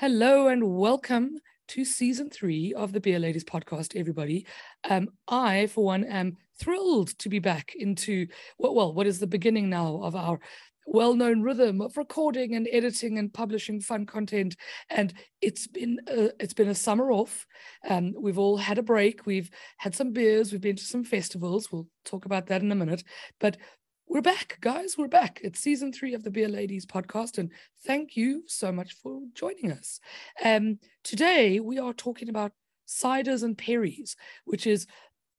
Hello 0.00 0.46
and 0.46 0.62
welcome 0.78 1.38
to 1.66 1.84
season 1.84 2.30
three 2.30 2.72
of 2.72 2.92
the 2.92 3.00
Beer 3.00 3.18
Ladies 3.18 3.42
podcast, 3.42 3.98
everybody. 3.98 4.46
Um, 4.88 5.08
I, 5.26 5.66
for 5.66 5.84
one, 5.84 6.04
am 6.04 6.36
thrilled 6.60 7.08
to 7.18 7.28
be 7.28 7.40
back 7.40 7.72
into 7.76 8.28
what 8.58 8.76
well, 8.76 8.94
what 8.94 9.08
is 9.08 9.18
the 9.18 9.26
beginning 9.26 9.68
now 9.68 10.00
of 10.04 10.14
our 10.14 10.38
well-known 10.86 11.42
rhythm 11.42 11.80
of 11.80 11.96
recording 11.96 12.54
and 12.54 12.68
editing 12.70 13.18
and 13.18 13.34
publishing 13.34 13.80
fun 13.80 14.06
content. 14.06 14.54
And 14.88 15.12
it's 15.42 15.66
been 15.66 15.98
a, 16.06 16.30
it's 16.38 16.54
been 16.54 16.68
a 16.68 16.76
summer 16.76 17.10
off. 17.10 17.44
Um, 17.88 18.14
we've 18.16 18.38
all 18.38 18.56
had 18.56 18.78
a 18.78 18.84
break. 18.84 19.26
We've 19.26 19.50
had 19.78 19.96
some 19.96 20.12
beers. 20.12 20.52
We've 20.52 20.60
been 20.60 20.76
to 20.76 20.84
some 20.84 21.02
festivals. 21.02 21.72
We'll 21.72 21.88
talk 22.04 22.24
about 22.24 22.46
that 22.46 22.62
in 22.62 22.70
a 22.70 22.76
minute. 22.76 23.02
But 23.40 23.56
we're 24.08 24.22
back, 24.22 24.56
guys. 24.62 24.96
We're 24.96 25.06
back. 25.06 25.38
It's 25.44 25.60
season 25.60 25.92
three 25.92 26.14
of 26.14 26.22
the 26.22 26.30
Beer 26.30 26.48
Ladies 26.48 26.86
podcast, 26.86 27.36
and 27.36 27.52
thank 27.84 28.16
you 28.16 28.42
so 28.46 28.72
much 28.72 28.94
for 29.02 29.20
joining 29.34 29.70
us. 29.70 30.00
Um, 30.42 30.78
today 31.04 31.60
we 31.60 31.78
are 31.78 31.92
talking 31.92 32.30
about 32.30 32.52
ciders 32.88 33.42
and 33.42 33.56
perries, 33.56 34.16
which 34.46 34.66
is 34.66 34.86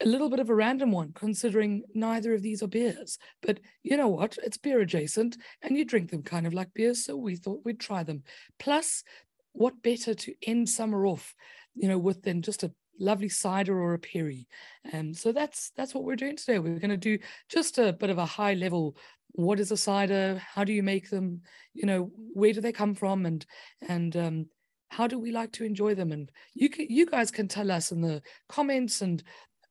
a 0.02 0.06
little 0.06 0.30
bit 0.30 0.40
of 0.40 0.52
a 0.52 0.56
random 0.56 0.92
one, 0.92 1.14
considering 1.14 1.82
neither 1.96 2.36
of 2.36 2.44
these 2.44 2.62
are 2.62 2.68
beers. 2.68 3.18
But 3.42 3.60
you 3.82 3.98
know 3.98 4.08
what? 4.08 4.38
It's 4.44 4.58
beer 4.58 4.82
adjacent, 4.82 5.38
and 5.64 5.76
you 5.76 5.84
drink 5.84 6.12
them 6.12 6.22
kind 6.22 6.46
of 6.46 6.54
like 6.54 6.72
beers, 6.76 7.04
so 7.04 7.18
we 7.18 7.38
thought 7.38 7.66
we'd 7.66 7.80
try 7.80 8.04
them. 8.04 8.22
Plus, 8.60 9.04
what 9.54 9.82
better 9.82 10.14
to 10.14 10.34
end 10.44 10.70
summer 10.70 11.08
off, 11.08 11.34
you 11.74 11.88
know, 11.88 11.98
with 11.98 12.22
than 12.22 12.44
just 12.44 12.62
a 12.62 12.72
lovely 13.00 13.30
cider 13.30 13.80
or 13.80 13.94
a 13.94 14.00
perry. 14.00 14.48
Um, 14.94 15.14
so 15.14 15.32
that's 15.32 15.72
that's 15.76 15.94
what 15.94 16.04
we're 16.04 16.16
doing 16.16 16.38
today. 16.38 16.60
We're 16.60 16.80
going 16.80 16.90
to 16.90 16.98
do 16.98 17.18
just 17.48 17.78
a 17.78 17.94
bit 17.94 18.10
of 18.10 18.18
a 18.18 18.26
high 18.26 18.54
level. 18.54 18.96
What 19.32 19.60
is 19.60 19.72
a 19.72 19.78
cider? 19.78 20.42
How 20.54 20.64
do 20.64 20.74
you 20.74 20.84
make 20.84 21.10
them? 21.10 21.42
You 21.74 21.86
know, 21.86 22.12
where 22.34 22.54
do 22.54 22.62
they 22.62 22.72
come 22.72 22.96
from? 22.96 23.26
And 23.26 23.46
and 23.88 24.16
um, 24.16 24.46
how 24.90 25.08
do 25.08 25.20
we 25.20 25.32
like 25.32 25.52
to 25.54 25.64
enjoy 25.64 25.96
them? 25.96 26.12
And 26.12 26.32
you 26.54 26.70
can, 26.70 26.88
you 26.90 27.06
guys 27.06 27.32
can 27.32 27.48
tell 27.48 27.72
us 27.72 27.92
in 27.92 28.02
the 28.02 28.22
comments 28.48 29.02
and 29.02 29.24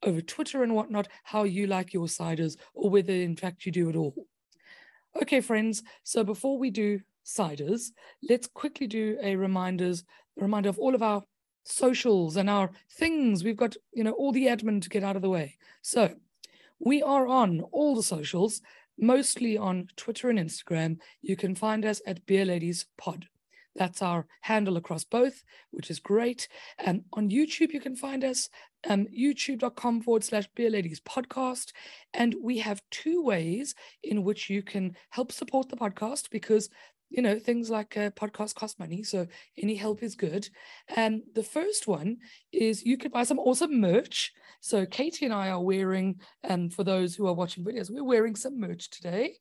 over 0.05 0.21
Twitter 0.21 0.63
and 0.63 0.75
whatnot 0.75 1.09
how 1.25 1.43
you 1.43 1.67
like 1.67 1.93
your 1.93 2.07
ciders, 2.07 2.57
or 2.75 2.91
whether 2.91 3.13
in 3.13 3.37
fact 3.37 3.67
you 3.67 3.73
do 3.73 3.89
it 3.91 3.97
all. 3.97 4.15
Okay, 5.21 5.41
friends. 5.41 5.83
So 6.05 6.23
before 6.23 6.59
we 6.59 6.71
do 6.71 7.01
ciders, 7.27 7.89
let's 8.29 8.47
quickly 8.47 8.87
do 8.87 9.19
a 9.23 9.37
reminders 9.37 10.05
a 10.39 10.43
reminder 10.43 10.69
of 10.69 10.79
all 10.79 10.95
of 10.95 11.03
our 11.03 11.23
socials 11.69 12.37
and 12.37 12.49
our 12.49 12.71
things. 12.91 13.45
We've 13.45 13.57
got, 13.57 13.77
you 13.93 14.05
know, 14.05 14.13
all 14.13 14.33
the 14.33 14.47
admin 14.47 14.83
to 14.83 14.89
get 14.89 15.05
out 15.05 15.17
of 15.17 15.23
the 15.23 15.31
way. 15.31 15.57
So 15.83 16.15
we 16.79 17.03
are 17.03 17.27
on 17.27 17.61
all 17.73 17.95
the 17.95 18.03
socials, 18.03 18.61
mostly 18.99 19.57
on 19.57 19.89
Twitter 19.97 20.31
and 20.31 20.39
Instagram. 20.39 20.99
You 21.23 21.37
can 21.37 21.55
find 21.55 21.85
us 21.85 22.01
at 22.07 22.27
Beer 22.27 22.45
Ladies 22.45 22.87
Pod. 22.97 23.27
That's 23.79 24.03
our 24.03 24.27
handle 24.41 24.77
across 24.77 25.05
both, 25.05 25.45
which 25.71 25.89
is 25.89 26.01
great. 26.01 26.49
And 26.79 27.05
on 27.13 27.31
YouTube, 27.31 27.73
you 27.73 27.81
can 27.81 27.95
find 27.95 28.25
us 28.25 28.49
um, 28.89 29.07
youtube.com 29.07 30.03
forward 30.03 30.25
slash 30.25 30.49
beer 30.55 30.71
ladies 30.71 31.01
podcast. 31.01 31.73
And 32.13 32.35
we 32.43 32.59
have 32.59 32.83
two 32.91 33.23
ways 33.23 33.75
in 34.03 34.25
which 34.25 34.51
you 34.51 34.63
can 34.63 34.97
help 35.11 35.31
support 35.31 35.69
the 35.69 35.77
podcast 35.77 36.31
because 36.31 36.71
you 37.11 37.23
know 37.23 37.39
things 37.39 37.71
like 37.71 37.97
uh, 37.97 38.11
podcasts 38.11 38.55
cost 38.55 38.79
money 38.79 39.03
so 39.03 39.27
any 39.57 39.75
help 39.75 40.03
is 40.03 40.15
good. 40.15 40.49
And 40.95 41.23
the 41.35 41.43
first 41.43 41.87
one 41.87 42.19
is 42.53 42.85
you 42.85 42.99
could 42.99 43.13
buy 43.13 43.25
some 43.25 43.39
awesome 43.39 43.81
merch. 43.81 44.33
So 44.61 44.87
katie 44.87 45.25
and 45.25 45.35
i 45.35 45.51
are 45.51 45.63
wearing 45.63 46.21
and 46.43 46.73
for 46.73 46.85
those 46.85 47.15
who 47.15 47.27
are 47.27 47.35
watching 47.35 47.65
videos 47.65 47.91
we're 47.91 48.05
wearing 48.05 48.37
some 48.37 48.59
merch 48.61 48.91
today. 48.91 49.35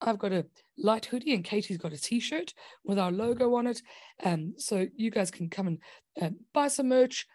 I've 0.00 0.18
got 0.18 0.32
a 0.32 0.44
light 0.76 1.06
hoodie 1.06 1.34
and 1.34 1.44
katie's 1.44 1.78
got 1.78 1.92
a 1.92 2.00
t-shirt 2.00 2.52
with 2.84 2.98
our 2.98 3.12
logo 3.12 3.54
on 3.54 3.66
it. 3.66 3.80
Um, 4.22 4.54
so 4.58 4.86
you 4.96 5.10
guys 5.10 5.30
can 5.30 5.48
come 5.48 5.66
and 5.66 5.78
uh, 6.20 6.30
buy 6.52 6.68
some 6.68 6.88
merch 6.88 7.26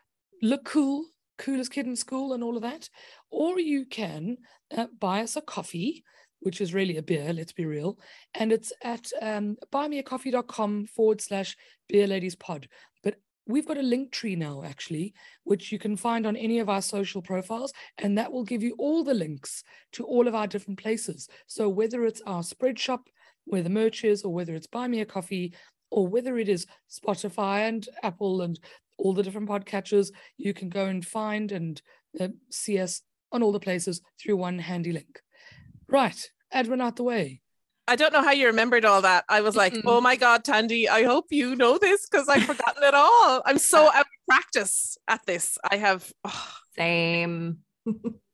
look 0.42 0.66
cool 0.66 1.06
coolest 1.40 1.72
kid 1.72 1.88
in 1.88 1.96
school 1.96 2.34
and 2.34 2.44
all 2.44 2.56
of 2.56 2.62
that. 2.62 2.90
Or 3.32 3.60
you 3.60 3.86
can 3.86 4.38
uh, 4.76 4.88
buy 5.00 5.22
us 5.24 5.36
a 5.36 5.42
coffee 5.42 6.04
which 6.40 6.62
is 6.62 6.74
really 6.74 6.98
a 6.98 7.04
beer, 7.04 7.34
let's 7.34 7.52
be 7.52 7.66
real. 7.66 7.98
And 8.34 8.52
it's 8.52 8.72
at 8.84 9.12
um, 9.22 9.58
buymeacoffee.com 9.72 10.88
forward 10.88 11.22
slash 11.22 11.56
beer 11.88 12.08
ladies 12.08 12.36
pod. 12.36 12.68
But 13.04 13.16
we've 13.48 13.68
got 13.68 13.78
a 13.78 13.82
Linktree 13.82 14.38
now, 14.38 14.64
actually, 14.64 15.14
which 15.44 15.72
you 15.72 15.80
can 15.80 15.96
find 15.96 16.26
on 16.26 16.36
any 16.36 16.60
of 16.60 16.70
our 16.70 16.82
social 16.82 17.22
profiles. 17.22 17.74
And 17.98 18.18
that 18.18 18.32
will 18.32 18.44
give 18.44 18.64
you 18.64 18.76
all 18.78 19.04
the 19.04 19.14
links 19.14 19.64
to 19.94 20.04
all 20.06 20.28
of 20.28 20.36
our 20.36 20.48
different 20.48 20.80
places. 20.80 21.28
So 21.48 21.68
whether 21.68 22.06
it's 22.06 22.22
our 22.26 22.42
Spreadshop, 22.42 23.02
where 23.46 23.64
the 23.64 23.70
merch 23.70 24.04
is, 24.04 24.24
or 24.24 24.34
whether 24.34 24.54
it's 24.56 24.68
Buy 24.68 24.88
Me 24.88 25.02
a 25.02 25.06
Coffee, 25.06 25.54
or 25.92 26.08
whether 26.08 26.38
it 26.38 26.48
is 26.48 26.68
Spotify 26.90 27.68
and 27.68 27.88
Apple 28.04 28.42
and 28.42 28.60
all 28.98 29.14
the 29.14 29.24
different 29.24 29.50
podcatchers, 29.50 30.12
you 30.38 30.54
can 30.54 30.70
go 30.70 30.86
and 30.86 31.06
find 31.06 31.52
and 31.52 31.82
uh, 32.20 32.28
see 32.52 32.80
us 32.80 33.02
on 33.32 33.42
all 33.42 33.52
the 33.52 33.60
places 33.60 34.02
through 34.20 34.38
one 34.38 34.60
handy 34.60 34.92
link. 34.92 35.22
Right, 35.90 36.30
Edwin 36.52 36.82
out 36.82 36.96
the 36.96 37.04
way. 37.04 37.42
I 37.88 37.96
don't 37.96 38.14
know 38.14 38.22
how 38.22 38.32
you 38.32 38.46
remembered 38.46 38.86
all 38.86 39.02
that. 39.02 39.26
I 39.28 39.42
was 39.42 39.56
like, 39.56 39.74
Mm-mm. 39.74 39.82
oh 39.86 40.00
my 40.00 40.16
God, 40.16 40.44
Tandy, 40.44 40.88
I 40.88 41.04
hope 41.04 41.26
you 41.32 41.56
know 41.56 41.80
this 41.80 42.08
because 42.08 42.30
I've 42.30 42.44
forgotten 42.44 42.84
it 42.84 42.94
all. 42.94 43.42
I'm 43.46 43.58
so 43.58 43.88
out 43.94 44.02
of 44.02 44.06
practice 44.28 44.96
at 45.08 45.26
this. 45.26 45.58
I 45.70 45.78
have, 45.78 46.14
oh, 46.24 46.52
Same. 46.78 47.60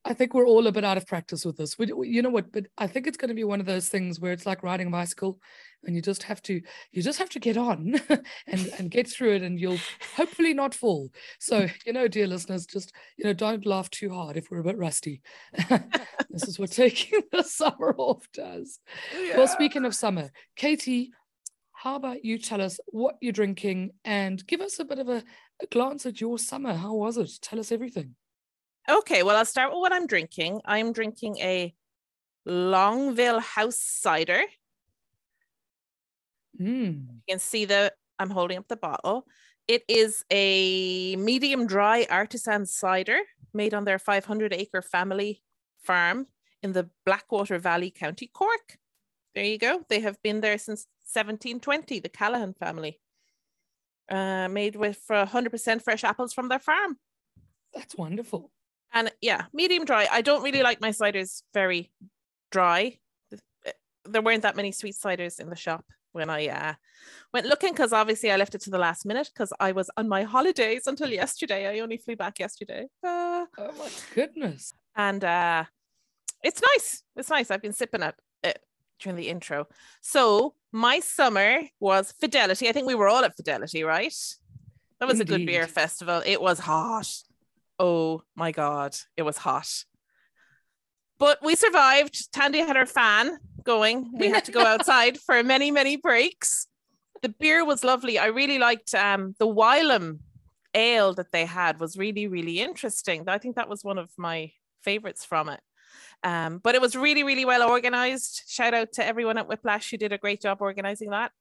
I 0.04 0.14
think 0.14 0.34
we're 0.34 0.46
all 0.46 0.66
a 0.68 0.72
bit 0.72 0.84
out 0.84 0.96
of 0.96 1.06
practice 1.06 1.44
with 1.44 1.56
this. 1.56 1.76
We, 1.78 1.90
you 2.08 2.22
know 2.22 2.30
what? 2.30 2.52
But 2.52 2.66
I 2.78 2.86
think 2.86 3.06
it's 3.06 3.16
going 3.16 3.28
to 3.28 3.34
be 3.34 3.42
one 3.42 3.58
of 3.58 3.66
those 3.66 3.88
things 3.88 4.20
where 4.20 4.32
it's 4.32 4.46
like 4.46 4.62
riding 4.62 4.86
a 4.86 4.90
bicycle, 4.90 5.40
and 5.84 5.96
you 5.96 6.02
just 6.02 6.22
have 6.24 6.40
to, 6.42 6.60
you 6.92 7.02
just 7.02 7.18
have 7.18 7.28
to 7.30 7.40
get 7.40 7.56
on 7.56 7.94
and 8.46 8.70
and 8.78 8.90
get 8.90 9.08
through 9.08 9.34
it, 9.34 9.42
and 9.42 9.58
you'll 9.58 9.80
hopefully 10.16 10.54
not 10.54 10.74
fall. 10.74 11.10
So 11.40 11.66
you 11.84 11.92
know, 11.92 12.06
dear 12.06 12.28
listeners, 12.28 12.66
just 12.66 12.92
you 13.16 13.24
know, 13.24 13.32
don't 13.32 13.66
laugh 13.66 13.90
too 13.90 14.10
hard 14.10 14.36
if 14.36 14.50
we're 14.50 14.60
a 14.60 14.64
bit 14.64 14.78
rusty. 14.78 15.22
this 16.30 16.46
is 16.46 16.58
what 16.58 16.70
taking 16.72 17.22
the 17.32 17.42
summer 17.42 17.94
off 17.98 18.28
does. 18.32 18.78
Well, 19.34 19.48
speaking 19.48 19.84
of 19.84 19.94
summer, 19.94 20.30
Katie, 20.54 21.10
how 21.72 21.96
about 21.96 22.24
you 22.24 22.38
tell 22.38 22.60
us 22.60 22.78
what 22.86 23.16
you're 23.20 23.32
drinking 23.32 23.90
and 24.04 24.46
give 24.46 24.60
us 24.60 24.78
a 24.78 24.84
bit 24.84 24.98
of 24.98 25.08
a, 25.08 25.24
a 25.62 25.66
glance 25.66 26.06
at 26.06 26.20
your 26.20 26.38
summer? 26.38 26.74
How 26.74 26.94
was 26.94 27.16
it? 27.16 27.30
Tell 27.42 27.58
us 27.58 27.72
everything. 27.72 28.14
Okay. 28.88 29.22
Well, 29.22 29.36
I'll 29.36 29.44
start 29.44 29.72
with 29.72 29.80
what 29.80 29.92
I'm 29.92 30.06
drinking. 30.06 30.60
I'm 30.64 30.92
drinking 30.92 31.38
a 31.38 31.74
Longueville 32.44 33.40
House 33.40 33.78
cider. 33.78 34.42
Mm. 36.60 37.06
You 37.08 37.22
can 37.28 37.38
see 37.38 37.64
the, 37.64 37.92
I'm 38.18 38.30
holding 38.30 38.58
up 38.58 38.68
the 38.68 38.76
bottle. 38.76 39.26
It 39.68 39.82
is 39.88 40.24
a 40.30 41.16
medium 41.16 41.66
dry 41.66 42.06
artisan 42.08 42.66
cider 42.66 43.18
made 43.52 43.74
on 43.74 43.84
their 43.84 43.98
500 43.98 44.52
acre 44.52 44.80
family 44.82 45.42
farm 45.82 46.26
in 46.62 46.72
the 46.72 46.88
Blackwater 47.04 47.58
Valley, 47.58 47.90
County 47.90 48.30
Cork. 48.32 48.78
There 49.34 49.44
you 49.44 49.58
go. 49.58 49.82
They 49.88 50.00
have 50.00 50.22
been 50.22 50.40
there 50.40 50.56
since 50.56 50.86
1720, 51.12 52.00
the 52.00 52.08
Callahan 52.08 52.54
family. 52.54 53.00
Uh, 54.08 54.48
made 54.48 54.76
with 54.76 55.02
uh, 55.10 55.26
100% 55.26 55.82
fresh 55.82 56.04
apples 56.04 56.32
from 56.32 56.48
their 56.48 56.60
farm. 56.60 56.96
That's 57.74 57.96
wonderful. 57.96 58.52
And 58.92 59.10
yeah, 59.20 59.44
medium 59.52 59.84
dry. 59.84 60.08
I 60.10 60.22
don't 60.22 60.42
really 60.42 60.62
like 60.62 60.80
my 60.80 60.90
ciders 60.90 61.42
very 61.52 61.90
dry. 62.50 62.98
There 64.04 64.22
weren't 64.22 64.42
that 64.42 64.56
many 64.56 64.72
sweet 64.72 64.94
ciders 64.94 65.40
in 65.40 65.50
the 65.50 65.56
shop 65.56 65.84
when 66.12 66.30
I 66.30 66.46
uh, 66.46 66.74
went 67.34 67.46
looking 67.46 67.72
because 67.72 67.92
obviously 67.92 68.30
I 68.30 68.36
left 68.36 68.54
it 68.54 68.60
to 68.62 68.70
the 68.70 68.78
last 68.78 69.04
minute 69.04 69.28
because 69.34 69.52
I 69.60 69.72
was 69.72 69.90
on 69.96 70.08
my 70.08 70.22
holidays 70.22 70.86
until 70.86 71.10
yesterday. 71.10 71.66
I 71.66 71.80
only 71.80 71.96
flew 71.98 72.16
back 72.16 72.38
yesterday. 72.38 72.86
Uh, 73.04 73.46
Oh 73.58 73.72
my 73.78 73.90
goodness. 74.14 74.72
and 74.94 75.22
uh, 75.24 75.64
it's 76.42 76.62
nice. 76.74 77.02
It's 77.16 77.28
nice. 77.30 77.50
I've 77.50 77.62
been 77.62 77.72
sipping 77.72 78.02
it, 78.02 78.14
it 78.42 78.60
during 79.00 79.16
the 79.16 79.28
intro. 79.28 79.66
So 80.00 80.54
my 80.72 81.00
summer 81.00 81.62
was 81.80 82.12
Fidelity. 82.12 82.68
I 82.68 82.72
think 82.72 82.86
we 82.86 82.94
were 82.94 83.08
all 83.08 83.24
at 83.24 83.36
Fidelity, 83.36 83.82
right? 83.82 84.14
That 85.00 85.08
was 85.08 85.20
a 85.20 85.24
good 85.24 85.44
beer 85.44 85.66
festival. 85.66 86.22
It 86.24 86.40
was 86.40 86.60
hot. 86.60 87.12
Oh 87.78 88.22
my 88.34 88.52
god, 88.52 88.96
it 89.16 89.22
was 89.22 89.38
hot. 89.38 89.84
But 91.18 91.38
we 91.42 91.54
survived. 91.54 92.32
Tandy 92.32 92.58
had 92.58 92.76
her 92.76 92.86
fan 92.86 93.38
going. 93.64 94.12
We 94.18 94.28
had 94.28 94.44
to 94.46 94.52
go 94.52 94.60
outside 94.66 95.18
for 95.18 95.42
many, 95.42 95.70
many 95.70 95.96
breaks. 95.96 96.66
The 97.22 97.30
beer 97.30 97.64
was 97.64 97.84
lovely. 97.84 98.18
I 98.18 98.26
really 98.26 98.58
liked 98.58 98.94
um, 98.94 99.34
the 99.38 99.46
Wylam 99.46 100.18
ale 100.74 101.14
that 101.14 101.32
they 101.32 101.46
had 101.46 101.80
was 101.80 101.96
really, 101.96 102.26
really 102.26 102.60
interesting. 102.60 103.24
I 103.26 103.38
think 103.38 103.56
that 103.56 103.68
was 103.68 103.82
one 103.82 103.98
of 103.98 104.10
my 104.18 104.52
favorites 104.82 105.24
from 105.24 105.48
it. 105.48 105.60
Um, 106.22 106.58
but 106.58 106.74
it 106.74 106.80
was 106.80 106.94
really, 106.94 107.24
really 107.24 107.44
well 107.44 107.68
organized. 107.68 108.42
Shout 108.46 108.74
out 108.74 108.92
to 108.94 109.04
everyone 109.04 109.38
at 109.38 109.48
Whiplash 109.48 109.90
who 109.90 109.96
did 109.96 110.12
a 110.12 110.18
great 110.18 110.42
job 110.42 110.58
organizing 110.60 111.10
that. 111.10 111.32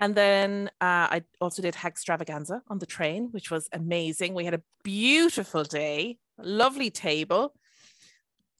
And 0.00 0.14
then 0.14 0.70
uh, 0.80 1.06
I 1.16 1.22
also 1.40 1.62
did 1.62 1.74
Hagstravaganza 1.74 2.62
on 2.68 2.78
the 2.78 2.86
train, 2.86 3.28
which 3.30 3.50
was 3.50 3.68
amazing. 3.72 4.34
We 4.34 4.44
had 4.44 4.54
a 4.54 4.62
beautiful 4.82 5.64
day, 5.64 6.18
lovely 6.38 6.90
table. 6.90 7.54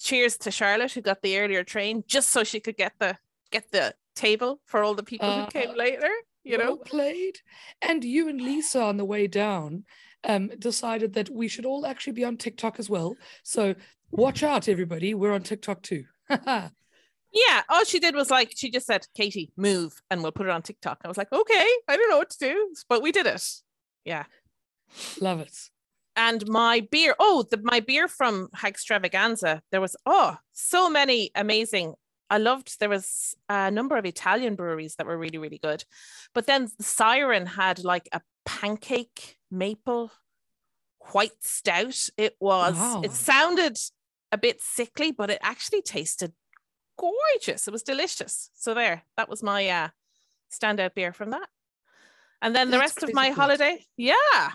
Cheers 0.00 0.36
to 0.38 0.50
Charlotte 0.50 0.92
who 0.92 1.00
got 1.00 1.22
the 1.22 1.38
earlier 1.38 1.64
train 1.64 2.04
just 2.06 2.30
so 2.30 2.44
she 2.44 2.60
could 2.60 2.76
get 2.76 2.92
the 2.98 3.16
get 3.50 3.70
the 3.70 3.94
table 4.14 4.60
for 4.64 4.82
all 4.82 4.94
the 4.94 5.02
people 5.02 5.28
Uh, 5.28 5.44
who 5.44 5.50
came 5.50 5.74
later. 5.76 6.10
You 6.44 6.58
well 6.58 6.76
know, 6.76 6.76
played. 6.76 7.38
And 7.80 8.04
you 8.04 8.28
and 8.28 8.40
Lisa 8.40 8.82
on 8.82 8.96
the 8.96 9.04
way 9.04 9.26
down 9.26 9.84
um, 10.24 10.48
decided 10.58 11.14
that 11.14 11.30
we 11.30 11.48
should 11.48 11.64
all 11.64 11.86
actually 11.86 12.12
be 12.12 12.24
on 12.24 12.36
TikTok 12.36 12.78
as 12.78 12.90
well. 12.90 13.16
So 13.42 13.74
watch 14.10 14.42
out, 14.42 14.68
everybody. 14.68 15.14
We're 15.14 15.32
on 15.32 15.42
TikTok 15.42 15.82
too. 15.82 16.04
Yeah, 17.34 17.62
all 17.68 17.84
she 17.84 17.98
did 17.98 18.14
was 18.14 18.30
like 18.30 18.52
she 18.56 18.70
just 18.70 18.86
said, 18.86 19.06
"Katie, 19.14 19.50
move," 19.56 20.00
and 20.10 20.22
we'll 20.22 20.32
put 20.32 20.46
it 20.46 20.52
on 20.52 20.62
TikTok. 20.62 21.00
I 21.04 21.08
was 21.08 21.16
like, 21.18 21.32
"Okay, 21.32 21.66
I 21.88 21.96
don't 21.96 22.08
know 22.08 22.18
what 22.18 22.30
to 22.30 22.38
do," 22.38 22.74
but 22.88 23.02
we 23.02 23.10
did 23.12 23.26
it. 23.26 23.42
Yeah, 24.04 24.24
Love 25.20 25.40
it. 25.40 25.56
and 26.14 26.46
my 26.48 26.86
beer. 26.90 27.16
Oh, 27.18 27.44
the 27.50 27.58
my 27.62 27.80
beer 27.80 28.06
from 28.06 28.48
Hagstravaganza. 28.56 29.62
There 29.72 29.80
was 29.80 29.96
oh 30.06 30.36
so 30.52 30.88
many 30.88 31.30
amazing. 31.34 31.94
I 32.30 32.38
loved. 32.38 32.78
There 32.78 32.88
was 32.88 33.34
a 33.48 33.70
number 33.70 33.96
of 33.96 34.06
Italian 34.06 34.54
breweries 34.54 34.94
that 34.96 35.06
were 35.06 35.18
really 35.18 35.38
really 35.38 35.58
good, 35.58 35.84
but 36.34 36.46
then 36.46 36.68
Siren 36.80 37.46
had 37.46 37.82
like 37.82 38.08
a 38.12 38.20
pancake 38.46 39.38
maple 39.50 40.12
white 41.12 41.42
stout. 41.42 42.08
It 42.16 42.36
was. 42.38 42.74
Wow. 42.74 43.02
It 43.04 43.12
sounded 43.12 43.76
a 44.30 44.38
bit 44.38 44.60
sickly, 44.62 45.10
but 45.10 45.30
it 45.30 45.38
actually 45.42 45.82
tasted 45.82 46.32
gorgeous. 46.98 47.66
It 47.66 47.72
was 47.72 47.82
delicious. 47.82 48.50
So 48.54 48.74
there, 48.74 49.02
that 49.16 49.28
was 49.28 49.42
my 49.42 49.68
uh, 49.68 49.88
standout 50.52 50.94
beer 50.94 51.12
from 51.12 51.30
that. 51.30 51.48
And 52.42 52.54
then 52.54 52.70
the 52.70 52.78
That's 52.78 52.96
rest 52.96 53.02
of 53.02 53.14
my 53.14 53.28
good. 53.28 53.36
holiday, 53.36 53.84
yeah, 53.96 54.50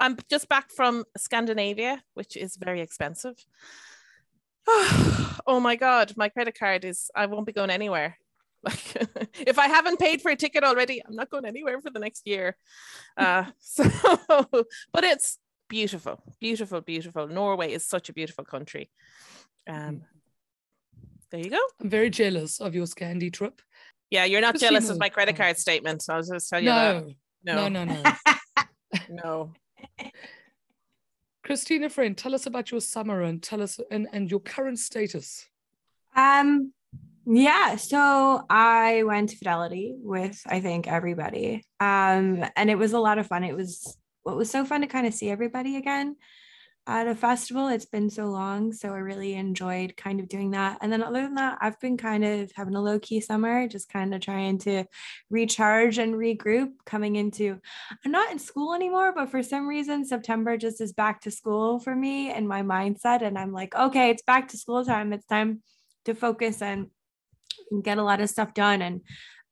I'm 0.00 0.16
just 0.30 0.48
back 0.48 0.70
from 0.70 1.04
Scandinavia, 1.16 2.02
which 2.14 2.36
is 2.36 2.56
very 2.56 2.80
expensive. 2.80 3.36
oh 4.66 5.60
my 5.60 5.76
god, 5.76 6.14
my 6.16 6.28
credit 6.28 6.58
card 6.58 6.84
is. 6.84 7.10
I 7.14 7.26
won't 7.26 7.46
be 7.46 7.52
going 7.52 7.70
anywhere. 7.70 8.16
Like, 8.62 8.96
if 9.38 9.58
I 9.58 9.68
haven't 9.68 10.00
paid 10.00 10.22
for 10.22 10.30
a 10.30 10.36
ticket 10.36 10.64
already, 10.64 11.02
I'm 11.06 11.14
not 11.14 11.28
going 11.28 11.44
anywhere 11.44 11.80
for 11.82 11.90
the 11.90 11.98
next 11.98 12.26
year. 12.26 12.56
Uh, 13.16 13.44
so, 13.58 13.84
but 14.92 15.04
it's 15.04 15.38
beautiful, 15.68 16.22
beautiful, 16.40 16.80
beautiful. 16.80 17.28
Norway 17.28 17.72
is 17.72 17.86
such 17.86 18.08
a 18.08 18.14
beautiful 18.14 18.44
country. 18.44 18.90
Um, 19.68 20.02
there 21.34 21.42
you 21.42 21.50
go. 21.50 21.58
I'm 21.80 21.90
very 21.90 22.10
jealous 22.10 22.60
of 22.60 22.76
your 22.76 22.86
Scandi 22.86 23.32
trip. 23.32 23.60
Yeah, 24.08 24.24
you're 24.24 24.40
not 24.40 24.56
jealous 24.56 24.88
of 24.88 25.00
my 25.00 25.08
credit 25.08 25.34
Oh. 25.34 25.38
card 25.38 25.58
statement. 25.58 26.00
So 26.02 26.14
I'll 26.14 26.22
just 26.22 26.48
tell 26.48 26.60
you 26.62 26.68
that. 26.68 27.04
No, 27.42 27.68
No, 27.68 27.68
no, 27.68 27.84
no, 27.84 28.02
no. 29.08 29.08
no. 29.10 29.52
Christina, 31.42 31.90
friend, 31.90 32.16
tell 32.16 32.36
us 32.36 32.46
about 32.46 32.70
your 32.70 32.80
summer 32.80 33.22
and 33.22 33.42
tell 33.42 33.60
us 33.60 33.80
and, 33.90 34.06
and 34.12 34.30
your 34.30 34.38
current 34.38 34.78
status. 34.78 35.46
Um, 36.14 36.72
yeah, 37.26 37.74
so 37.76 38.44
I 38.48 39.02
went 39.02 39.30
to 39.30 39.36
Fidelity 39.36 39.92
with 39.98 40.40
I 40.46 40.60
think 40.60 40.86
everybody. 40.86 41.64
Um, 41.80 42.44
and 42.56 42.70
it 42.70 42.78
was 42.78 42.92
a 42.92 43.00
lot 43.00 43.18
of 43.18 43.26
fun. 43.26 43.42
It 43.42 43.56
was 43.56 43.98
what 44.22 44.36
was 44.36 44.50
so 44.50 44.64
fun 44.64 44.82
to 44.82 44.86
kind 44.86 45.06
of 45.08 45.14
see 45.14 45.30
everybody 45.30 45.76
again 45.76 46.14
at 46.86 47.08
a 47.08 47.14
festival. 47.14 47.68
It's 47.68 47.86
been 47.86 48.10
so 48.10 48.26
long, 48.26 48.72
so 48.72 48.90
I 48.90 48.98
really 48.98 49.34
enjoyed 49.34 49.96
kind 49.96 50.20
of 50.20 50.28
doing 50.28 50.50
that. 50.50 50.78
And 50.82 50.92
then 50.92 51.02
other 51.02 51.22
than 51.22 51.34
that, 51.36 51.58
I've 51.60 51.80
been 51.80 51.96
kind 51.96 52.24
of 52.24 52.50
having 52.54 52.74
a 52.74 52.82
low 52.82 52.98
key 52.98 53.20
summer, 53.20 53.66
just 53.66 53.88
kind 53.88 54.14
of 54.14 54.20
trying 54.20 54.58
to 54.60 54.84
recharge 55.30 55.98
and 55.98 56.14
regroup 56.14 56.72
coming 56.84 57.16
into 57.16 57.58
I'm 58.04 58.12
not 58.12 58.30
in 58.30 58.38
school 58.38 58.74
anymore, 58.74 59.12
but 59.14 59.30
for 59.30 59.42
some 59.42 59.66
reason 59.66 60.04
September 60.04 60.56
just 60.56 60.80
is 60.80 60.92
back 60.92 61.22
to 61.22 61.30
school 61.30 61.78
for 61.78 61.94
me 61.94 62.30
and 62.30 62.46
my 62.46 62.62
mindset 62.62 63.22
and 63.22 63.38
I'm 63.38 63.52
like, 63.52 63.74
okay, 63.74 64.10
it's 64.10 64.22
back 64.22 64.48
to 64.48 64.58
school 64.58 64.84
time. 64.84 65.12
It's 65.12 65.26
time 65.26 65.62
to 66.04 66.14
focus 66.14 66.60
and 66.60 66.88
get 67.82 67.98
a 67.98 68.02
lot 68.02 68.20
of 68.20 68.28
stuff 68.28 68.52
done 68.52 68.82
and 68.82 69.00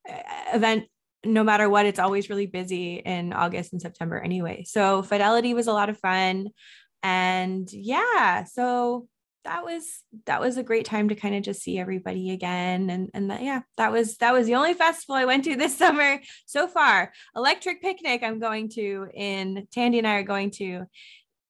uh, 0.08 0.18
event 0.54 0.84
no 1.24 1.44
matter 1.44 1.68
what 1.68 1.86
it's 1.86 2.00
always 2.00 2.28
really 2.28 2.46
busy 2.46 2.96
in 2.96 3.32
august 3.32 3.72
and 3.72 3.80
september 3.80 4.18
anyway 4.18 4.64
so 4.66 5.02
fidelity 5.02 5.54
was 5.54 5.68
a 5.68 5.72
lot 5.72 5.88
of 5.88 5.98
fun 5.98 6.48
and 7.02 7.72
yeah 7.72 8.44
so 8.44 9.06
that 9.44 9.64
was 9.64 10.02
that 10.26 10.40
was 10.40 10.56
a 10.56 10.62
great 10.62 10.84
time 10.84 11.08
to 11.08 11.16
kind 11.16 11.34
of 11.34 11.42
just 11.42 11.62
see 11.62 11.78
everybody 11.78 12.30
again 12.30 12.88
and 12.90 13.10
and 13.12 13.30
that, 13.30 13.42
yeah 13.42 13.60
that 13.76 13.90
was 13.90 14.16
that 14.18 14.32
was 14.32 14.46
the 14.46 14.54
only 14.54 14.72
festival 14.74 15.16
i 15.16 15.24
went 15.24 15.44
to 15.44 15.56
this 15.62 15.76
summer 15.76 16.20
so 16.46 16.68
far 16.68 17.12
electric 17.34 17.82
picnic 17.82 18.22
i'm 18.22 18.38
going 18.38 18.68
to 18.68 19.08
in 19.14 19.66
tandy 19.72 19.98
and 19.98 20.06
i 20.06 20.14
are 20.14 20.22
going 20.22 20.50
to 20.50 20.84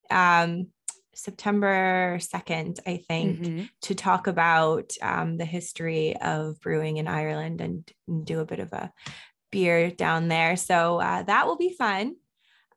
um 0.09 0.67
september 1.13 2.17
2nd 2.19 2.79
i 2.87 2.97
think 2.97 3.39
Mhm. 3.39 3.69
to 3.81 3.93
talk 3.93 4.25
about 4.25 4.93
um, 5.01 5.37
the 5.37 5.45
history 5.45 6.15
of 6.17 6.59
brewing 6.61 6.97
in 6.97 7.07
Ireland 7.07 7.61
and, 7.61 7.91
and 8.07 8.25
do 8.25 8.39
a 8.39 8.45
bit 8.45 8.59
of 8.59 8.73
a 8.73 8.91
beer 9.51 9.91
down 9.91 10.27
there. 10.29 10.55
So 10.55 10.99
uh, 10.99 11.21
that 11.23 11.45
will 11.45 11.57
be 11.57 11.75
fun. 11.77 12.15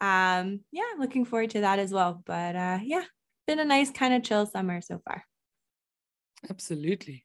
Um, 0.00 0.60
yeah, 0.72 0.84
looking 0.98 1.24
forward 1.24 1.50
to 1.50 1.60
that 1.62 1.78
as 1.78 1.92
well. 1.92 2.22
But 2.24 2.56
uh, 2.56 2.78
yeah, 2.82 3.04
been 3.46 3.58
a 3.58 3.64
nice 3.64 3.90
kind 3.90 4.14
of 4.14 4.22
chill 4.22 4.46
summer 4.46 4.80
so 4.80 5.00
far. 5.04 5.24
Absolutely. 6.50 7.24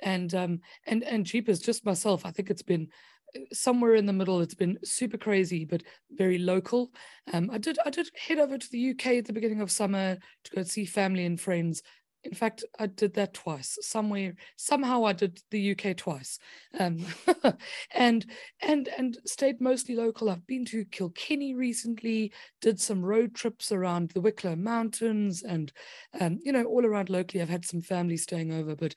And 0.00 0.34
um 0.34 0.60
and 0.86 1.04
and 1.04 1.24
Jeepers, 1.24 1.60
just 1.60 1.86
myself, 1.86 2.26
I 2.26 2.30
think 2.30 2.50
it's 2.50 2.62
been 2.62 2.88
uh, 3.36 3.40
somewhere 3.52 3.94
in 3.94 4.06
the 4.06 4.12
middle. 4.12 4.40
It's 4.40 4.54
been 4.54 4.78
super 4.84 5.16
crazy, 5.16 5.64
but 5.64 5.82
very 6.10 6.38
local. 6.38 6.92
Um, 7.32 7.50
I 7.52 7.58
did 7.58 7.78
I 7.84 7.90
did 7.90 8.10
head 8.16 8.38
over 8.38 8.58
to 8.58 8.70
the 8.70 8.90
UK 8.90 9.06
at 9.18 9.26
the 9.26 9.32
beginning 9.32 9.60
of 9.60 9.70
summer 9.70 10.18
to 10.44 10.56
go 10.56 10.62
see 10.64 10.84
family 10.84 11.24
and 11.24 11.40
friends. 11.40 11.82
In 12.24 12.34
fact, 12.34 12.62
I 12.78 12.86
did 12.86 13.14
that 13.14 13.34
twice. 13.34 13.78
Somewhere, 13.80 14.36
somehow, 14.56 15.04
I 15.04 15.12
did 15.12 15.40
the 15.50 15.58
UK 15.60 15.92
twice, 15.94 16.38
um, 16.78 17.04
and 17.90 18.24
and 18.60 18.88
and 18.96 19.18
stayed 19.26 19.60
mostly 19.60 19.96
local. 19.96 20.30
I've 20.30 20.46
been 20.46 20.64
to 20.66 20.84
Kilkenny 20.84 21.54
recently. 21.54 22.32
Did 22.60 22.80
some 22.80 23.04
road 23.04 23.34
trips 23.34 23.72
around 23.72 24.10
the 24.10 24.20
Wicklow 24.20 24.54
Mountains, 24.54 25.42
and 25.42 25.72
um, 26.20 26.38
you 26.44 26.52
know, 26.52 26.64
all 26.64 26.86
around 26.86 27.10
locally. 27.10 27.42
I've 27.42 27.48
had 27.48 27.64
some 27.64 27.82
family 27.82 28.16
staying 28.16 28.52
over, 28.52 28.76
but 28.76 28.94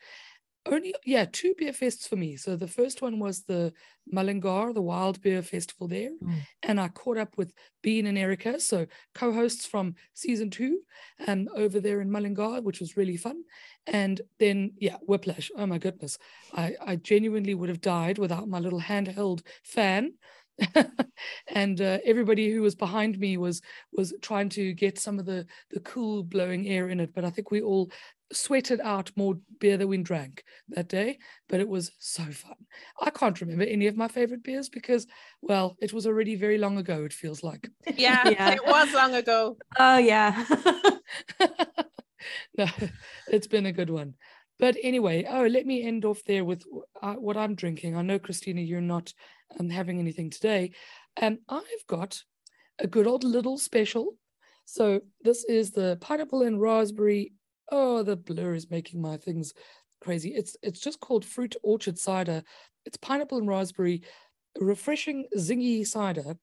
only 0.65 0.93
yeah 1.05 1.25
two 1.31 1.53
beer 1.57 1.71
fests 1.71 2.07
for 2.07 2.15
me. 2.15 2.35
So 2.37 2.55
the 2.55 2.67
first 2.67 3.01
one 3.01 3.19
was 3.19 3.43
the 3.43 3.73
mullingar 4.11 4.73
the 4.73 4.81
wild 4.81 5.21
beer 5.21 5.41
festival 5.41 5.87
there 5.87 6.11
Mm. 6.21 6.41
and 6.61 6.79
i 6.79 6.87
caught 6.89 7.17
up 7.17 7.37
with 7.37 7.53
bean 7.81 8.05
and 8.05 8.19
erica 8.19 8.59
so 8.59 8.85
co-hosts 9.15 9.65
from 9.65 9.95
season 10.13 10.51
two 10.51 10.81
um 11.27 11.47
over 11.55 11.79
there 11.79 12.01
in 12.01 12.11
mullingar 12.11 12.61
which 12.61 12.79
was 12.79 12.95
really 12.97 13.17
fun. 13.17 13.43
And 13.87 14.21
then 14.39 14.73
yeah 14.79 14.97
whiplash. 15.01 15.49
Oh 15.57 15.65
my 15.65 15.77
goodness. 15.79 16.17
I 16.53 16.75
i 16.85 16.95
genuinely 16.97 17.55
would 17.55 17.69
have 17.69 17.81
died 17.81 18.17
without 18.17 18.47
my 18.49 18.59
little 18.59 18.81
handheld 18.81 19.41
fan. 19.63 20.13
And 21.47 21.81
uh, 21.81 21.99
everybody 22.05 22.49
who 22.51 22.61
was 22.61 22.75
behind 22.75 23.19
me 23.19 23.37
was 23.37 23.61
was 23.91 24.13
trying 24.21 24.49
to 24.49 24.73
get 24.73 24.99
some 24.99 25.19
of 25.19 25.25
the 25.25 25.45
the 25.71 25.79
cool 25.81 26.23
blowing 26.23 26.67
air 26.67 26.89
in 26.89 26.99
it 26.99 27.13
but 27.13 27.25
i 27.25 27.29
think 27.29 27.51
we 27.51 27.61
all 27.61 27.91
sweated 28.33 28.79
out 28.81 29.11
more 29.15 29.35
beer 29.59 29.77
than 29.77 29.87
we 29.87 29.97
drank 29.97 30.43
that 30.69 30.87
day, 30.87 31.19
but 31.47 31.59
it 31.59 31.67
was 31.67 31.91
so 31.99 32.23
fun. 32.23 32.55
I 33.01 33.09
can't 33.09 33.39
remember 33.39 33.63
any 33.63 33.87
of 33.87 33.95
my 33.97 34.07
favorite 34.07 34.43
beers 34.43 34.69
because, 34.69 35.07
well, 35.41 35.75
it 35.81 35.93
was 35.93 36.07
already 36.07 36.35
very 36.35 36.57
long 36.57 36.77
ago, 36.77 37.03
it 37.03 37.13
feels 37.13 37.43
like. 37.43 37.69
Yeah, 37.95 38.27
Yeah. 38.29 38.51
it 38.53 38.65
was 38.65 38.93
long 38.93 39.13
ago. 39.15 39.57
Oh, 39.79 39.97
yeah. 39.97 40.45
no, 42.57 42.67
it's 43.27 43.47
been 43.47 43.65
a 43.65 43.71
good 43.71 43.89
one. 43.89 44.15
But 44.57 44.77
anyway, 44.81 45.25
oh, 45.29 45.45
let 45.47 45.65
me 45.65 45.83
end 45.83 46.05
off 46.05 46.23
there 46.25 46.45
with 46.45 46.63
uh, 47.01 47.15
what 47.15 47.35
I'm 47.37 47.55
drinking. 47.55 47.95
I 47.95 48.01
know, 48.01 48.19
Christina, 48.19 48.61
you're 48.61 48.81
not 48.81 49.13
um, 49.59 49.69
having 49.69 49.99
anything 49.99 50.29
today. 50.29 50.71
And 51.17 51.39
um, 51.49 51.61
I've 51.61 51.87
got 51.87 52.21
a 52.79 52.87
good 52.87 53.05
old 53.07 53.23
little 53.23 53.57
special. 53.57 54.15
So 54.65 55.01
this 55.21 55.43
is 55.45 55.71
the 55.71 55.97
pineapple 56.01 56.41
and 56.43 56.59
raspberry. 56.59 57.33
Oh, 57.71 58.03
the 58.03 58.15
blur 58.15 58.53
is 58.53 58.69
making 58.69 59.01
my 59.01 59.17
things 59.17 59.53
crazy. 60.01 60.29
It's 60.35 60.55
it's 60.61 60.79
just 60.79 60.99
called 60.99 61.25
fruit 61.25 61.55
orchard 61.63 61.97
cider. 61.97 62.43
It's 62.85 62.97
pineapple 62.97 63.39
and 63.39 63.47
raspberry, 63.47 64.03
refreshing 64.59 65.25
zingy 65.37 65.85
cider. 65.85 66.37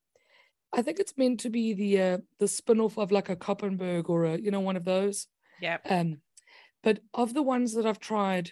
I 0.73 0.83
think 0.83 0.99
it's 0.99 1.19
meant 1.19 1.41
to 1.41 1.51
be 1.51 1.75
the 1.75 2.01
uh, 2.01 2.19
the 2.39 2.49
spin-off 2.49 2.99
of 2.99 3.13
like 3.13 3.29
a 3.29 3.37
Kopparberg 3.37 4.09
or 4.09 4.25
a 4.25 4.39
you 4.39 4.51
know 4.51 4.61
one 4.61 4.77
of 4.77 4.85
those. 4.85 5.27
Yeah. 5.61 5.79
Um, 5.89 6.19
but 6.83 7.01
of 7.15 7.35
the 7.35 7.43
ones 7.43 7.75
that 7.75 7.87
I've 7.87 8.01
tried, 8.01 8.51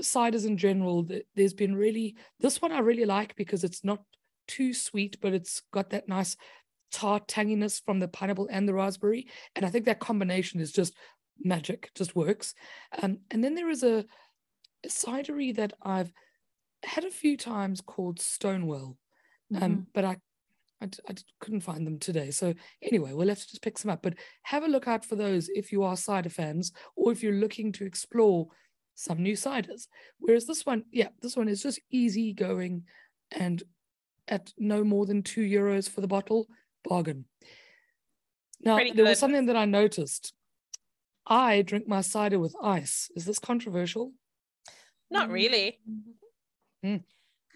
ciders 0.00 0.46
in 0.46 0.56
general, 0.56 1.08
there's 1.34 1.54
been 1.54 1.74
really 1.74 2.14
this 2.38 2.62
one 2.62 2.72
I 2.72 2.80
really 2.80 3.06
like 3.06 3.34
because 3.36 3.64
it's 3.64 3.82
not 3.82 4.02
too 4.46 4.72
sweet, 4.72 5.16
but 5.20 5.32
it's 5.32 5.62
got 5.72 5.90
that 5.90 6.08
nice 6.08 6.36
tart 6.92 7.26
tanginess 7.28 7.80
from 7.84 8.00
the 8.00 8.08
pineapple 8.08 8.48
and 8.50 8.68
the 8.68 8.74
raspberry, 8.74 9.26
and 9.56 9.64
I 9.64 9.70
think 9.70 9.86
that 9.86 10.00
combination 10.00 10.60
is 10.60 10.72
just 10.72 10.94
magic, 11.42 11.90
just 11.94 12.16
works. 12.16 12.54
Um, 13.02 13.18
and 13.30 13.42
then 13.42 13.54
there 13.54 13.70
is 13.70 13.82
a, 13.82 14.04
a 14.84 14.88
cidery 14.88 15.54
that 15.56 15.72
I've 15.82 16.12
had 16.82 17.04
a 17.04 17.10
few 17.10 17.36
times 17.36 17.80
called 17.80 18.20
Stonewell, 18.20 18.96
um, 19.54 19.60
mm-hmm. 19.60 19.80
but 19.92 20.04
I 20.04 20.16
I, 20.82 20.88
I 21.08 21.14
couldn't 21.40 21.60
find 21.60 21.86
them 21.86 21.98
today. 21.98 22.30
So 22.30 22.54
anyway, 22.82 23.12
we'll 23.12 23.28
have 23.28 23.40
to 23.40 23.48
just 23.48 23.62
pick 23.62 23.78
some 23.78 23.90
up. 23.90 24.02
But 24.02 24.14
have 24.42 24.64
a 24.64 24.68
look 24.68 24.88
out 24.88 25.04
for 25.04 25.16
those 25.16 25.48
if 25.50 25.72
you 25.72 25.82
are 25.82 25.96
cider 25.96 26.30
fans 26.30 26.72
or 26.96 27.12
if 27.12 27.22
you're 27.22 27.34
looking 27.34 27.72
to 27.72 27.84
explore 27.84 28.48
some 28.94 29.22
new 29.22 29.34
ciders. 29.34 29.88
Whereas 30.18 30.46
this 30.46 30.64
one, 30.64 30.84
yeah, 30.90 31.08
this 31.20 31.36
one 31.36 31.48
is 31.48 31.62
just 31.62 31.80
easy 31.90 32.32
going 32.32 32.84
and 33.30 33.62
at 34.28 34.52
no 34.58 34.84
more 34.84 35.06
than 35.06 35.22
two 35.22 35.42
euros 35.42 35.88
for 35.88 36.00
the 36.00 36.06
bottle, 36.06 36.46
bargain. 36.84 37.24
Now, 38.62 38.78
there 38.94 39.04
was 39.04 39.18
something 39.18 39.46
that 39.46 39.56
I 39.56 39.64
noticed. 39.64 40.34
I 41.26 41.62
drink 41.62 41.86
my 41.86 42.00
cider 42.00 42.38
with 42.38 42.54
ice. 42.62 43.10
Is 43.14 43.24
this 43.24 43.38
controversial? 43.38 44.12
Not 45.10 45.30
really. 45.30 45.78
Mm. 46.84 47.02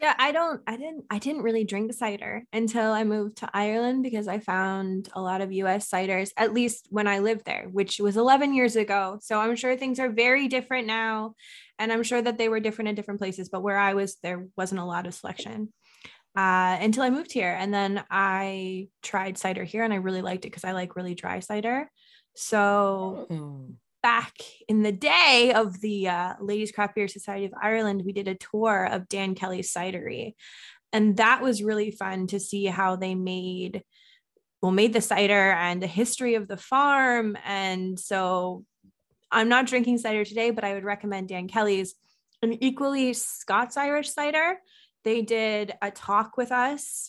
Yeah, 0.00 0.14
I 0.18 0.32
don't 0.32 0.60
I 0.66 0.76
didn't 0.76 1.04
I 1.08 1.18
didn't 1.18 1.42
really 1.42 1.64
drink 1.64 1.92
cider 1.94 2.44
until 2.52 2.92
I 2.92 3.04
moved 3.04 3.38
to 3.38 3.50
Ireland 3.54 4.02
because 4.02 4.28
I 4.28 4.38
found 4.38 5.08
a 5.14 5.22
lot 5.22 5.40
of 5.40 5.52
US 5.52 5.88
ciders 5.88 6.30
at 6.36 6.52
least 6.52 6.88
when 6.90 7.06
I 7.06 7.20
lived 7.20 7.46
there, 7.46 7.68
which 7.70 8.00
was 8.00 8.16
11 8.16 8.54
years 8.54 8.76
ago. 8.76 9.18
So 9.22 9.38
I'm 9.38 9.56
sure 9.56 9.76
things 9.76 10.00
are 10.00 10.10
very 10.10 10.48
different 10.48 10.86
now 10.86 11.34
and 11.78 11.92
I'm 11.92 12.02
sure 12.02 12.20
that 12.20 12.38
they 12.38 12.48
were 12.48 12.60
different 12.60 12.88
in 12.88 12.96
different 12.96 13.20
places, 13.20 13.48
but 13.48 13.62
where 13.62 13.78
I 13.78 13.94
was 13.94 14.16
there 14.22 14.46
wasn't 14.56 14.80
a 14.80 14.84
lot 14.84 15.06
of 15.06 15.14
selection. 15.14 15.72
Uh, 16.36 16.76
until 16.80 17.04
I 17.04 17.10
moved 17.10 17.32
here 17.32 17.56
and 17.58 17.72
then 17.72 18.04
I 18.10 18.88
tried 19.02 19.38
cider 19.38 19.62
here 19.62 19.84
and 19.84 19.92
I 19.92 19.98
really 19.98 20.22
liked 20.22 20.44
it 20.44 20.48
because 20.48 20.64
I 20.64 20.72
like 20.72 20.96
really 20.96 21.14
dry 21.14 21.38
cider. 21.38 21.88
So 22.34 23.26
oh 23.30 23.66
back 24.04 24.34
in 24.68 24.82
the 24.82 24.92
day 24.92 25.50
of 25.56 25.80
the 25.80 26.08
uh, 26.08 26.34
Ladies 26.38 26.70
Craft 26.70 26.94
Beer 26.94 27.08
Society 27.08 27.46
of 27.46 27.54
Ireland, 27.60 28.02
we 28.04 28.12
did 28.12 28.28
a 28.28 28.34
tour 28.34 28.84
of 28.84 29.08
Dan 29.08 29.34
Kelly's 29.34 29.72
cidery. 29.72 30.34
And 30.92 31.16
that 31.16 31.40
was 31.40 31.62
really 31.62 31.90
fun 31.90 32.26
to 32.26 32.38
see 32.38 32.66
how 32.66 32.96
they 32.96 33.14
made, 33.14 33.82
well, 34.60 34.72
made 34.72 34.92
the 34.92 35.00
cider 35.00 35.52
and 35.52 35.82
the 35.82 35.86
history 35.86 36.34
of 36.34 36.48
the 36.48 36.58
farm. 36.58 37.38
And 37.46 37.98
so 37.98 38.66
I'm 39.32 39.48
not 39.48 39.66
drinking 39.66 39.96
cider 39.96 40.26
today, 40.26 40.50
but 40.50 40.64
I 40.64 40.74
would 40.74 40.84
recommend 40.84 41.28
Dan 41.28 41.48
Kelly's. 41.48 41.94
An 42.42 42.62
equally 42.62 43.14
Scots 43.14 43.78
Irish 43.78 44.10
cider. 44.10 44.58
They 45.02 45.22
did 45.22 45.72
a 45.80 45.90
talk 45.90 46.36
with 46.36 46.52
us 46.52 47.08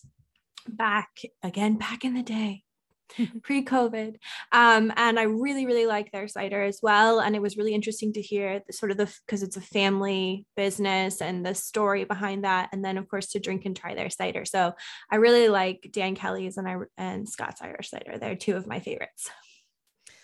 back 0.66 1.10
again, 1.44 1.78
back 1.78 2.06
in 2.06 2.14
the 2.14 2.24
day 2.24 2.65
pre-COVID. 3.44 4.16
Um, 4.52 4.94
and 4.96 5.20
I 5.20 5.24
really, 5.24 5.66
really 5.66 5.86
like 5.86 6.12
their 6.12 6.28
cider 6.28 6.64
as 6.64 6.80
well. 6.82 7.20
And 7.20 7.36
it 7.36 7.42
was 7.42 7.58
really 7.58 7.74
interesting 7.74 8.14
to 8.14 8.22
hear 8.22 8.62
sort 8.72 8.92
of 8.92 8.98
the 8.98 9.14
because 9.26 9.44
it's 9.44 9.58
a 9.58 9.62
family 9.62 10.46
business 10.56 11.22
and 11.22 11.46
the 11.46 11.56
story 11.56 12.04
behind 12.04 12.44
that. 12.44 12.70
And 12.72 12.84
then 12.84 12.98
of 12.98 13.08
course 13.08 13.28
to 13.28 13.40
drink 13.40 13.66
and 13.66 13.76
try 13.76 13.96
their 13.96 14.10
cider. 14.10 14.46
So 14.46 14.74
I 15.12 15.18
really 15.18 15.50
like 15.50 15.90
Dan 15.92 16.16
Kelly's 16.16 16.58
and 16.58 16.68
I 16.68 16.78
and 16.98 17.28
Scott's 17.28 17.62
Irish 17.62 17.90
cider. 17.90 18.18
They're 18.18 18.36
two 18.36 18.56
of 18.56 18.68
my 18.68 18.80
favorites. 18.80 19.30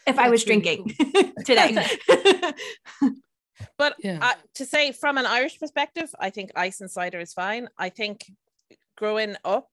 If 0.08 0.16
That's 0.16 0.28
I 0.28 0.30
was 0.30 0.48
really 0.48 0.62
drinking 0.62 0.96
cool. 1.14 1.34
today. 1.46 1.86
but 3.78 3.96
yeah. 4.00 4.20
uh, 4.22 4.34
to 4.56 4.66
say 4.66 4.92
from 4.92 5.18
an 5.18 5.28
Irish 5.28 5.60
perspective, 5.60 6.10
I 6.20 6.32
think 6.32 6.52
ice 6.56 6.82
and 6.82 6.90
cider 6.90 7.20
is 7.20 7.34
fine. 7.34 7.70
I 7.78 7.90
think 7.90 8.26
growing 8.98 9.36
up 9.46 9.70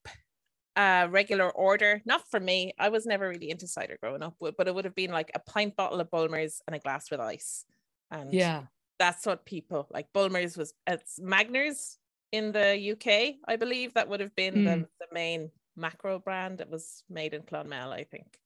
uh, 0.79 1.09
regular 1.11 1.51
order. 1.51 2.01
Not 2.07 2.31
for 2.31 2.39
me. 2.39 2.73
I 2.79 2.89
was 2.89 3.05
never 3.05 3.29
really 3.29 3.51
into 3.51 3.67
cider 3.67 3.99
growing 4.01 4.23
up, 4.23 4.37
but 4.41 4.69
it 4.69 4.75
would 4.75 4.85
have 4.85 4.95
been 4.95 5.11
like 5.11 5.31
a 5.35 5.41
pint 5.41 5.77
bottle 5.77 6.01
of 6.01 6.11
Bulmers 6.11 6.63
and 6.67 6.77
a 6.77 6.79
glass 6.79 7.11
with 7.11 7.21
ice. 7.21 7.65
And 8.11 8.33
yeah, 8.33 8.63
that's 8.99 9.27
what 9.27 9.45
people 9.45 9.89
like. 9.91 10.07
Bulmers 10.15 10.57
was 10.57 10.73
it's 10.87 11.19
Magners 11.19 11.97
in 12.31 12.53
the 12.53 12.93
UK, 12.93 13.37
I 13.47 13.57
believe. 13.57 13.95
That 13.95 14.09
would 14.09 14.21
have 14.21 14.35
been 14.37 14.55
mm. 14.55 14.65
the, 14.65 14.75
hmm. 14.75 14.83
the 15.01 15.07
main 15.13 15.51
macro 15.77 16.21
brand. 16.21 16.61
It 16.61 16.71
was 16.71 17.03
made 17.11 17.35
in 17.35 17.43
Clonmel, 17.43 17.93
I 17.93 18.05
think. 18.05 18.39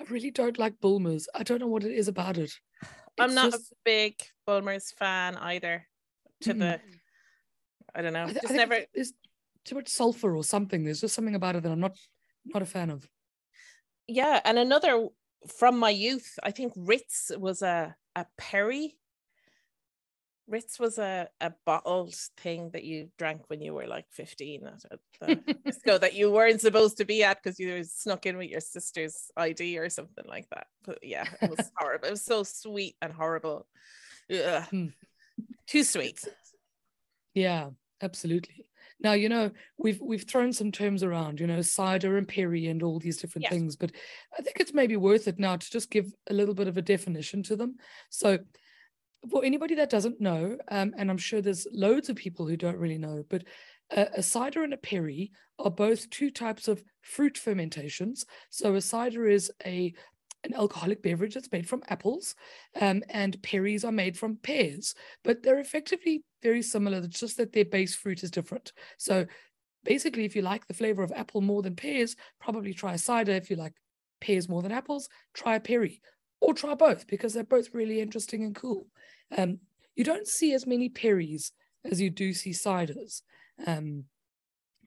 I 0.00 0.04
really 0.10 0.30
don't 0.30 0.58
like 0.58 0.80
Bulmers. 0.80 1.28
I 1.34 1.42
don't 1.42 1.60
know 1.60 1.68
what 1.68 1.84
it 1.84 1.92
is 1.92 2.08
about 2.08 2.38
it. 2.38 2.50
It's 2.82 3.20
I'm 3.20 3.34
not 3.34 3.52
just... 3.52 3.72
a 3.72 3.76
big 3.84 4.14
Bulmers 4.46 4.92
fan 4.98 5.36
either. 5.36 5.86
To 6.42 6.54
mm. 6.54 6.58
the, 6.58 6.80
I 7.94 8.02
don't 8.02 8.14
know. 8.14 8.24
I, 8.24 8.32
just 8.32 8.50
I 8.50 8.56
never. 8.56 8.78
There's, 8.94 9.12
too 9.64 9.74
much 9.74 9.88
sulfur 9.88 10.36
or 10.36 10.44
something. 10.44 10.84
There's 10.84 11.00
just 11.00 11.14
something 11.14 11.34
about 11.34 11.56
it 11.56 11.62
that 11.62 11.72
I'm 11.72 11.80
not 11.80 11.96
not 12.44 12.62
a 12.62 12.66
fan 12.66 12.90
of. 12.90 13.08
Yeah, 14.06 14.40
and 14.44 14.58
another 14.58 15.08
from 15.58 15.78
my 15.78 15.90
youth, 15.90 16.38
I 16.42 16.50
think 16.50 16.72
Ritz 16.76 17.30
was 17.36 17.62
a 17.62 17.94
a 18.14 18.26
Perry. 18.38 18.96
Ritz 20.46 20.78
was 20.78 20.98
a, 20.98 21.28
a 21.40 21.54
bottled 21.64 22.14
thing 22.36 22.68
that 22.74 22.84
you 22.84 23.08
drank 23.16 23.42
when 23.48 23.62
you 23.62 23.72
were 23.72 23.86
like 23.86 24.04
15 24.10 24.66
at, 24.66 25.00
the 25.18 25.54
disco 25.64 25.96
that 25.96 26.12
you 26.12 26.30
weren't 26.30 26.60
supposed 26.60 26.98
to 26.98 27.06
be 27.06 27.24
at 27.24 27.42
because 27.42 27.58
you 27.58 27.82
snuck 27.82 28.26
in 28.26 28.36
with 28.36 28.50
your 28.50 28.60
sister's 28.60 29.30
ID 29.38 29.78
or 29.78 29.88
something 29.88 30.24
like 30.28 30.46
that. 30.50 30.66
But 30.84 30.98
yeah, 31.02 31.24
it 31.40 31.48
was 31.48 31.72
horrible. 31.78 32.08
It 32.08 32.10
was 32.10 32.24
so 32.26 32.42
sweet 32.42 32.94
and 33.00 33.10
horrible. 33.10 33.66
Hmm. 34.30 34.88
Too 35.66 35.82
sweet. 35.82 36.22
Yeah, 37.32 37.70
absolutely. 38.02 38.66
Now, 39.04 39.12
you 39.12 39.28
know, 39.28 39.50
we've 39.76 40.00
we've 40.00 40.24
thrown 40.24 40.52
some 40.52 40.72
terms 40.72 41.02
around, 41.02 41.38
you 41.38 41.46
know, 41.46 41.60
cider 41.60 42.16
and 42.16 42.26
perry 42.26 42.66
and 42.66 42.82
all 42.82 42.98
these 42.98 43.18
different 43.18 43.44
yes. 43.44 43.52
things, 43.52 43.76
but 43.76 43.92
I 44.36 44.42
think 44.42 44.56
it's 44.58 44.72
maybe 44.72 44.96
worth 44.96 45.28
it 45.28 45.38
now 45.38 45.56
to 45.56 45.70
just 45.70 45.90
give 45.90 46.10
a 46.30 46.34
little 46.34 46.54
bit 46.54 46.68
of 46.68 46.78
a 46.78 46.82
definition 46.82 47.42
to 47.44 47.54
them. 47.54 47.76
So 48.08 48.38
for 49.30 49.44
anybody 49.44 49.74
that 49.74 49.90
doesn't 49.90 50.22
know, 50.22 50.56
um, 50.70 50.94
and 50.96 51.10
I'm 51.10 51.18
sure 51.18 51.42
there's 51.42 51.66
loads 51.70 52.08
of 52.08 52.16
people 52.16 52.46
who 52.48 52.56
don't 52.56 52.78
really 52.78 52.98
know, 52.98 53.24
but 53.28 53.44
a, 53.90 54.08
a 54.16 54.22
cider 54.22 54.64
and 54.64 54.72
a 54.72 54.78
perry 54.78 55.32
are 55.58 55.70
both 55.70 56.08
two 56.08 56.30
types 56.30 56.66
of 56.66 56.82
fruit 57.02 57.36
fermentations. 57.36 58.24
So 58.48 58.74
a 58.74 58.80
cider 58.80 59.28
is 59.28 59.52
a 59.66 59.92
an 60.44 60.54
alcoholic 60.54 61.02
beverage 61.02 61.34
that's 61.34 61.50
made 61.50 61.68
from 61.68 61.82
apples, 61.88 62.34
um, 62.80 63.02
and 63.08 63.42
perries 63.42 63.84
are 63.84 63.92
made 63.92 64.16
from 64.16 64.36
pears, 64.36 64.94
but 65.22 65.42
they're 65.42 65.58
effectively 65.58 66.22
very 66.42 66.62
similar. 66.62 66.98
It's 66.98 67.18
just 67.18 67.36
that 67.38 67.52
their 67.52 67.64
base 67.64 67.94
fruit 67.94 68.22
is 68.22 68.30
different. 68.30 68.72
So 68.98 69.26
basically, 69.84 70.24
if 70.24 70.36
you 70.36 70.42
like 70.42 70.66
the 70.66 70.74
flavor 70.74 71.02
of 71.02 71.12
apple 71.12 71.40
more 71.40 71.62
than 71.62 71.76
pears, 71.76 72.16
probably 72.40 72.74
try 72.74 72.94
a 72.94 72.98
cider. 72.98 73.32
If 73.32 73.50
you 73.50 73.56
like 73.56 73.74
pears 74.20 74.48
more 74.48 74.62
than 74.62 74.72
apples, 74.72 75.08
try 75.32 75.56
a 75.56 75.60
perry, 75.60 76.00
or 76.40 76.54
try 76.54 76.74
both 76.74 77.06
because 77.06 77.34
they're 77.34 77.44
both 77.44 77.74
really 77.74 78.00
interesting 78.00 78.44
and 78.44 78.54
cool. 78.54 78.86
Um, 79.36 79.58
you 79.96 80.04
don't 80.04 80.26
see 80.26 80.52
as 80.52 80.66
many 80.66 80.88
perries 80.88 81.52
as 81.84 82.00
you 82.00 82.10
do 82.10 82.32
see 82.32 82.50
ciders. 82.50 83.22
Um, 83.66 84.04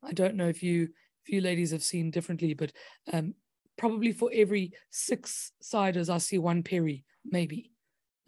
I 0.03 0.13
don't 0.13 0.35
know 0.35 0.47
if 0.47 0.61
you 0.61 0.89
if 1.25 1.33
you 1.33 1.41
ladies 1.41 1.71
have 1.71 1.83
seen 1.83 2.11
differently, 2.11 2.53
but 2.53 2.71
um, 3.11 3.33
probably 3.77 4.12
for 4.12 4.29
every 4.34 4.74
six 4.89 5.51
ciders, 5.63 6.10
I 6.10 6.17
see 6.17 6.38
one 6.38 6.63
perry, 6.63 7.03
maybe. 7.25 7.72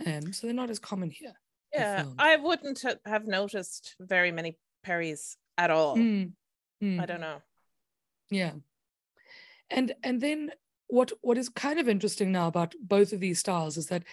Um, 0.06 0.32
so 0.34 0.48
they're 0.48 0.53
not 0.53 0.70
as 0.70 0.79
common 0.79 1.10
here. 1.10 1.34
Yeah, 1.74 2.06
I, 2.18 2.38
wouldn't 2.38 2.84
have 3.06 3.27
noticed 3.27 3.96
very 4.00 4.32
many 4.32 4.58
Perrys 4.84 5.36
at 5.58 5.70
all. 5.70 5.98
Mm, 5.98 6.32
mm. 6.84 7.00
I 7.00 7.06
don't 7.06 7.22
know. 7.22 7.41
Yeah, 8.32 8.53
and 9.70 9.94
and 10.03 10.20
then 10.20 10.51
what 10.88 11.12
what 11.22 11.38
is 11.38 11.50
kind 11.50 11.79
of 11.79 11.88
interesting 11.88 12.32
now 12.32 12.48
about 12.48 12.74
both 12.82 13.13
of 13.13 13.20
these 13.20 13.39
styles 13.39 13.77
is 13.77 13.88
that 13.88 14.03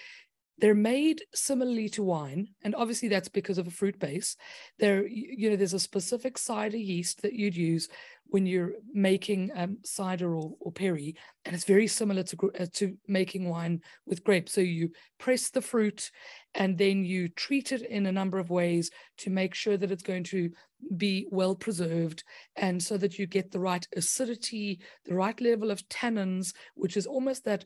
they're 0.59 0.75
made 0.75 1.23
similarly 1.35 1.89
to 1.89 2.03
wine 2.03 2.49
and 2.63 2.75
obviously 2.75 3.09
that's 3.09 3.29
because 3.29 3.59
of 3.59 3.67
a 3.67 3.71
fruit 3.71 3.99
base 3.99 4.37
there 4.79 5.07
you 5.07 5.51
know 5.51 5.57
there's 5.57 5.75
a 5.75 5.79
specific 5.79 6.39
cider 6.39 6.77
yeast 6.77 7.23
that 7.23 7.35
you'd 7.35 7.57
use 7.57 7.89
when 8.29 8.47
you're 8.47 8.73
making 8.93 9.51
um, 9.55 9.79
cider 9.85 10.35
or, 10.35 10.53
or 10.61 10.73
perry, 10.73 11.15
and 11.45 11.55
it's 11.55 11.65
very 11.65 11.87
similar 11.87 12.23
to 12.23 12.51
uh, 12.59 12.67
to 12.75 12.97
making 13.07 13.49
wine 13.49 13.81
with 14.07 14.25
grapes. 14.25 14.53
So 14.53 14.61
you 14.61 14.91
press 15.19 15.51
the 15.51 15.63
fruit, 15.63 16.11
and 16.55 16.77
then 16.77 17.05
you 17.05 17.29
treat 17.29 17.73
it 17.73 17.83
in 17.83 18.07
a 18.07 18.13
number 18.13 18.39
of 18.39 18.51
ways 18.51 18.91
to 19.19 19.31
make 19.31 19.55
sure 19.55 19.77
that 19.77 19.91
it's 19.91 20.03
going 20.03 20.25
to 20.25 20.51
be 20.97 21.27
well 21.31 21.55
preserved, 21.55 22.25
and 22.57 22.83
so 22.83 22.97
that 22.99 23.19
you 23.19 23.27
get 23.27 23.51
the 23.51 23.61
right 23.61 23.87
acidity, 23.97 24.81
the 25.05 25.15
right 25.15 25.41
level 25.41 25.71
of 25.71 25.89
tannins, 25.89 26.53
which 26.75 26.97
is 26.97 27.07
almost 27.07 27.45
that 27.45 27.65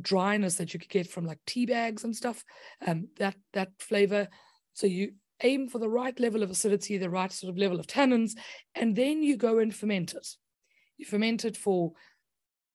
dryness 0.00 0.56
that 0.56 0.72
you 0.72 0.80
could 0.80 0.90
get 0.90 1.08
from 1.08 1.26
like 1.26 1.38
tea 1.46 1.66
bags 1.66 2.04
and 2.04 2.14
stuff. 2.14 2.44
Um, 2.86 3.08
that 3.18 3.36
that 3.52 3.70
flavor. 3.78 4.28
So 4.74 4.86
you 4.86 5.12
aim 5.42 5.68
for 5.68 5.78
the 5.78 5.88
right 5.88 6.18
level 6.20 6.42
of 6.42 6.50
acidity, 6.50 6.98
the 6.98 7.10
right 7.10 7.32
sort 7.32 7.50
of 7.50 7.58
level 7.58 7.80
of 7.80 7.86
tannins, 7.86 8.32
and 8.74 8.94
then 8.94 9.22
you 9.22 9.36
go 9.36 9.58
and 9.58 9.74
ferment 9.74 10.14
it. 10.14 10.28
You 10.98 11.06
ferment 11.06 11.44
it 11.44 11.56
for 11.56 11.92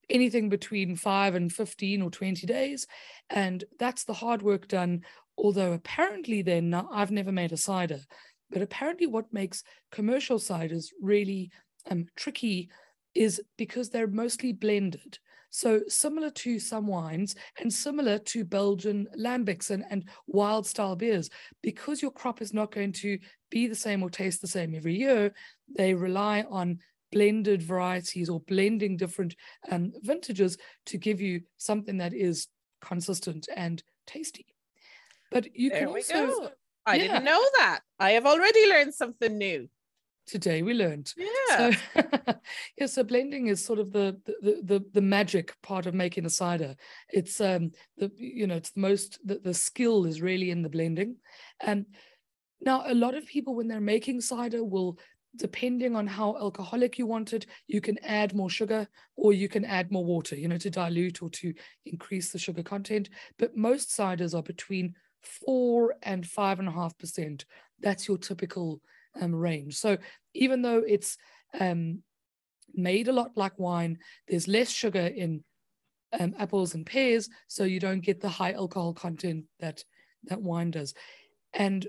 anything 0.08 0.48
between 0.48 0.96
five 0.96 1.34
and 1.34 1.52
15 1.52 2.02
or 2.02 2.10
20 2.10 2.46
days. 2.46 2.86
And 3.30 3.64
that's 3.78 4.04
the 4.04 4.14
hard 4.14 4.42
work 4.42 4.68
done. 4.68 5.02
Although 5.38 5.72
apparently, 5.72 6.42
then, 6.42 6.72
I've 6.74 7.10
never 7.10 7.30
made 7.30 7.52
a 7.52 7.58
cider, 7.58 8.00
but 8.50 8.62
apparently, 8.62 9.06
what 9.06 9.32
makes 9.32 9.62
commercial 9.92 10.38
ciders 10.38 10.86
really 11.00 11.50
um, 11.90 12.06
tricky 12.16 12.70
is 13.14 13.40
because 13.58 13.90
they're 13.90 14.06
mostly 14.06 14.52
blended. 14.52 15.18
So 15.56 15.80
similar 15.88 16.28
to 16.28 16.58
some 16.58 16.86
wines 16.86 17.34
and 17.58 17.72
similar 17.72 18.18
to 18.18 18.44
Belgian 18.44 19.06
lambics 19.18 19.70
and, 19.70 19.86
and 19.88 20.06
wild 20.26 20.66
style 20.66 20.96
beers, 20.96 21.30
because 21.62 22.02
your 22.02 22.10
crop 22.10 22.42
is 22.42 22.52
not 22.52 22.70
going 22.70 22.92
to 22.92 23.18
be 23.50 23.66
the 23.66 23.74
same 23.74 24.02
or 24.02 24.10
taste 24.10 24.42
the 24.42 24.48
same 24.48 24.74
every 24.74 24.94
year, 24.94 25.32
they 25.74 25.94
rely 25.94 26.44
on 26.50 26.80
blended 27.10 27.62
varieties 27.62 28.28
or 28.28 28.40
blending 28.40 28.98
different 28.98 29.34
um, 29.70 29.92
vintages 30.02 30.58
to 30.84 30.98
give 30.98 31.22
you 31.22 31.40
something 31.56 31.96
that 31.96 32.12
is 32.12 32.48
consistent 32.82 33.48
and 33.56 33.82
tasty. 34.06 34.44
But 35.30 35.56
you 35.56 35.70
there 35.70 35.86
can 35.86 35.88
also, 35.88 36.26
go. 36.26 36.50
I 36.84 36.96
yeah. 36.96 37.02
didn't 37.04 37.24
know 37.24 37.42
that. 37.60 37.80
I 37.98 38.10
have 38.10 38.26
already 38.26 38.68
learned 38.68 38.92
something 38.92 39.38
new. 39.38 39.70
Today 40.26 40.62
we 40.62 40.74
learned. 40.74 41.12
Yeah. 41.16 41.70
So 41.70 41.72
yeah, 42.78 42.86
so 42.86 43.04
blending 43.04 43.46
is 43.48 43.64
sort 43.64 43.78
of 43.78 43.92
the, 43.92 44.20
the 44.26 44.60
the 44.62 44.84
the 44.92 45.00
magic 45.00 45.54
part 45.62 45.86
of 45.86 45.94
making 45.94 46.26
a 46.26 46.30
cider. 46.30 46.76
It's 47.10 47.40
um 47.40 47.70
the 47.96 48.10
you 48.16 48.46
know 48.46 48.56
it's 48.56 48.70
the 48.70 48.80
most 48.80 49.18
the, 49.24 49.38
the 49.38 49.54
skill 49.54 50.04
is 50.04 50.20
really 50.20 50.50
in 50.50 50.62
the 50.62 50.68
blending. 50.68 51.16
Um 51.66 51.86
now 52.60 52.84
a 52.86 52.94
lot 52.94 53.14
of 53.14 53.26
people 53.26 53.54
when 53.54 53.68
they're 53.68 53.80
making 53.80 54.20
cider 54.20 54.64
will 54.64 54.98
depending 55.36 55.94
on 55.94 56.06
how 56.06 56.34
alcoholic 56.36 56.98
you 56.98 57.06
want 57.06 57.34
it, 57.34 57.46
you 57.66 57.80
can 57.80 57.98
add 57.98 58.34
more 58.34 58.48
sugar 58.50 58.88
or 59.16 59.34
you 59.34 59.48
can 59.48 59.64
add 59.66 59.92
more 59.92 60.04
water, 60.04 60.34
you 60.34 60.48
know, 60.48 60.56
to 60.56 60.70
dilute 60.70 61.22
or 61.22 61.28
to 61.28 61.52
increase 61.84 62.32
the 62.32 62.38
sugar 62.38 62.62
content. 62.62 63.10
But 63.38 63.56
most 63.56 63.90
ciders 63.90 64.34
are 64.34 64.42
between 64.42 64.94
four 65.22 65.94
and 66.02 66.26
five 66.26 66.58
and 66.58 66.68
a 66.68 66.72
half 66.72 66.96
percent. 66.98 67.44
That's 67.80 68.08
your 68.08 68.18
typical 68.18 68.80
um, 69.20 69.34
range. 69.34 69.76
So 69.76 69.98
even 70.34 70.62
though 70.62 70.82
it's 70.86 71.16
um, 71.58 72.02
made 72.74 73.08
a 73.08 73.12
lot 73.12 73.32
like 73.36 73.58
wine, 73.58 73.98
there's 74.28 74.48
less 74.48 74.70
sugar 74.70 75.06
in 75.06 75.44
um, 76.18 76.34
apples 76.38 76.74
and 76.74 76.86
pears, 76.86 77.28
so 77.48 77.64
you 77.64 77.80
don't 77.80 78.00
get 78.00 78.20
the 78.20 78.28
high 78.28 78.52
alcohol 78.52 78.94
content 78.94 79.44
that 79.60 79.84
that 80.24 80.42
wine 80.42 80.70
does. 80.70 80.94
And 81.52 81.86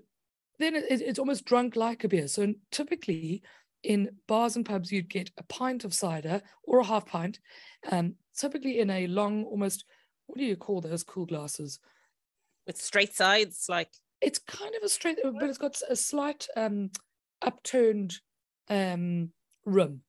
then 0.59 0.75
it, 0.75 0.85
it's 0.89 1.19
almost 1.19 1.45
drunk 1.45 1.75
like 1.75 2.03
a 2.03 2.07
beer. 2.07 2.27
So 2.27 2.53
typically 2.71 3.43
in 3.83 4.09
bars 4.27 4.55
and 4.55 4.65
pubs, 4.65 4.91
you'd 4.91 5.09
get 5.09 5.31
a 5.37 5.43
pint 5.43 5.85
of 5.85 5.93
cider 5.93 6.41
or 6.63 6.79
a 6.79 6.85
half 6.85 7.05
pint, 7.05 7.39
um, 7.91 8.15
typically 8.35 8.79
in 8.79 8.89
a 8.89 9.07
long, 9.07 9.43
almost 9.45 9.85
what 10.25 10.37
do 10.37 10.45
you 10.45 10.55
call 10.55 10.81
those 10.81 11.03
cool 11.03 11.25
glasses? 11.25 11.79
With 12.65 12.81
straight 12.81 13.13
sides, 13.13 13.67
like 13.69 13.89
It's 14.19 14.39
kind 14.39 14.75
of 14.75 14.83
a 14.83 14.89
straight, 14.89 15.19
but 15.23 15.49
it's 15.49 15.57
got 15.57 15.79
a 15.89 15.95
slight 15.95 16.47
um, 16.55 16.89
upturned 17.41 18.15
um 18.69 19.31
room. 19.65 20.01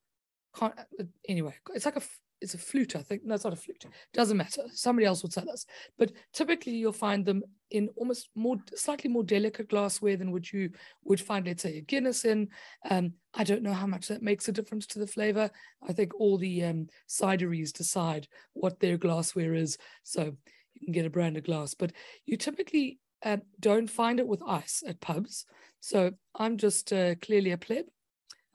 Can't, 0.56 0.74
anyway, 1.28 1.54
it's 1.74 1.84
like 1.84 1.96
a 1.96 2.02
it's 2.40 2.54
a 2.54 2.58
flute, 2.58 2.96
I 2.96 3.02
think. 3.02 3.24
No, 3.24 3.34
it's 3.34 3.44
not 3.44 3.52
a 3.52 3.56
flute. 3.56 3.84
Doesn't 4.12 4.36
matter. 4.36 4.62
Somebody 4.72 5.06
else 5.06 5.22
will 5.22 5.30
tell 5.30 5.50
us. 5.50 5.66
But 5.98 6.12
typically, 6.32 6.72
you'll 6.72 6.92
find 6.92 7.24
them 7.24 7.42
in 7.70 7.88
almost 7.96 8.28
more, 8.34 8.56
slightly 8.74 9.10
more 9.10 9.24
delicate 9.24 9.68
glassware 9.68 10.16
than 10.16 10.32
what 10.32 10.52
you 10.52 10.70
would 11.04 11.20
find, 11.20 11.46
let's 11.46 11.62
say, 11.62 11.78
a 11.78 11.80
Guinness 11.80 12.24
in. 12.24 12.48
Um, 12.88 13.14
I 13.34 13.44
don't 13.44 13.62
know 13.62 13.72
how 13.72 13.86
much 13.86 14.08
that 14.08 14.22
makes 14.22 14.48
a 14.48 14.52
difference 14.52 14.86
to 14.88 14.98
the 14.98 15.06
flavor. 15.06 15.50
I 15.86 15.92
think 15.92 16.14
all 16.14 16.38
the 16.38 16.64
um, 16.64 16.86
cideries 17.08 17.72
decide 17.72 18.28
what 18.52 18.80
their 18.80 18.96
glassware 18.96 19.54
is, 19.54 19.76
so 20.04 20.36
you 20.74 20.86
can 20.86 20.92
get 20.92 21.06
a 21.06 21.10
branded 21.10 21.44
glass. 21.44 21.74
But 21.74 21.92
you 22.24 22.36
typically 22.36 23.00
um, 23.24 23.42
don't 23.58 23.90
find 23.90 24.20
it 24.20 24.28
with 24.28 24.42
ice 24.46 24.82
at 24.86 25.00
pubs. 25.00 25.44
So 25.80 26.12
I'm 26.34 26.56
just 26.56 26.92
uh, 26.92 27.14
clearly 27.16 27.52
a 27.52 27.58
pleb. 27.58 27.84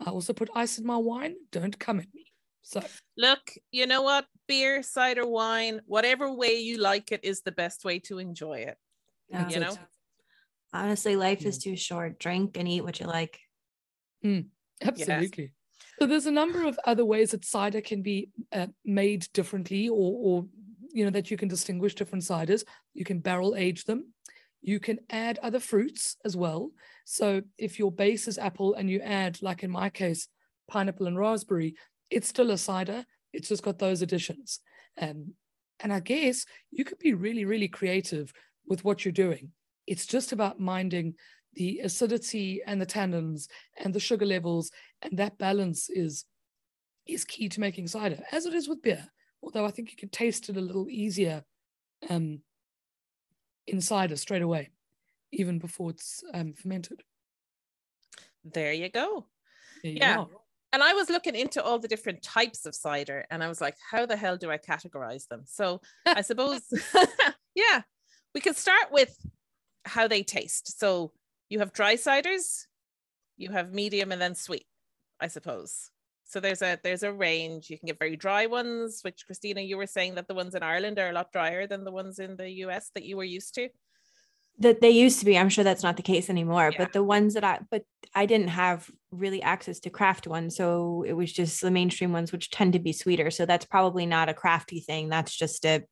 I 0.06 0.10
also 0.10 0.34
put 0.34 0.50
ice 0.56 0.78
in 0.78 0.86
my 0.86 0.98
wine. 0.98 1.36
Don't 1.52 1.78
come 1.78 2.00
at 2.00 2.14
me. 2.14 2.34
So 2.62 2.82
look, 3.18 3.52
you 3.72 3.88
know 3.88 4.02
what? 4.02 4.26
Beer, 4.48 4.84
cider, 4.84 5.28
wine, 5.28 5.82
whatever 5.86 6.34
way 6.34 6.60
you 6.60 6.78
like 6.78 7.12
it 7.12 7.22
is 7.24 7.42
the 7.42 7.52
best 7.52 7.84
way 7.84 8.00
to 8.00 8.20
enjoy 8.20 8.60
it. 8.60 8.78
Yeah. 9.30 9.50
You 9.50 9.60
know? 9.60 9.76
Honestly, 10.74 11.16
life 11.16 11.46
is 11.46 11.58
too 11.60 11.76
short. 11.76 12.20
Drink 12.20 12.58
and 12.58 12.68
eat 12.68 12.82
what 12.82 13.00
you 13.00 13.06
like. 13.06 13.40
absolutely. 14.82 15.52
So 16.00 16.08
there's 16.08 16.26
a 16.26 16.32
number 16.32 16.66
of 16.66 16.80
other 16.86 17.06
ways 17.06 17.32
that 17.32 17.46
cider 17.46 17.82
can 17.82 18.02
be 18.02 18.30
uh, 18.52 18.68
made 18.84 19.28
differently, 19.34 19.90
or, 19.90 19.96
or 19.96 20.46
you 20.92 21.06
know 21.06 21.12
that 21.12 21.30
you 21.30 21.38
can 21.38 21.48
distinguish 21.48 21.94
different 21.94 22.24
ciders. 22.24 22.64
You 22.94 23.06
can 23.06 23.20
barrel 23.20 23.56
age 23.56 23.86
them. 23.86 24.14
You 24.64 24.80
can 24.80 25.00
add 25.10 25.40
other 25.44 25.60
fruits 25.60 26.16
as 26.24 26.36
well. 26.36 26.72
So 27.06 27.42
if 27.58 27.78
your 27.78 27.92
base 27.92 28.28
is 28.28 28.40
apple 28.40 28.74
and 28.76 28.90
you 28.90 29.02
add, 29.02 29.42
like 29.42 29.62
in 29.62 29.70
my 29.70 29.90
case, 29.90 30.28
pineapple 30.70 31.06
and 31.06 31.20
raspberry, 31.20 31.76
it's 32.10 32.30
still 32.30 32.52
a 32.52 32.58
cider. 32.58 33.06
It's 33.34 33.50
just 33.50 33.62
got 33.62 33.78
those 33.78 34.02
additions. 34.02 34.62
Um, 35.00 35.34
and 35.82 35.92
I 35.92 36.00
guess 36.00 36.46
you 36.72 36.86
could 36.86 37.00
be 37.00 37.14
really, 37.14 37.44
really 37.44 37.68
creative 37.68 38.32
with 38.66 38.86
what 38.86 39.04
you're 39.04 39.12
doing. 39.12 39.52
It's 39.86 40.06
just 40.06 40.32
about 40.32 40.62
minding 40.62 41.16
the 41.56 41.82
acidity 41.84 42.62
and 42.66 42.82
the 42.82 42.86
tannins 42.86 43.48
and 43.78 43.94
the 43.94 44.00
sugar 44.00 44.26
levels, 44.26 44.72
and 45.02 45.20
that 45.20 45.38
balance 45.38 45.90
is 45.90 46.26
is 47.06 47.26
key 47.26 47.50
to 47.50 47.60
making 47.60 47.86
cider, 47.86 48.24
as 48.32 48.46
it 48.46 48.54
is 48.54 48.70
with 48.70 48.82
beer. 48.82 49.06
Although 49.42 49.66
I 49.66 49.72
think 49.72 49.92
you 49.92 49.98
can 49.98 50.08
taste 50.08 50.48
it 50.48 50.56
a 50.56 50.62
little 50.62 50.88
easier 50.90 51.44
um, 52.10 52.40
in 53.68 53.82
cider 53.82 54.16
straight 54.16 54.42
away, 54.42 54.70
even 55.32 55.60
before 55.60 55.92
it's 55.92 56.24
um, 56.34 56.54
fermented. 56.54 57.04
There 58.44 58.74
you 58.74 58.90
go. 58.90 59.28
There 59.82 59.92
you 59.92 59.98
Yeah. 60.00 60.20
are. 60.20 60.28
And 60.74 60.82
I 60.82 60.94
was 60.94 61.10
looking 61.10 61.36
into 61.36 61.64
all 61.64 61.78
the 61.78 61.88
different 61.88 62.24
types 62.24 62.66
of 62.66 62.74
cider 62.74 63.26
and 63.30 63.44
I 63.44 63.48
was 63.48 63.62
like, 63.62 63.78
how 63.92 64.08
the 64.08 64.18
hell 64.18 64.38
do 64.38 64.50
I 64.50 64.58
categorize 64.58 65.28
them? 65.28 65.44
So 65.46 65.82
I 66.06 66.22
suppose, 66.22 66.62
yeah, 67.56 67.84
we 68.34 68.42
could 68.42 68.58
start 68.58 68.92
with 68.92 69.16
how 69.86 70.08
they 70.08 70.24
taste. 70.24 70.80
So 70.80 71.14
you 71.50 71.60
have 71.60 71.74
dry 71.74 71.94
ciders, 71.96 72.66
you 73.38 73.52
have 73.52 73.72
medium 73.72 74.12
and 74.12 74.20
then 74.20 74.34
sweet, 74.34 74.66
I 75.20 75.28
suppose. 75.28 75.92
So 76.34 76.40
there's 76.40 76.64
a 76.64 76.80
there's 76.84 77.04
a 77.04 77.14
range. 77.14 77.70
You 77.70 77.78
can 77.78 77.86
get 77.86 78.00
very 78.00 78.16
dry 78.16 78.48
ones, 78.48 79.02
which 79.04 79.24
Christina, 79.28 79.62
you 79.62 79.78
were 79.78 79.86
saying 79.86 80.16
that 80.16 80.28
the 80.28 80.34
ones 80.34 80.56
in 80.56 80.64
Ireland 80.64 80.98
are 80.98 81.10
a 81.10 81.14
lot 81.14 81.32
drier 81.32 81.68
than 81.68 81.84
the 81.84 81.92
ones 81.92 82.18
in 82.18 82.38
the 82.38 82.50
US 82.66 82.90
that 82.96 83.04
you 83.04 83.18
were 83.18 83.24
used 83.24 83.54
to. 83.54 83.70
That 84.58 84.82
they 84.82 84.90
used 84.90 85.20
to 85.20 85.26
be. 85.26 85.38
I'm 85.38 85.50
sure 85.50 85.64
that's 85.64 85.84
not 85.84 85.96
the 85.96 86.02
case 86.02 86.32
anymore. 86.32 86.72
Yeah. 86.72 86.80
But 86.80 86.92
the 86.92 87.04
ones 87.04 87.36
that 87.36 87.44
I 87.44 87.60
but 87.70 87.84
I 88.16 88.26
didn't 88.26 88.48
have 88.48 88.90
really 89.12 89.44
access 89.44 89.80
to 89.82 89.92
craft 89.92 90.26
ones. 90.26 90.56
So 90.56 91.06
it 91.08 91.14
was 91.14 91.32
just 91.32 91.62
the 91.62 91.70
mainstream 91.70 92.12
ones, 92.12 92.32
which 92.32 92.50
tend 92.50 92.74
to 92.74 92.80
be 92.80 92.94
sweeter. 92.94 93.30
So 93.30 93.46
that's 93.46 93.66
probably 93.66 94.08
not 94.08 94.28
a 94.28 94.34
crafty 94.34 94.80
thing. 94.80 95.10
That's 95.10 95.38
just 95.38 95.64
a 95.66 95.84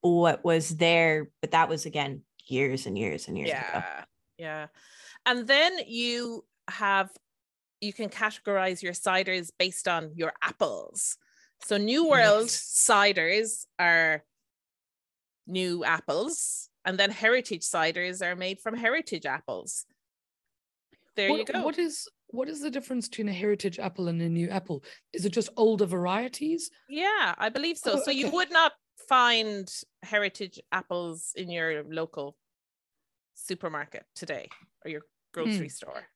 what 0.00 0.42
was 0.42 0.70
there. 0.70 1.28
But 1.42 1.50
that 1.50 1.68
was 1.68 1.84
again 1.84 2.22
years 2.46 2.86
and 2.86 2.96
years 2.96 3.28
and 3.28 3.36
years 3.36 3.50
ago. 3.50 3.60
yeah 3.74 4.04
yeah 4.38 4.66
and 5.26 5.46
then 5.46 5.72
you 5.86 6.44
have 6.68 7.10
you 7.86 7.92
can 7.92 8.08
categorize 8.08 8.82
your 8.82 8.92
ciders 8.92 9.50
based 9.58 9.86
on 9.88 10.10
your 10.14 10.32
apples. 10.42 11.16
So 11.64 11.76
new 11.76 12.08
world 12.08 12.48
ciders 12.48 13.64
are 13.78 14.24
new 15.46 15.84
apples 15.84 16.68
and 16.84 16.98
then 16.98 17.10
heritage 17.10 17.62
ciders 17.62 18.20
are 18.22 18.36
made 18.36 18.60
from 18.60 18.76
heritage 18.76 19.26
apples. 19.26 19.86
There 21.14 21.30
you 21.30 21.44
go. 21.44 21.62
What 21.62 21.78
is 21.78 22.08
what 22.28 22.48
is 22.48 22.60
the 22.60 22.70
difference 22.70 23.08
between 23.08 23.28
a 23.28 23.32
heritage 23.32 23.78
apple 23.78 24.08
and 24.08 24.20
a 24.20 24.28
new 24.28 24.48
apple? 24.50 24.84
Is 25.12 25.24
it 25.24 25.32
just 25.32 25.48
older 25.56 25.86
varieties? 25.86 26.70
yeah 26.88 27.34
i 27.38 27.48
believe 27.48 27.78
so. 27.78 27.92
Oh, 27.94 28.02
so 28.04 28.10
you 28.10 28.28
would 28.30 28.50
not 28.50 28.72
find 29.08 29.72
heritage 30.02 30.60
apples 30.72 31.32
in 31.36 31.50
your 31.50 31.84
local 31.84 32.36
supermarket 33.34 34.04
today 34.14 34.48
or 34.84 34.90
your 34.90 35.00
hmm. 35.00 35.42
grocery 35.42 35.68
store. 35.68 35.96
And 35.96 36.15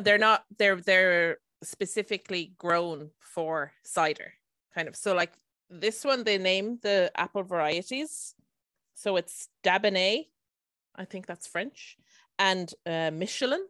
they're 0.00 0.18
not 0.18 0.44
they're 0.58 0.76
they're 0.76 1.38
specifically 1.62 2.54
grown 2.58 3.10
for 3.20 3.72
cider, 3.84 4.34
kind 4.74 4.88
of. 4.88 4.96
So, 4.96 5.14
like 5.14 5.32
this 5.68 6.04
one, 6.04 6.24
they 6.24 6.38
name 6.38 6.78
the 6.82 7.10
apple 7.14 7.42
varieties. 7.42 8.34
So 8.94 9.16
it's 9.16 9.48
Dabanais, 9.64 10.26
I 10.94 11.04
think 11.06 11.26
that's 11.26 11.46
French, 11.46 11.96
and 12.38 12.70
uh, 12.84 13.10
Michelin 13.10 13.64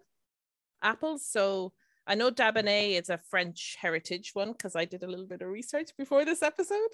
apples. 0.83 1.25
So 1.25 1.73
I 2.11 2.17
know 2.17 2.33
Dabanais 2.33 3.01
is 3.01 3.09
a 3.09 3.19
French 3.19 3.77
heritage 3.81 4.33
one 4.35 4.51
because 4.51 4.75
I 4.75 4.85
did 4.85 5.05
a 5.05 5.07
little 5.07 5.27
bit 5.27 5.43
of 5.43 5.49
research 5.49 5.91
before 5.97 6.25
this 6.25 6.43
episode. 6.43 6.91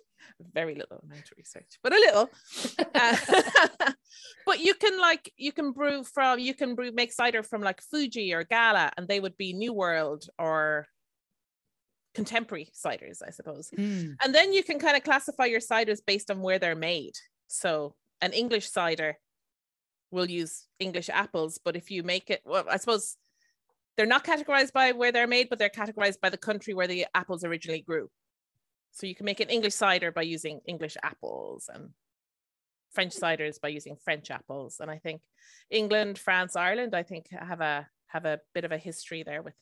Very 0.52 0.74
little 0.74 1.00
amount 1.02 1.30
of 1.32 1.38
research, 1.38 1.78
but 1.82 1.94
a 1.94 1.96
little. 1.96 2.30
uh, 2.94 3.92
but 4.46 4.60
you 4.60 4.74
can 4.74 5.00
like 5.00 5.32
you 5.38 5.52
can 5.52 5.72
brew 5.72 6.04
from 6.04 6.38
you 6.38 6.52
can 6.52 6.74
brew 6.74 6.92
make 6.92 7.14
cider 7.14 7.42
from 7.42 7.62
like 7.62 7.80
Fuji 7.80 8.34
or 8.34 8.44
Gala, 8.44 8.90
and 8.98 9.08
they 9.08 9.18
would 9.18 9.38
be 9.38 9.54
New 9.54 9.72
World 9.72 10.28
or 10.38 10.86
contemporary 12.14 12.68
ciders, 12.74 13.22
I 13.26 13.30
suppose. 13.30 13.70
Mm. 13.70 14.16
And 14.22 14.34
then 14.34 14.52
you 14.52 14.62
can 14.62 14.78
kind 14.78 14.98
of 14.98 15.02
classify 15.02 15.46
your 15.46 15.60
ciders 15.60 16.00
based 16.06 16.30
on 16.30 16.42
where 16.42 16.58
they're 16.58 16.74
made. 16.74 17.14
So 17.46 17.94
an 18.20 18.34
English 18.34 18.68
cider 18.68 19.16
will 20.10 20.28
use 20.28 20.66
English 20.78 21.08
apples, 21.08 21.58
but 21.64 21.74
if 21.74 21.90
you 21.90 22.02
make 22.02 22.28
it, 22.28 22.42
well, 22.44 22.66
I 22.70 22.76
suppose 22.76 23.16
they're 23.96 24.06
not 24.06 24.24
categorized 24.24 24.72
by 24.72 24.92
where 24.92 25.12
they're 25.12 25.26
made, 25.26 25.48
but 25.48 25.58
they're 25.58 25.68
categorized 25.70 26.20
by 26.20 26.28
the 26.30 26.36
country 26.38 26.74
where 26.74 26.86
the 26.86 27.06
apples 27.14 27.44
originally 27.44 27.80
grew. 27.80 28.10
So 28.92 29.06
you 29.06 29.14
can 29.14 29.24
make 29.26 29.40
an 29.40 29.48
English 29.50 29.74
cider 29.74 30.10
by 30.12 30.22
using 30.22 30.60
English 30.66 30.96
apples 31.02 31.68
and 31.72 31.90
French 32.92 33.14
ciders 33.14 33.60
by 33.60 33.68
using 33.68 33.96
French 33.96 34.30
apples. 34.30 34.80
And 34.80 34.90
I 34.90 34.98
think 34.98 35.20
England, 35.70 36.18
France, 36.18 36.56
Ireland, 36.56 36.94
I 36.94 37.02
think 37.02 37.28
have 37.30 37.60
a 37.60 37.86
have 38.08 38.24
a 38.24 38.40
bit 38.54 38.64
of 38.64 38.72
a 38.72 38.78
history 38.78 39.22
there 39.22 39.42
with 39.42 39.56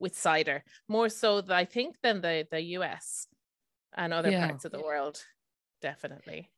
with 0.00 0.16
cider, 0.16 0.64
more 0.88 1.08
so 1.08 1.42
I 1.48 1.64
think 1.64 1.96
than 2.02 2.20
the 2.20 2.46
the 2.50 2.60
US 2.78 3.26
and 3.96 4.12
other 4.12 4.30
Yeah. 4.30 4.48
parts 4.48 4.64
of 4.64 4.72
the 4.72 4.82
world. 4.82 5.22
Definitely. 5.82 6.50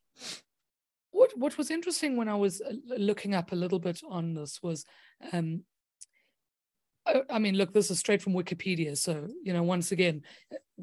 what 1.11 1.37
what 1.37 1.59
was 1.59 1.71
interesting 1.71 2.17
when 2.17 2.29
I 2.29 2.35
was 2.37 2.61
uh, 2.61 2.73
looking 2.97 3.35
up 3.35 3.53
a 3.53 3.57
little 3.57 3.79
bit 3.79 4.01
on 4.09 4.35
this 4.35 4.63
was, 4.63 4.87
um, 5.33 5.65
I, 7.07 7.39
mean, 7.39 7.55
look, 7.57 7.73
this 7.73 7.91
is 7.91 7.99
straight 7.99 8.23
from 8.23 8.35
Wikipedia, 8.35 8.97
so 8.97 9.27
you 9.43 9.53
know, 9.53 9.63
once 9.63 9.93
again, 9.93 10.23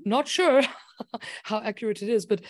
not 0.05 0.27
sure 0.27 0.61
how 1.43 1.59
accurate 1.61 2.01
it 2.01 2.09
is, 2.09 2.25
but 2.25 2.41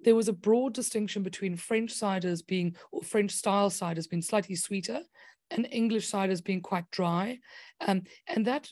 there 0.00 0.14
was 0.14 0.28
a 0.28 0.32
broad 0.32 0.74
distinction 0.74 1.22
between 1.22 1.56
French 1.56 1.92
ciders 1.92 2.46
being 2.46 2.76
or 2.92 3.02
French 3.02 3.32
style 3.32 3.70
ciders 3.70 4.08
being 4.08 4.22
slightly 4.22 4.54
sweeter, 4.54 5.00
and 5.50 5.68
English 5.70 6.10
ciders 6.10 6.42
being 6.42 6.60
quite 6.60 6.90
dry, 6.90 7.38
um, 7.86 8.02
and 8.26 8.46
that 8.46 8.68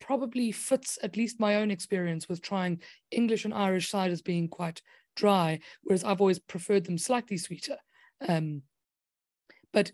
probably 0.00 0.52
fits 0.52 0.98
at 1.02 1.16
least 1.16 1.40
my 1.40 1.56
own 1.56 1.70
experience 1.70 2.28
with 2.28 2.42
trying 2.42 2.80
English 3.10 3.44
and 3.44 3.54
Irish 3.54 3.90
ciders 3.90 4.22
being 4.22 4.48
quite 4.48 4.82
dry, 5.16 5.58
whereas 5.82 6.04
I've 6.04 6.20
always 6.20 6.38
preferred 6.38 6.84
them 6.84 6.98
slightly 6.98 7.36
sweeter. 7.36 7.76
Um, 8.26 8.62
but 9.72 9.90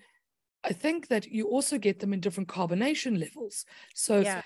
I 0.64 0.72
think 0.72 1.08
that 1.08 1.26
you 1.26 1.48
also 1.48 1.78
get 1.78 1.98
them 1.98 2.12
in 2.12 2.20
different 2.20 2.48
carbonation 2.48 3.18
levels. 3.18 3.64
So, 3.94 4.20
Yeah. 4.20 4.42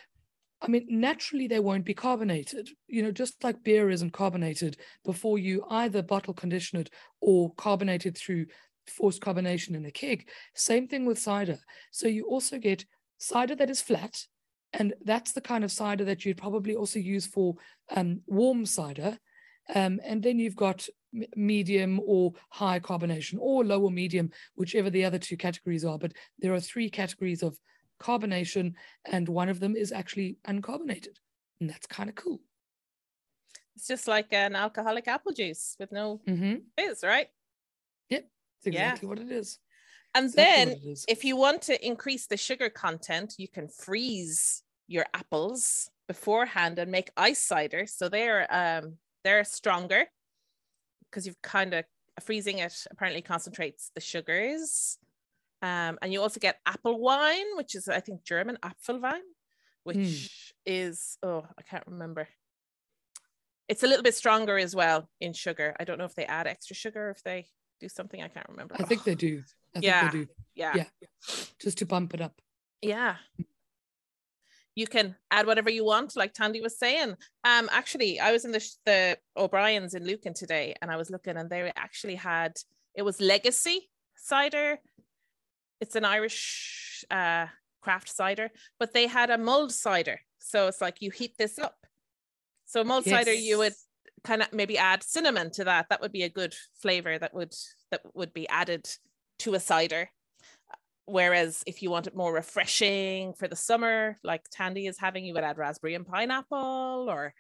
I 0.63 0.69
mean, 0.69 0.87
naturally 0.89 1.47
they 1.47 1.61
won't 1.61 1.85
be 1.85 1.93
carbonated. 1.93 2.71
You 2.89 3.03
know, 3.03 3.13
just 3.13 3.45
like 3.45 3.63
beer 3.63 3.91
isn't 3.91 4.13
carbonated 4.13 4.79
before 5.05 5.39
you 5.39 5.65
either 5.69 6.03
bottle 6.03 6.33
condition 6.33 6.79
it 6.81 6.91
or 7.21 7.53
carbonate 7.57 8.07
it 8.07 8.17
through 8.17 8.47
forced 8.87 9.21
carbonation 9.21 9.75
in 9.75 9.85
a 9.85 9.91
keg. 9.91 10.29
Same 10.55 10.89
thing 10.89 11.05
with 11.05 11.19
cider. 11.19 11.59
So 11.91 12.09
you 12.09 12.25
also 12.25 12.59
get 12.59 12.87
cider 13.19 13.55
that 13.57 13.69
is 13.71 13.83
flat, 13.83 14.27
and 14.73 14.95
that's 15.05 15.33
the 15.33 15.41
kind 15.41 15.63
of 15.63 15.73
cider 15.73 16.05
that 16.05 16.25
you'd 16.25 16.39
probably 16.39 16.75
also 16.75 16.99
use 16.99 17.27
for 17.27 17.57
um, 17.95 18.23
warm 18.27 18.65
cider. 18.65 19.19
Um, 19.75 20.01
and 20.05 20.23
then 20.23 20.39
you've 20.39 20.57
got 20.57 20.89
medium 21.37 22.01
or 22.05 22.33
high 22.51 22.81
carbonation 22.81 23.37
or 23.39 23.65
low 23.65 23.83
or 23.83 23.91
medium, 23.91 24.31
whichever 24.55 24.91
the 24.91 25.05
other 25.05 25.19
two 25.19 25.37
categories 25.37 25.85
are. 25.85 25.99
But 25.99 26.13
there 26.39 26.55
are 26.55 26.61
three 26.61 26.91
categories 26.91 27.43
of 27.43 27.59
carbonation, 28.01 28.75
and 29.05 29.29
one 29.29 29.49
of 29.49 29.61
them 29.61 29.77
is 29.77 29.93
actually 29.93 30.39
uncarbonated. 30.47 31.17
And 31.61 31.71
that's 31.71 31.87
kind 31.87 32.09
of 32.09 32.15
cool. 32.15 32.41
It's 33.75 33.87
just 33.87 34.09
like 34.09 34.33
an 34.33 34.55
alcoholic 34.55 35.07
apple 35.09 35.33
juice 35.33 35.77
with 35.79 35.93
no 35.93 36.21
Mm-hmm. 36.27 36.57
fizz, 36.77 37.03
right? 37.05 37.29
It's 38.09 38.27
Yeah. 38.67 38.93
exactly 38.93 39.09
what 39.09 39.19
it 39.19 39.31
is. 39.31 39.59
And 40.15 40.27
Exactly 40.27 40.63
then 40.63 40.75
is. 40.93 41.05
if 41.09 41.25
you 41.25 41.37
want 41.37 41.63
to 41.63 41.87
increase 41.87 42.27
the 42.27 42.37
sugar 42.37 42.71
content, 42.71 43.35
you 43.39 43.49
can 43.49 43.69
freeze 43.69 44.63
your 44.89 45.05
apples 45.15 45.91
beforehand 46.09 46.79
and 46.79 46.91
make 46.91 47.11
ice 47.17 47.43
cider. 47.43 47.87
So 47.87 48.09
they're 48.09 48.47
um 48.53 48.99
they're 49.25 49.45
stronger 49.45 50.07
because 51.11 51.27
you've 51.27 51.41
kind 51.43 51.75
of 51.75 51.85
freezing 52.23 52.59
it 52.59 52.75
apparently 52.91 53.23
concentrates 53.23 53.91
the 53.95 54.01
sugars. 54.01 54.99
Um, 55.63 55.99
and 56.03 56.13
you 56.13 56.21
also 56.21 56.39
get 56.41 56.59
apple 56.67 56.99
wine, 57.01 57.57
which 57.57 57.75
is 57.75 57.89
I 57.89 58.01
think 58.01 58.25
German 58.25 58.59
Apfelwein, 58.63 59.21
which 59.85 60.55
is 60.67 61.17
oh 61.23 61.47
I 61.59 61.63
can't 61.63 61.87
remember. 61.87 62.29
It's 63.69 63.83
a 63.83 63.87
little 63.87 64.03
bit 64.05 64.15
stronger 64.15 64.59
as 64.59 64.77
well 64.77 65.09
in 65.21 65.33
sugar. 65.33 65.75
I 65.81 65.85
don't 65.85 65.99
know 65.99 66.05
if 66.05 66.15
they 66.15 66.25
add 66.27 66.47
extra 66.47 66.77
sugar, 66.77 67.09
or 67.09 67.11
if 67.11 67.23
they 67.25 67.47
do 67.81 67.89
something. 67.89 68.23
I 68.23 68.29
can't 68.29 68.49
remember. 68.49 68.77
I 68.79 68.85
think 68.85 69.01
Oh, 69.01 69.05
they 69.07 69.15
do. 69.17 69.43
I 69.75 69.81
Yeah. 69.81 70.01
think 70.03 70.13
they 70.13 70.19
do. 70.21 70.27
yeah. 70.55 70.73
Yeah. 70.77 71.09
Just 71.61 71.79
to 71.79 71.87
bump 71.87 72.15
it 72.15 72.21
up. 72.21 72.41
Yeah. 72.83 73.17
You 74.77 74.87
can 74.87 75.17
add 75.31 75.47
whatever 75.47 75.71
you 75.71 75.85
want, 75.85 76.15
like 76.17 76.33
Tandy 76.35 76.61
was 76.61 76.79
saying. 76.79 77.17
Um, 77.45 77.69
actually, 77.73 78.21
I 78.21 78.31
was 78.31 78.45
in 78.45 78.53
the 78.53 78.65
the 78.85 79.19
O'Brien's 79.37 79.95
in 79.95 80.07
Lucan 80.07 80.35
today, 80.35 80.75
and 80.81 80.91
I 80.91 80.97
was 80.97 81.11
looking, 81.11 81.37
and 81.37 81.51
they 81.51 81.73
actually 81.77 82.15
had 82.15 82.53
it 82.95 83.03
was 83.03 83.21
Legacy 83.21 83.91
cider. 84.17 84.79
It's 85.81 85.97
an 85.97 86.05
Irish 86.05 87.05
uh, 87.11 87.47
craft 87.83 88.09
cider, 88.09 88.51
but 88.79 88.93
they 88.93 89.07
had 89.07 89.31
a 89.31 89.39
mulled 89.39 89.73
cider. 89.73 90.21
So 90.39 90.69
it's 90.69 90.81
like 90.81 91.01
you 91.01 91.11
heat 91.11 91.35
this 91.39 91.59
up. 91.59 91.77
So 92.67 92.85
mulled 92.85 93.05
cider, 93.05 93.33
you 93.33 93.59
would 93.59 93.75
kind 94.25 94.43
of 94.43 94.53
maybe 94.53 94.77
add 94.77 95.03
cinnamon 95.03 95.51
to 95.53 95.65
that. 95.65 95.87
That 95.89 96.01
would 96.01 96.13
be 96.13 96.25
a 96.25 96.29
good 96.29 96.55
flavor 96.83 97.19
that 97.19 97.35
would 97.35 97.55
that 97.91 98.01
would 98.15 98.33
be 98.33 98.49
added 98.49 98.87
to 99.41 99.55
a 99.55 99.61
cider. 99.61 100.11
Whereas 101.07 101.63
if 101.67 101.83
you 101.83 101.91
want 101.91 102.09
it 102.09 102.17
more 102.17 102.33
refreshing 102.33 103.33
for 103.35 103.47
the 103.49 103.57
summer, 103.57 104.17
like 104.25 104.43
Tandy 104.51 104.87
is 104.87 104.99
having, 104.99 105.25
you 105.25 105.35
would 105.35 105.45
add 105.45 105.57
raspberry 105.57 105.95
and 105.95 106.07
pineapple 106.07 107.07
or 107.09 107.33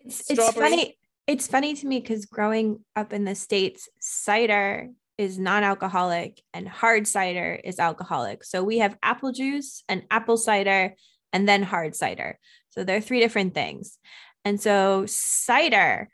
It's, 0.00 0.30
it's 0.30 0.52
funny. 0.52 0.96
It's 1.26 1.46
funny 1.46 1.74
to 1.74 1.86
me 1.86 2.00
because 2.00 2.24
growing 2.26 2.80
up 2.96 3.12
in 3.12 3.24
the 3.24 3.34
States, 3.34 3.88
cider 4.00 4.88
is 5.18 5.38
non 5.38 5.62
alcoholic 5.62 6.42
and 6.54 6.66
hard 6.66 7.06
cider 7.06 7.60
is 7.62 7.78
alcoholic. 7.78 8.42
So 8.42 8.64
we 8.64 8.78
have 8.78 8.96
apple 9.02 9.32
juice 9.32 9.84
and 9.86 10.02
apple 10.10 10.38
cider 10.38 10.94
and 11.32 11.46
then 11.46 11.62
hard 11.62 11.94
cider. 11.94 12.38
So 12.70 12.84
there 12.84 12.96
are 12.96 13.02
three 13.02 13.20
different 13.20 13.52
things. 13.52 13.98
And 14.46 14.58
so 14.60 15.04
cider, 15.06 16.08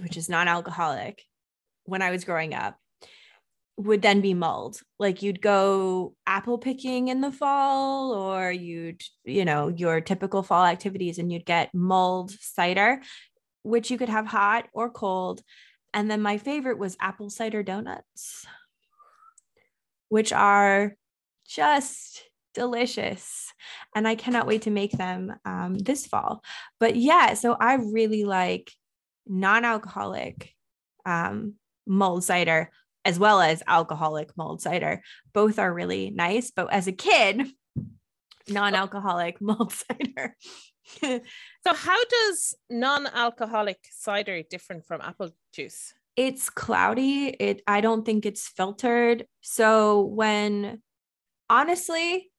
which 0.00 0.16
is 0.16 0.28
non 0.28 0.46
alcoholic, 0.46 1.24
when 1.84 2.00
I 2.00 2.12
was 2.12 2.24
growing 2.24 2.54
up, 2.54 2.78
would 3.76 4.02
then 4.02 4.20
be 4.20 4.34
mulled. 4.34 4.80
Like 4.98 5.22
you'd 5.22 5.40
go 5.40 6.14
apple 6.26 6.58
picking 6.58 7.08
in 7.08 7.20
the 7.20 7.32
fall, 7.32 8.12
or 8.12 8.50
you'd, 8.50 9.02
you 9.24 9.44
know, 9.44 9.68
your 9.68 10.00
typical 10.00 10.42
fall 10.42 10.64
activities, 10.64 11.18
and 11.18 11.32
you'd 11.32 11.46
get 11.46 11.74
mulled 11.74 12.30
cider, 12.30 13.00
which 13.62 13.90
you 13.90 13.98
could 13.98 14.08
have 14.08 14.26
hot 14.26 14.66
or 14.72 14.90
cold. 14.90 15.42
And 15.92 16.10
then 16.10 16.22
my 16.22 16.38
favorite 16.38 16.78
was 16.78 16.96
apple 17.00 17.30
cider 17.30 17.62
donuts, 17.62 18.46
which 20.08 20.32
are 20.32 20.96
just 21.48 22.22
delicious. 22.54 23.52
And 23.94 24.06
I 24.06 24.14
cannot 24.14 24.46
wait 24.46 24.62
to 24.62 24.70
make 24.70 24.92
them 24.92 25.34
um, 25.44 25.78
this 25.78 26.06
fall. 26.06 26.42
But 26.78 26.96
yeah, 26.96 27.34
so 27.34 27.56
I 27.58 27.74
really 27.74 28.24
like 28.24 28.72
non 29.26 29.64
alcoholic 29.64 30.52
um, 31.04 31.54
mulled 31.86 32.24
cider 32.24 32.70
as 33.04 33.18
well 33.18 33.40
as 33.40 33.62
alcoholic 33.66 34.36
mulled 34.36 34.62
cider. 34.62 35.02
Both 35.32 35.58
are 35.58 35.72
really 35.72 36.10
nice. 36.10 36.50
But 36.50 36.72
as 36.72 36.86
a 36.86 36.92
kid, 36.92 37.46
non 38.48 38.74
alcoholic 38.74 39.40
mulled 39.40 39.72
cider. 39.72 40.36
so 41.00 41.74
how 41.74 42.04
does 42.04 42.54
non-alcoholic 42.68 43.78
cider 43.90 44.42
different 44.42 44.84
from 44.84 45.00
apple 45.00 45.30
juice? 45.50 45.94
it's 46.16 46.50
cloudy. 46.50 47.28
It 47.28 47.62
I 47.66 47.80
don't 47.80 48.04
think 48.04 48.26
it's 48.26 48.48
filtered. 48.48 49.26
So 49.40 50.02
when 50.02 50.82
honestly, 51.50 52.30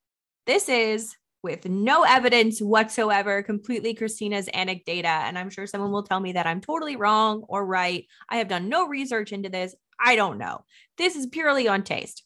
this 0.46 0.70
is 0.70 1.16
with 1.44 1.66
no 1.66 2.04
evidence 2.04 2.60
whatsoever, 2.60 3.44
completely 3.44 3.94
Christina's 3.94 4.48
anecdata. 4.48 5.06
And 5.06 5.38
I'm 5.38 5.50
sure 5.50 5.68
someone 5.68 5.92
will 5.92 6.04
tell 6.04 6.20
me 6.20 6.32
that 6.34 6.48
I'm 6.48 6.62
totally 6.62 6.96
wrong 6.96 7.44
or 7.48 7.66
right. 7.66 8.06
I 8.30 8.38
have 8.38 8.48
done 8.48 8.68
no 8.68 8.88
research 8.88 9.32
into 9.32 9.50
this. 9.50 9.76
I 10.00 10.16
don't 10.16 10.38
know. 10.38 10.64
This 10.98 11.16
is 11.16 11.28
purely 11.28 11.68
on 11.68 11.84
taste. 11.84 12.24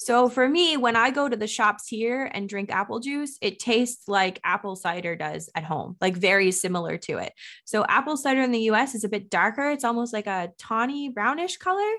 So 0.00 0.28
for 0.28 0.48
me, 0.48 0.76
when 0.76 0.94
I 0.94 1.10
go 1.10 1.28
to 1.28 1.36
the 1.36 1.48
shops 1.48 1.88
here 1.88 2.30
and 2.32 2.48
drink 2.48 2.70
apple 2.70 3.00
juice, 3.00 3.36
it 3.42 3.58
tastes 3.58 4.06
like 4.06 4.40
apple 4.44 4.76
cider 4.76 5.16
does 5.16 5.50
at 5.56 5.64
home, 5.64 5.96
like 6.00 6.16
very 6.16 6.52
similar 6.52 6.98
to 6.98 7.18
it. 7.18 7.32
So 7.64 7.84
apple 7.88 8.16
cider 8.16 8.40
in 8.42 8.52
the 8.52 8.70
US 8.70 8.94
is 8.94 9.02
a 9.02 9.08
bit 9.08 9.28
darker. 9.28 9.70
It's 9.70 9.82
almost 9.82 10.12
like 10.12 10.28
a 10.28 10.50
tawny 10.56 11.08
brownish 11.08 11.56
color, 11.56 11.90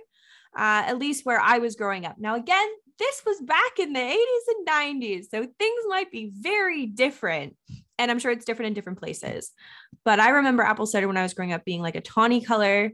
uh, 0.57 0.87
at 0.87 0.97
least 0.97 1.25
where 1.25 1.41
I 1.41 1.57
was 1.57 1.75
growing 1.75 2.05
up. 2.05 2.15
Now, 2.17 2.35
again, 2.35 2.69
this 2.99 3.21
was 3.25 3.41
back 3.41 3.79
in 3.79 3.91
the 3.91 3.99
80s 3.99 4.15
and 4.47 4.67
90s. 5.01 5.25
So 5.29 5.45
things 5.59 5.83
might 5.89 6.09
be 6.09 6.31
very 6.33 6.85
different. 6.85 7.57
And 7.97 8.09
I'm 8.09 8.19
sure 8.19 8.31
it's 8.31 8.45
different 8.45 8.67
in 8.67 8.73
different 8.75 8.99
places. 8.99 9.51
But 10.05 10.21
I 10.21 10.29
remember 10.29 10.63
apple 10.63 10.85
cider 10.85 11.07
when 11.07 11.17
I 11.17 11.23
was 11.23 11.33
growing 11.33 11.51
up 11.51 11.65
being 11.65 11.81
like 11.81 11.95
a 11.95 12.01
tawny 12.01 12.39
color, 12.39 12.91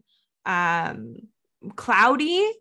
um, 0.47 1.15
cloudy, 1.75 2.51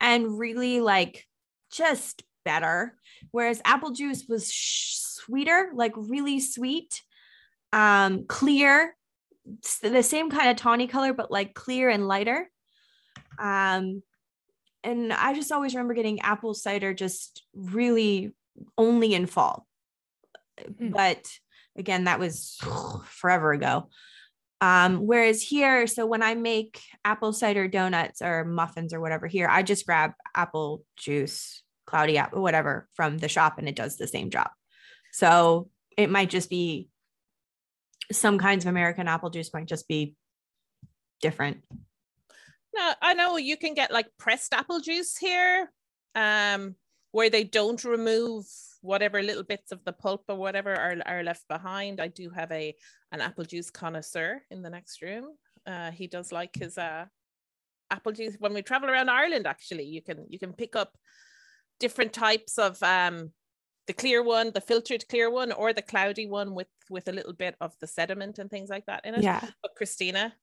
and 0.00 0.38
really 0.38 0.80
like 0.80 1.26
just 1.72 2.22
better. 2.44 2.94
Whereas 3.30 3.60
apple 3.64 3.90
juice 3.90 4.24
was 4.28 4.52
sh- 4.52 4.96
sweeter, 4.96 5.70
like 5.74 5.92
really 5.96 6.40
sweet, 6.40 7.02
um, 7.72 8.24
clear, 8.26 8.96
the 9.82 10.02
same 10.02 10.30
kind 10.30 10.50
of 10.50 10.56
tawny 10.56 10.86
color, 10.86 11.12
but 11.12 11.30
like 11.30 11.54
clear 11.54 11.88
and 11.88 12.06
lighter. 12.06 12.48
Um, 13.38 14.02
and 14.82 15.12
I 15.12 15.34
just 15.34 15.52
always 15.52 15.74
remember 15.74 15.94
getting 15.94 16.20
apple 16.20 16.54
cider 16.54 16.94
just 16.94 17.42
really 17.54 18.32
only 18.78 19.14
in 19.14 19.26
fall. 19.26 19.66
Mm. 20.60 20.92
But 20.92 21.26
again, 21.76 22.04
that 22.04 22.18
was 22.18 22.58
forever 23.04 23.52
ago. 23.52 23.88
Um, 24.60 25.06
whereas 25.06 25.42
here, 25.42 25.86
so 25.86 26.04
when 26.04 26.22
I 26.22 26.34
make 26.34 26.82
apple 27.04 27.32
cider 27.32 27.66
donuts 27.66 28.20
or 28.20 28.44
muffins 28.44 28.92
or 28.92 29.00
whatever 29.00 29.26
here, 29.26 29.48
I 29.50 29.62
just 29.62 29.86
grab 29.86 30.12
apple 30.34 30.84
juice, 30.96 31.62
cloudy 31.86 32.18
apple, 32.18 32.42
whatever 32.42 32.86
from 32.94 33.16
the 33.18 33.28
shop, 33.28 33.58
and 33.58 33.68
it 33.68 33.76
does 33.76 33.96
the 33.96 34.06
same 34.06 34.28
job. 34.28 34.50
So 35.12 35.70
it 35.96 36.10
might 36.10 36.28
just 36.28 36.50
be 36.50 36.88
some 38.12 38.38
kinds 38.38 38.64
of 38.64 38.68
American 38.68 39.08
apple 39.08 39.30
juice 39.30 39.50
might 39.54 39.66
just 39.66 39.88
be 39.88 40.14
different. 41.22 41.62
No, 42.74 42.92
I 43.00 43.14
know 43.14 43.36
you 43.36 43.56
can 43.56 43.74
get 43.74 43.92
like 43.92 44.08
pressed 44.18 44.52
apple 44.52 44.80
juice 44.80 45.16
here, 45.16 45.72
um, 46.14 46.74
where 47.12 47.30
they 47.30 47.44
don't 47.44 47.82
remove 47.82 48.44
whatever 48.82 49.22
little 49.22 49.42
bits 49.42 49.72
of 49.72 49.84
the 49.84 49.92
pulp 49.92 50.24
or 50.28 50.36
whatever 50.36 50.74
are, 50.74 50.96
are 51.06 51.22
left 51.22 51.46
behind. 51.48 52.00
I 52.00 52.08
do 52.08 52.30
have 52.30 52.50
a 52.52 52.74
an 53.12 53.20
apple 53.20 53.44
juice 53.44 53.70
connoisseur 53.70 54.42
in 54.50 54.62
the 54.62 54.70
next 54.70 55.02
room. 55.02 55.36
Uh, 55.66 55.90
he 55.90 56.06
does 56.06 56.32
like 56.32 56.54
his 56.54 56.78
uh, 56.78 57.04
apple 57.90 58.12
juice. 58.12 58.36
When 58.38 58.54
we 58.54 58.62
travel 58.62 58.88
around 58.88 59.10
Ireland, 59.10 59.46
actually, 59.46 59.84
you 59.84 60.02
can 60.02 60.26
you 60.28 60.38
can 60.38 60.52
pick 60.52 60.76
up 60.76 60.96
different 61.78 62.12
types 62.12 62.58
of 62.58 62.82
um, 62.82 63.32
the 63.86 63.92
clear 63.92 64.22
one, 64.22 64.52
the 64.52 64.60
filtered 64.60 65.06
clear 65.08 65.30
one, 65.30 65.52
or 65.52 65.72
the 65.72 65.82
cloudy 65.82 66.26
one 66.26 66.54
with 66.54 66.68
with 66.88 67.08
a 67.08 67.12
little 67.12 67.32
bit 67.32 67.56
of 67.60 67.74
the 67.80 67.86
sediment 67.86 68.38
and 68.38 68.50
things 68.50 68.70
like 68.70 68.86
that 68.86 69.04
in 69.04 69.14
it. 69.14 69.22
Yeah. 69.22 69.44
But 69.62 69.74
Christina, 69.76 70.34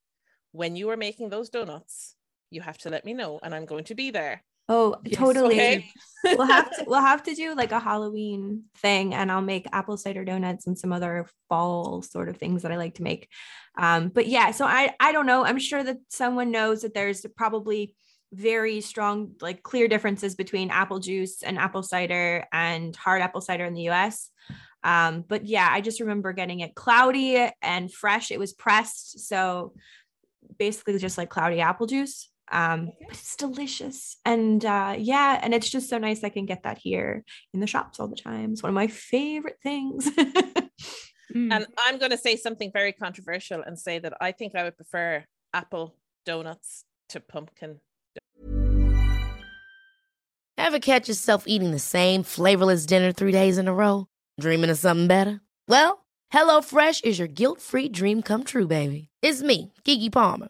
when 0.51 0.75
you 0.75 0.89
are 0.89 0.97
making 0.97 1.29
those 1.29 1.49
donuts, 1.49 2.15
you 2.51 2.61
have 2.61 2.77
to 2.79 2.89
let 2.89 3.05
me 3.05 3.13
know, 3.13 3.39
and 3.41 3.55
I'm 3.55 3.65
going 3.65 3.85
to 3.85 3.95
be 3.95 4.11
there. 4.11 4.43
Oh, 4.69 4.95
Yes. 5.05 5.17
totally. 5.17 5.59
Okay. 5.59 5.91
we'll 6.23 6.45
have 6.45 6.69
to 6.71 6.83
we'll 6.87 7.01
have 7.01 7.23
to 7.23 7.33
do 7.33 7.55
like 7.55 7.71
a 7.71 7.79
Halloween 7.79 8.63
thing 8.77 9.13
and 9.13 9.31
I'll 9.31 9.41
make 9.41 9.67
apple 9.71 9.97
cider 9.97 10.25
donuts 10.25 10.67
and 10.67 10.77
some 10.77 10.91
other 10.91 11.27
fall 11.47 12.01
sort 12.01 12.27
of 12.29 12.37
things 12.37 12.63
that 12.63 12.71
I 12.71 12.77
like 12.77 12.95
to 12.95 13.03
make. 13.03 13.29
Um, 13.77 14.09
but 14.09 14.27
yeah, 14.27 14.51
so 14.51 14.65
I 14.65 14.93
I 14.99 15.11
don't 15.11 15.25
know. 15.25 15.45
I'm 15.45 15.59
sure 15.59 15.83
that 15.83 15.97
someone 16.09 16.51
knows 16.51 16.81
that 16.81 16.93
there's 16.93 17.25
probably 17.35 17.95
very 18.33 18.81
strong 18.81 19.31
like 19.41 19.63
clear 19.63 19.87
differences 19.87 20.35
between 20.35 20.69
apple 20.69 20.99
juice 20.99 21.43
and 21.43 21.57
apple 21.57 21.83
cider 21.83 22.45
and 22.51 22.93
hard 22.95 23.21
apple 23.21 23.41
cider 23.41 23.63
in 23.63 23.73
the 23.73 23.89
US. 23.89 24.29
Um, 24.83 25.23
but 25.27 25.45
yeah, 25.45 25.67
I 25.71 25.81
just 25.81 26.01
remember 26.01 26.33
getting 26.33 26.59
it 26.59 26.75
cloudy 26.75 27.49
and 27.61 27.93
fresh. 27.93 28.31
It 28.31 28.39
was 28.39 28.53
pressed, 28.53 29.27
so 29.27 29.73
basically 30.57 30.97
just 30.97 31.17
like 31.17 31.29
cloudy 31.29 31.61
apple 31.61 31.87
juice 31.87 32.29
um 32.51 32.91
but 33.01 33.11
it's 33.11 33.35
delicious 33.35 34.17
and 34.25 34.63
uh 34.63 34.95
yeah 34.97 35.39
and 35.41 35.53
it's 35.53 35.69
just 35.69 35.89
so 35.89 35.97
nice 35.97 36.23
i 36.23 36.29
can 36.29 36.45
get 36.45 36.63
that 36.63 36.77
here 36.77 37.23
in 37.53 37.59
the 37.59 37.67
shops 37.67 37.99
all 37.99 38.07
the 38.07 38.15
time 38.15 38.53
it's 38.53 38.63
one 38.63 38.69
of 38.69 38.75
my 38.75 38.87
favorite 38.87 39.57
things 39.61 40.09
Mm. 41.33 41.51
And 41.51 41.67
I'm 41.85 41.97
going 41.97 42.11
to 42.11 42.17
say 42.17 42.35
something 42.35 42.71
very 42.71 42.93
controversial 42.93 43.61
and 43.61 43.77
say 43.77 43.99
that 43.99 44.13
I 44.21 44.31
think 44.31 44.55
I 44.55 44.63
would 44.63 44.77
prefer 44.77 45.25
apple 45.53 45.95
donuts 46.25 46.85
to 47.09 47.19
pumpkin. 47.19 47.79
Ever 50.57 50.79
catch 50.79 51.07
yourself 51.07 51.43
eating 51.47 51.71
the 51.71 51.79
same 51.79 52.23
flavorless 52.23 52.85
dinner 52.85 53.11
three 53.11 53.31
days 53.31 53.57
in 53.57 53.67
a 53.67 53.73
row? 53.73 54.07
Dreaming 54.39 54.69
of 54.69 54.77
something 54.77 55.07
better? 55.07 55.41
Well, 55.67 56.05
HelloFresh 56.33 57.05
is 57.05 57.19
your 57.19 57.27
guilt 57.27 57.61
free 57.61 57.89
dream 57.89 58.21
come 58.21 58.43
true, 58.43 58.67
baby. 58.67 59.09
It's 59.21 59.41
me, 59.41 59.73
Keke 59.85 60.11
Palmer. 60.11 60.49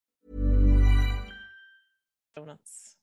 Donuts. 2.35 2.95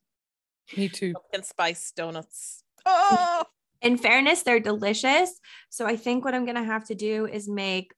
Me 0.76 0.88
too. 0.88 1.12
Pumpkin 1.14 1.42
spice 1.42 1.92
donuts. 1.92 2.62
Oh, 2.84 3.44
in 3.82 3.96
fairness 3.96 4.42
they're 4.42 4.60
delicious 4.60 5.38
so 5.70 5.86
i 5.86 5.96
think 5.96 6.24
what 6.24 6.34
i'm 6.34 6.44
gonna 6.44 6.64
have 6.64 6.84
to 6.84 6.94
do 6.94 7.26
is 7.26 7.48
make 7.48 7.92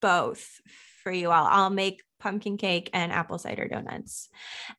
both 0.00 0.60
for 1.02 1.12
you 1.12 1.30
all 1.30 1.46
i'll 1.46 1.70
make 1.70 2.02
pumpkin 2.18 2.58
cake 2.58 2.90
and 2.92 3.12
apple 3.12 3.38
cider 3.38 3.66
donuts 3.66 4.28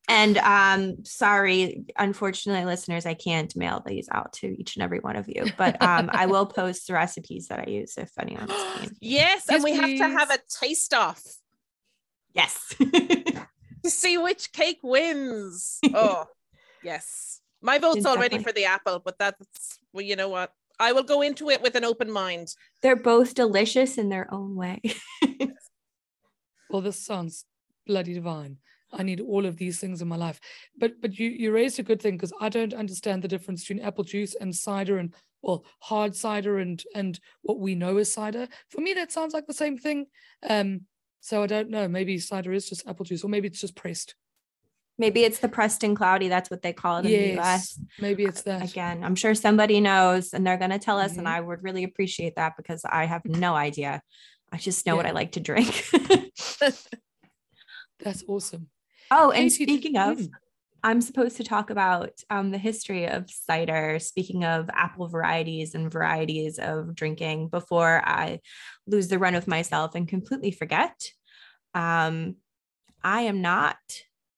and 0.08 0.38
um 0.38 1.04
sorry 1.04 1.86
unfortunately 1.98 2.66
listeners 2.66 3.06
i 3.06 3.16
can't 3.16 3.56
mail 3.56 3.82
these 3.86 4.08
out 4.12 4.32
to 4.34 4.48
each 4.60 4.76
and 4.76 4.84
every 4.84 5.00
one 5.00 5.16
of 5.16 5.28
you 5.28 5.46
but 5.58 5.82
um 5.82 6.10
i 6.14 6.28
will 6.28 6.46
post 6.58 6.88
the 6.88 6.94
recipes 6.94 7.48
that 7.48 7.60
i 7.60 7.70
use 7.70 7.98
if 7.98 8.12
anyone's 8.20 8.52
keen 8.76 8.92
yes, 9.02 9.48
and 9.50 9.58
Yes, 9.58 9.64
we 9.64 9.74
have 9.74 9.90
to 9.90 10.20
have 10.20 10.32
a 10.32 10.38
taste 10.60 10.94
off. 10.94 11.24
Yes. 12.34 12.76
to 13.84 13.90
see 13.90 14.18
which 14.18 14.52
cake 14.52 14.80
wins. 14.84 15.80
Oh, 15.94 16.26
yes. 16.84 17.42
My 17.62 17.78
vote's 17.78 17.98
It's 17.98 18.06
already 18.06 18.40
for 18.40 18.52
the 18.52 18.66
apple, 18.66 19.00
but 19.00 19.20
that's 19.20 19.80
well, 19.94 20.04
you 20.04 20.16
know 20.16 20.30
what? 20.30 20.52
I 20.80 20.94
will 20.94 21.04
go 21.04 21.22
into 21.22 21.50
it 21.50 21.62
with 21.62 21.76
an 21.76 21.84
open 21.84 22.10
mind. 22.12 22.56
They're 22.82 22.96
both 22.96 23.36
delicious 23.36 23.98
in 23.98 24.10
their 24.10 24.34
own 24.34 24.56
way. 24.56 24.82
Well, 26.72 26.82
this 26.82 27.06
sounds 27.06 27.46
bloody 27.86 28.14
divine. 28.14 28.58
I 28.94 29.04
need 29.04 29.22
all 29.22 29.46
of 29.46 29.58
these 29.58 29.80
things 29.80 30.02
in 30.02 30.08
my 30.08 30.16
life. 30.16 30.40
But 30.78 31.02
but 31.02 31.18
you 31.20 31.30
you 31.30 31.52
raised 31.52 31.80
a 31.80 31.84
good 31.84 32.02
thing 32.02 32.16
because 32.16 32.34
I 32.40 32.50
don't 32.50 32.74
understand 32.74 33.22
the 33.22 33.28
difference 33.28 33.62
between 33.62 33.86
apple 33.86 34.04
juice 34.04 34.36
and 34.36 34.56
cider 34.56 34.98
and 34.98 35.14
well 35.42 35.66
hard 35.80 36.16
cider 36.16 36.60
and 36.60 36.82
and 36.96 37.20
what 37.42 37.60
we 37.60 37.76
know 37.76 37.98
as 37.98 38.12
cider. 38.12 38.48
For 38.70 38.82
me, 38.82 38.94
that 38.94 39.12
sounds 39.12 39.34
like 39.34 39.48
the 39.48 39.54
same 39.54 39.78
thing. 39.78 40.08
Um, 40.48 40.82
so 41.22 41.44
I 41.44 41.48
don't 41.48 41.70
know. 41.70 41.88
Maybe 41.88 42.18
cider 42.20 42.52
is 42.52 42.68
just 42.68 42.86
apple 42.88 43.06
juice, 43.06 43.24
or 43.24 43.30
maybe 43.30 43.48
it's 43.48 43.62
just 43.62 43.76
pressed. 43.76 44.16
Maybe 44.98 45.24
it's 45.24 45.40
the 45.40 45.48
Preston 45.48 45.96
Cloudy. 45.96 46.28
That's 46.28 46.52
what 46.52 46.62
they 46.62 46.74
call 46.74 46.98
it 46.98 47.06
in 47.06 47.12
the 47.12 47.40
US. 47.40 47.80
Maybe 48.00 48.26
it's 48.26 48.42
that. 48.44 48.70
Again, 48.70 49.04
I'm 49.04 49.16
sure 49.16 49.34
somebody 49.34 49.80
knows 49.82 50.34
and 50.34 50.46
they're 50.46 50.58
going 50.58 50.70
to 50.72 50.78
tell 50.80 51.00
us. 51.00 51.18
And 51.18 51.26
Mhm. 51.26 51.32
I 51.32 51.40
would 51.42 51.64
really 51.64 51.84
appreciate 51.84 52.36
that 52.36 52.54
because 52.58 52.84
I 52.86 53.06
have 53.06 53.24
no 53.26 53.56
idea. 53.56 54.02
I 54.52 54.58
just 54.58 54.86
know 54.86 54.96
what 54.98 55.06
I 55.06 55.12
like 55.12 55.32
to 55.34 55.40
drink. 55.40 55.90
That's 58.00 58.24
awesome. 58.28 58.70
oh, 59.10 59.32
and 59.32 59.50
Katie, 59.50 59.64
speaking 59.64 59.98
of, 59.98 60.18
mm. 60.18 60.30
I'm 60.84 61.02
supposed 61.02 61.38
to 61.38 61.44
talk 61.44 61.70
about 61.70 62.12
um, 62.30 62.50
the 62.50 62.58
history 62.58 63.08
of 63.08 63.30
cider, 63.30 64.00
speaking 64.00 64.44
of 64.44 64.70
apple 64.74 65.08
varieties 65.08 65.76
and 65.76 65.92
varieties 65.92 66.58
of 66.58 66.96
drinking 66.96 67.50
before 67.50 68.02
I 68.04 68.40
lose 68.88 69.08
the 69.08 69.20
run 69.20 69.36
of 69.36 69.48
myself 69.48 69.94
and 69.94 70.08
completely 70.08 70.52
forget. 70.52 71.10
Um, 71.76 72.38
I 73.04 73.22
am 73.22 73.42
not 73.42 73.78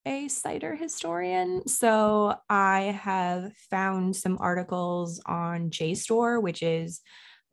a 0.05 0.27
cider 0.27 0.75
historian, 0.75 1.65
so 1.67 2.35
I 2.49 2.97
have 3.01 3.53
found 3.69 4.15
some 4.15 4.37
articles 4.41 5.21
on 5.25 5.69
JSTOR, 5.69 6.41
which 6.41 6.61
is 6.61 6.99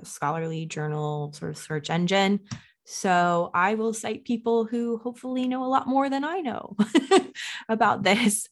a 0.02 0.04
scholarly 0.04 0.66
journal 0.66 1.32
sort 1.32 1.52
of 1.52 1.58
search 1.58 1.90
engine. 1.90 2.40
So 2.86 3.52
I 3.54 3.74
will 3.74 3.94
cite 3.94 4.24
people 4.24 4.64
who 4.64 4.98
hopefully 4.98 5.46
know 5.46 5.64
a 5.64 5.68
lot 5.70 5.86
more 5.86 6.10
than 6.10 6.24
I 6.24 6.40
know 6.40 6.76
about 7.68 8.02
this. 8.02 8.48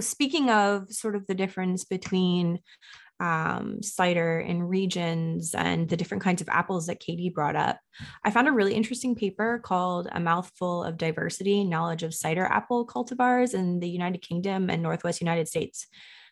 Speaking 0.00 0.50
of 0.50 0.90
sort 0.90 1.16
of 1.16 1.26
the 1.26 1.34
difference 1.34 1.84
between 1.84 2.60
um, 3.20 3.82
cider 3.82 4.40
in 4.40 4.62
regions 4.62 5.54
and 5.54 5.88
the 5.88 5.96
different 5.96 6.24
kinds 6.24 6.42
of 6.42 6.48
apples 6.48 6.86
that 6.86 6.98
Katie 6.98 7.30
brought 7.30 7.54
up, 7.54 7.78
I 8.24 8.30
found 8.30 8.48
a 8.48 8.52
really 8.52 8.74
interesting 8.74 9.14
paper 9.14 9.60
called 9.62 10.08
A 10.10 10.18
Mouthful 10.18 10.82
of 10.82 10.96
Diversity 10.96 11.62
Knowledge 11.62 12.02
of 12.02 12.14
Cider 12.14 12.44
Apple 12.44 12.86
Cultivars 12.86 13.54
in 13.54 13.80
the 13.80 13.88
United 13.88 14.22
Kingdom 14.22 14.70
and 14.70 14.82
Northwest 14.82 15.20
United 15.20 15.46
States, 15.46 15.86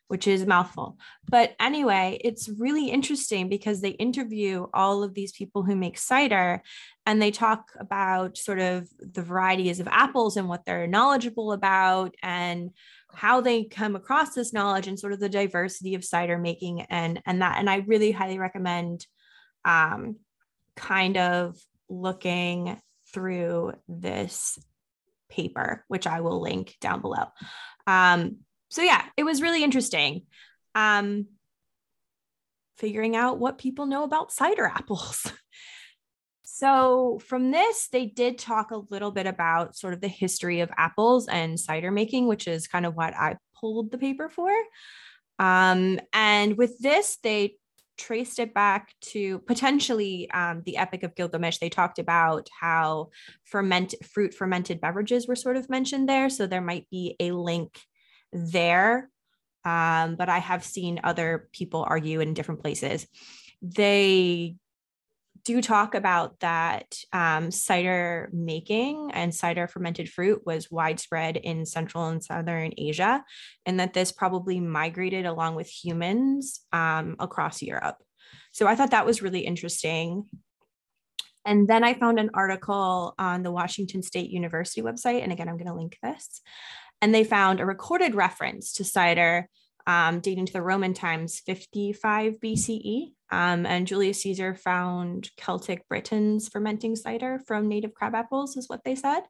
which 0.09 0.27
is 0.27 0.43
a 0.43 0.47
mouthful. 0.47 0.99
But 1.29 1.55
anyway, 1.61 2.19
it's 2.25 2.49
really 2.49 2.91
interesting 2.91 3.49
because 3.49 3.81
they 3.81 3.91
interview 3.91 4.67
all 4.75 5.05
of 5.05 5.15
these 5.15 5.31
people 5.31 5.63
who 5.63 5.77
make 5.77 5.97
cider 5.97 6.61
and 7.07 7.23
they 7.23 7.31
talk 7.31 7.71
about 7.79 8.37
sort 8.37 8.59
of 8.59 8.89
the 8.99 9.23
varieties 9.23 9.79
of 9.79 9.87
apples 9.87 10.37
and 10.37 10.49
what 10.49 10.65
they're 10.65 10.89
knowledgeable 10.89 11.53
about 11.53 12.17
and 12.21 12.71
how 13.15 13.41
they 13.41 13.65
come 13.65 13.97
across 13.97 14.35
this 14.35 14.53
knowledge 14.53 14.87
and 14.87 14.99
sort 14.99 15.13
of 15.13 15.21
the 15.21 15.29
diversity 15.29 15.95
of 15.95 16.05
cider 16.05 16.39
making 16.39 16.83
and 16.83 17.21
and 17.27 17.43
that 17.43 17.59
and 17.59 17.69
I 17.69 17.77
really 17.87 18.13
highly 18.13 18.39
recommend 18.39 19.07
um 19.65 20.17
kind 20.77 21.17
of 21.17 21.57
looking 21.89 22.81
through 23.13 23.73
this 23.89 24.59
paper 25.29 25.85
which 25.89 26.07
I 26.07 26.21
will 26.21 26.41
link 26.41 26.77
down 26.81 27.01
below. 27.01 27.27
Um 27.87 28.39
so 28.69 28.83
yeah, 28.83 29.05
it 29.17 29.25
was 29.25 29.43
really 29.43 29.65
interesting. 29.65 30.23
Um 30.75 31.27
figuring 32.79 33.15
out 33.15 33.39
what 33.39 33.59
people 33.59 33.87
know 33.87 34.05
about 34.05 34.33
cider 34.33 34.67
apples. 34.67 35.31
So, 36.61 37.19
from 37.25 37.53
this, 37.53 37.89
they 37.91 38.05
did 38.05 38.37
talk 38.37 38.71
a 38.71 38.83
little 38.91 39.11
bit 39.11 39.27
about 39.27 39.77
sort 39.77 39.95
of 39.95 40.03
the 40.03 40.09
history 40.09 40.61
of 40.61 40.71
apples 40.77 41.27
and 41.27 41.59
cider 41.59 41.91
making, 41.91 42.27
which 42.27 42.47
is 42.47 42.69
kind 42.69 42.85
of 42.85 42.95
what 42.95 43.15
I 43.15 43.39
pulled 43.59 43.91
the 43.91 43.97
paper 43.97 44.29
for. 44.29 44.53
Um, 45.39 46.01
and 46.13 46.59
with 46.59 46.79
this, 46.79 47.17
they 47.23 47.55
traced 47.97 48.39
it 48.39 48.53
back 48.53 48.93
to 49.13 49.39
potentially 49.39 50.31
um, 50.33 50.61
the 50.67 50.77
Epic 50.77 51.03
of 51.03 51.15
Gilgamesh. 51.15 51.57
They 51.57 51.71
talked 51.71 51.99
about 51.99 52.51
how 52.61 53.09
ferment 53.45 53.95
fruit 54.05 54.35
fermented 54.35 54.83
beverages 54.83 55.27
were 55.27 55.37
sort 55.37 55.57
of 55.57 55.71
mentioned 55.71 56.11
there. 56.11 56.29
So, 56.29 56.47
there 56.47 56.61
might 56.61 56.91
be 56.91 57.17
a 57.19 57.33
link 57.33 57.81
there. 58.35 59.09
Um, 59.65 60.17
but 60.17 60.29
I 60.29 60.41
have 60.41 60.63
seen 60.63 61.01
other 61.05 61.49
people 61.53 61.87
argue 61.89 62.21
in 62.21 62.35
different 62.35 62.61
places. 62.61 63.07
They 63.63 64.57
do 65.45 65.61
talk 65.63 65.95
about 65.95 66.39
that 66.41 66.99
um, 67.13 67.51
cider 67.51 68.31
making 68.33 69.11
and 69.13 69.35
cider 69.35 69.67
fermented 69.67 70.09
fruit 70.09 70.43
was 70.45 70.71
widespread 70.71 71.37
in 71.37 71.67
Central 71.67 72.09
and 72.09 72.23
Southern 72.23 72.73
Asia, 72.77 73.25
and 73.67 73.81
that 73.81 73.93
this 73.93 74.13
probably 74.13 74.61
migrated 74.61 75.27
along 75.27 75.55
with 75.55 75.69
humans 75.69 76.61
um, 76.73 77.17
across 77.19 77.63
Europe. 77.63 77.97
So 78.53 78.67
I 78.67 78.75
thought 78.75 78.91
that 78.91 79.07
was 79.07 79.23
really 79.23 79.41
interesting. 79.41 80.25
And 81.45 81.69
then 81.69 81.85
I 81.85 81.95
found 81.95 82.19
an 82.19 82.31
article 82.35 83.15
on 83.19 83.43
the 83.43 83.51
Washington 83.53 84.03
State 84.03 84.31
University 84.31 84.83
website. 84.83 85.23
And 85.23 85.33
again, 85.33 85.49
I'm 85.49 85.57
going 85.57 85.69
to 85.69 85.75
link 85.75 85.97
this. 86.03 86.43
And 87.01 87.15
they 87.15 87.25
found 87.25 87.61
a 87.61 87.67
recorded 87.67 88.15
reference 88.15 88.75
to 88.75 88.85
cider 88.85 89.49
um, 89.91 90.21
dating 90.21 90.47
to 90.47 90.53
the 90.53 90.63
Roman 90.63 90.95
times 90.95 91.41
55 91.41 92.35
BCE. 92.35 93.13
Um, 93.33 93.67
and 93.67 93.89
Julius 93.89 94.23
Caesar 94.23 94.55
found 94.55 95.31
Celtic 95.37 95.89
Britons 95.89 96.49
fermenting 96.49 96.95
cider 96.95 97.41
from 97.47 97.69
native 97.69 97.93
crab 97.93 98.15
apples, 98.15 98.57
is 98.57 98.69
what 98.69 98.85
they 98.85 98.95
said. 98.95 99.23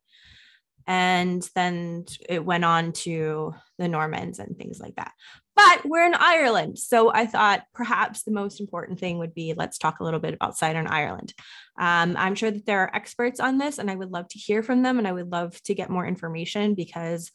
And 0.86 1.46
then 1.54 2.04
it 2.28 2.44
went 2.44 2.66
on 2.66 2.92
to 2.92 3.54
the 3.78 3.88
Normans 3.88 4.38
and 4.38 4.56
things 4.56 4.80
like 4.80 4.96
that. 4.96 5.12
But 5.56 5.82
we're 5.86 6.06
in 6.06 6.14
Ireland. 6.14 6.78
So 6.78 7.10
I 7.10 7.24
thought 7.24 7.62
perhaps 7.72 8.22
the 8.22 8.30
most 8.30 8.60
important 8.60 8.98
thing 8.98 9.18
would 9.18 9.32
be 9.32 9.54
let's 9.56 9.78
talk 9.78 10.00
a 10.00 10.04
little 10.04 10.20
bit 10.20 10.34
about 10.34 10.58
cider 10.58 10.78
in 10.78 10.86
Ireland. 10.86 11.32
Um, 11.78 12.16
I'm 12.18 12.34
sure 12.34 12.50
that 12.50 12.66
there 12.66 12.80
are 12.80 12.94
experts 12.94 13.40
on 13.40 13.56
this, 13.56 13.78
and 13.78 13.90
I 13.90 13.94
would 13.94 14.10
love 14.10 14.28
to 14.28 14.38
hear 14.38 14.62
from 14.62 14.82
them. 14.82 14.98
And 14.98 15.08
I 15.08 15.12
would 15.12 15.32
love 15.32 15.58
to 15.62 15.74
get 15.74 15.88
more 15.88 16.06
information 16.06 16.74
because 16.74 17.30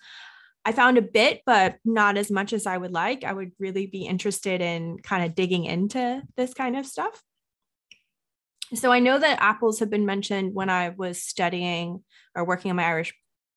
I 0.65 0.71
found 0.71 0.97
a 0.97 1.03
bit, 1.03 1.41
but 1.45 1.77
not 1.85 2.17
as 2.17 2.31
much 2.31 2.51
as 2.51 2.65
I 2.65 2.75
would 2.75 2.91
like. 2.91 3.23
I 3.23 3.33
would 3.33 3.51
really 3.59 3.85
be 3.85 4.05
interested 4.05 4.61
in 4.61 4.97
kind 4.97 5.23
of 5.23 5.35
digging 5.35 5.65
into 5.65 6.23
this 6.35 6.55
kind 6.55 6.75
of 6.75 6.87
stuff. 6.87 7.21
So 8.73 8.91
I 8.91 8.99
know 8.99 9.19
that 9.19 9.41
apples 9.41 9.79
have 9.79 9.91
been 9.91 10.07
mentioned 10.07 10.55
when 10.55 10.71
I 10.71 10.89
was 10.89 11.21
studying 11.21 12.03
or 12.33 12.43
working 12.43 12.71
on 12.71 12.77
my 12.77 12.85
Irish 12.85 13.13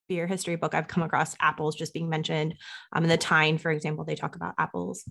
beer 0.06 0.26
history 0.26 0.56
book. 0.56 0.74
I've 0.74 0.88
come 0.88 1.02
across 1.02 1.34
apples 1.40 1.76
just 1.76 1.94
being 1.94 2.10
mentioned. 2.10 2.54
Um, 2.92 3.04
in 3.04 3.08
the 3.08 3.16
Tyne, 3.16 3.56
for 3.56 3.70
example, 3.70 4.04
they 4.04 4.14
talk 4.14 4.36
about 4.36 4.54
apples. 4.58 5.08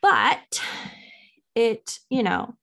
But 0.00 0.62
it, 1.56 1.98
you 2.08 2.22
know, 2.22 2.54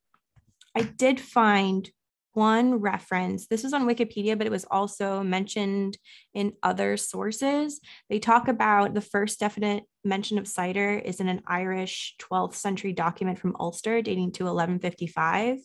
I 0.73 0.83
did 0.83 1.19
find 1.19 1.89
one 2.35 2.75
reference. 2.75 3.47
This 3.47 3.63
is 3.63 3.73
on 3.73 3.87
Wikipedia, 3.87 4.37
but 4.37 4.45
it 4.45 4.51
was 4.51 4.65
also 4.69 5.23
mentioned 5.23 5.97
in 6.33 6.51
other 6.61 6.97
sources. 6.97 7.79
They 8.09 8.19
talk 8.19 8.49
about 8.49 8.93
the 8.93 9.01
first 9.01 9.39
definite 9.39 9.83
mention 10.03 10.37
of 10.37 10.47
cider 10.47 10.91
is 10.97 11.21
in 11.21 11.29
an 11.29 11.41
Irish 11.47 12.15
12th 12.21 12.55
century 12.55 12.91
document 12.91 13.39
from 13.39 13.55
Ulster 13.57 14.01
dating 14.01 14.33
to 14.33 14.43
1155. 14.43 15.59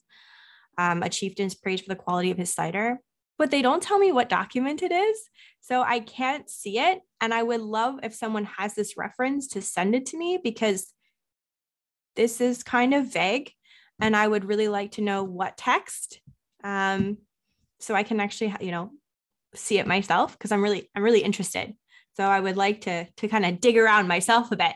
Um, 0.78 1.02
a 1.02 1.09
chieftain's 1.09 1.56
praised 1.56 1.85
for 1.85 1.88
the 1.88 1.96
quality 1.96 2.30
of 2.30 2.38
his 2.38 2.54
cider, 2.54 3.00
but 3.37 3.50
they 3.50 3.62
don't 3.62 3.83
tell 3.83 3.98
me 3.98 4.12
what 4.12 4.28
document 4.28 4.83
it 4.83 4.92
is. 4.92 5.18
So 5.61 5.83
I 5.83 5.98
can't 5.98 6.48
see 6.48 6.78
it. 6.78 7.00
And 7.20 7.35
I 7.35 7.42
would 7.42 7.61
love 7.61 7.98
if 8.04 8.14
someone 8.14 8.44
has 8.44 8.74
this 8.74 8.96
reference 8.96 9.48
to 9.48 9.61
send 9.61 9.96
it 9.96 10.06
to 10.06 10.16
me 10.16 10.38
because 10.42 10.92
this 12.14 12.40
is 12.40 12.62
kind 12.62 12.94
of 12.94 13.12
vague. 13.12 13.50
And 14.01 14.16
I 14.16 14.28
would 14.28 14.45
really 14.45 14.68
like 14.68 14.92
to 14.92 15.03
know 15.03 15.24
what 15.24 15.57
text 15.57 16.20
um, 16.64 17.18
so 17.78 17.94
I 17.94 18.02
can 18.02 18.20
actually, 18.20 18.54
you 18.61 18.70
know, 18.70 18.90
see 19.54 19.78
it 19.78 19.86
myself 19.86 20.32
because 20.32 20.52
I'm 20.52 20.62
really, 20.62 20.88
I'm 20.94 21.02
really 21.02 21.22
interested. 21.22 21.74
So 22.16 22.24
I 22.24 22.40
would 22.40 22.56
like 22.56 22.82
to 22.82 23.06
to 23.16 23.28
kind 23.28 23.46
of 23.46 23.61
dig 23.61 23.78
around 23.78 24.08
myself 24.08 24.52
a 24.52 24.56
bit. 24.56 24.74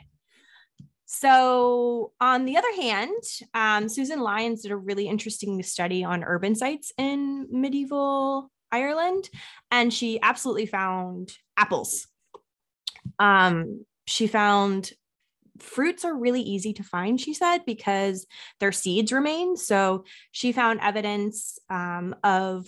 So 1.07 2.13
on 2.21 2.45
the 2.45 2.57
other 2.57 2.75
hand, 2.81 3.23
um, 3.53 3.89
Susan 3.89 4.21
Lyons 4.21 4.63
did 4.63 4.73
a 4.73 4.77
really 4.77 5.07
interesting 5.07 5.63
study 5.63 6.03
on 6.03 6.25
urban 6.25 6.55
sites 6.55 6.93
in 6.97 7.47
medieval 7.51 8.51
Ireland, 8.73 9.29
and 9.71 9.93
she 9.93 10.21
absolutely 10.21 10.67
found 10.67 11.33
apples. 11.57 12.09
Um, 13.19 13.85
she 14.07 14.27
found 14.27 14.93
fruits 15.59 16.05
are 16.05 16.17
really 16.17 16.43
easy 16.43 16.73
to 16.75 16.83
find, 16.83 17.21
she 17.21 17.35
said, 17.35 17.59
because 17.65 18.27
their 18.61 18.73
seeds 18.73 19.13
remain. 19.13 19.57
So 19.57 20.05
she 20.33 20.53
found 20.53 20.81
evidence 20.81 21.59
um, 21.71 22.15
of 22.25 22.67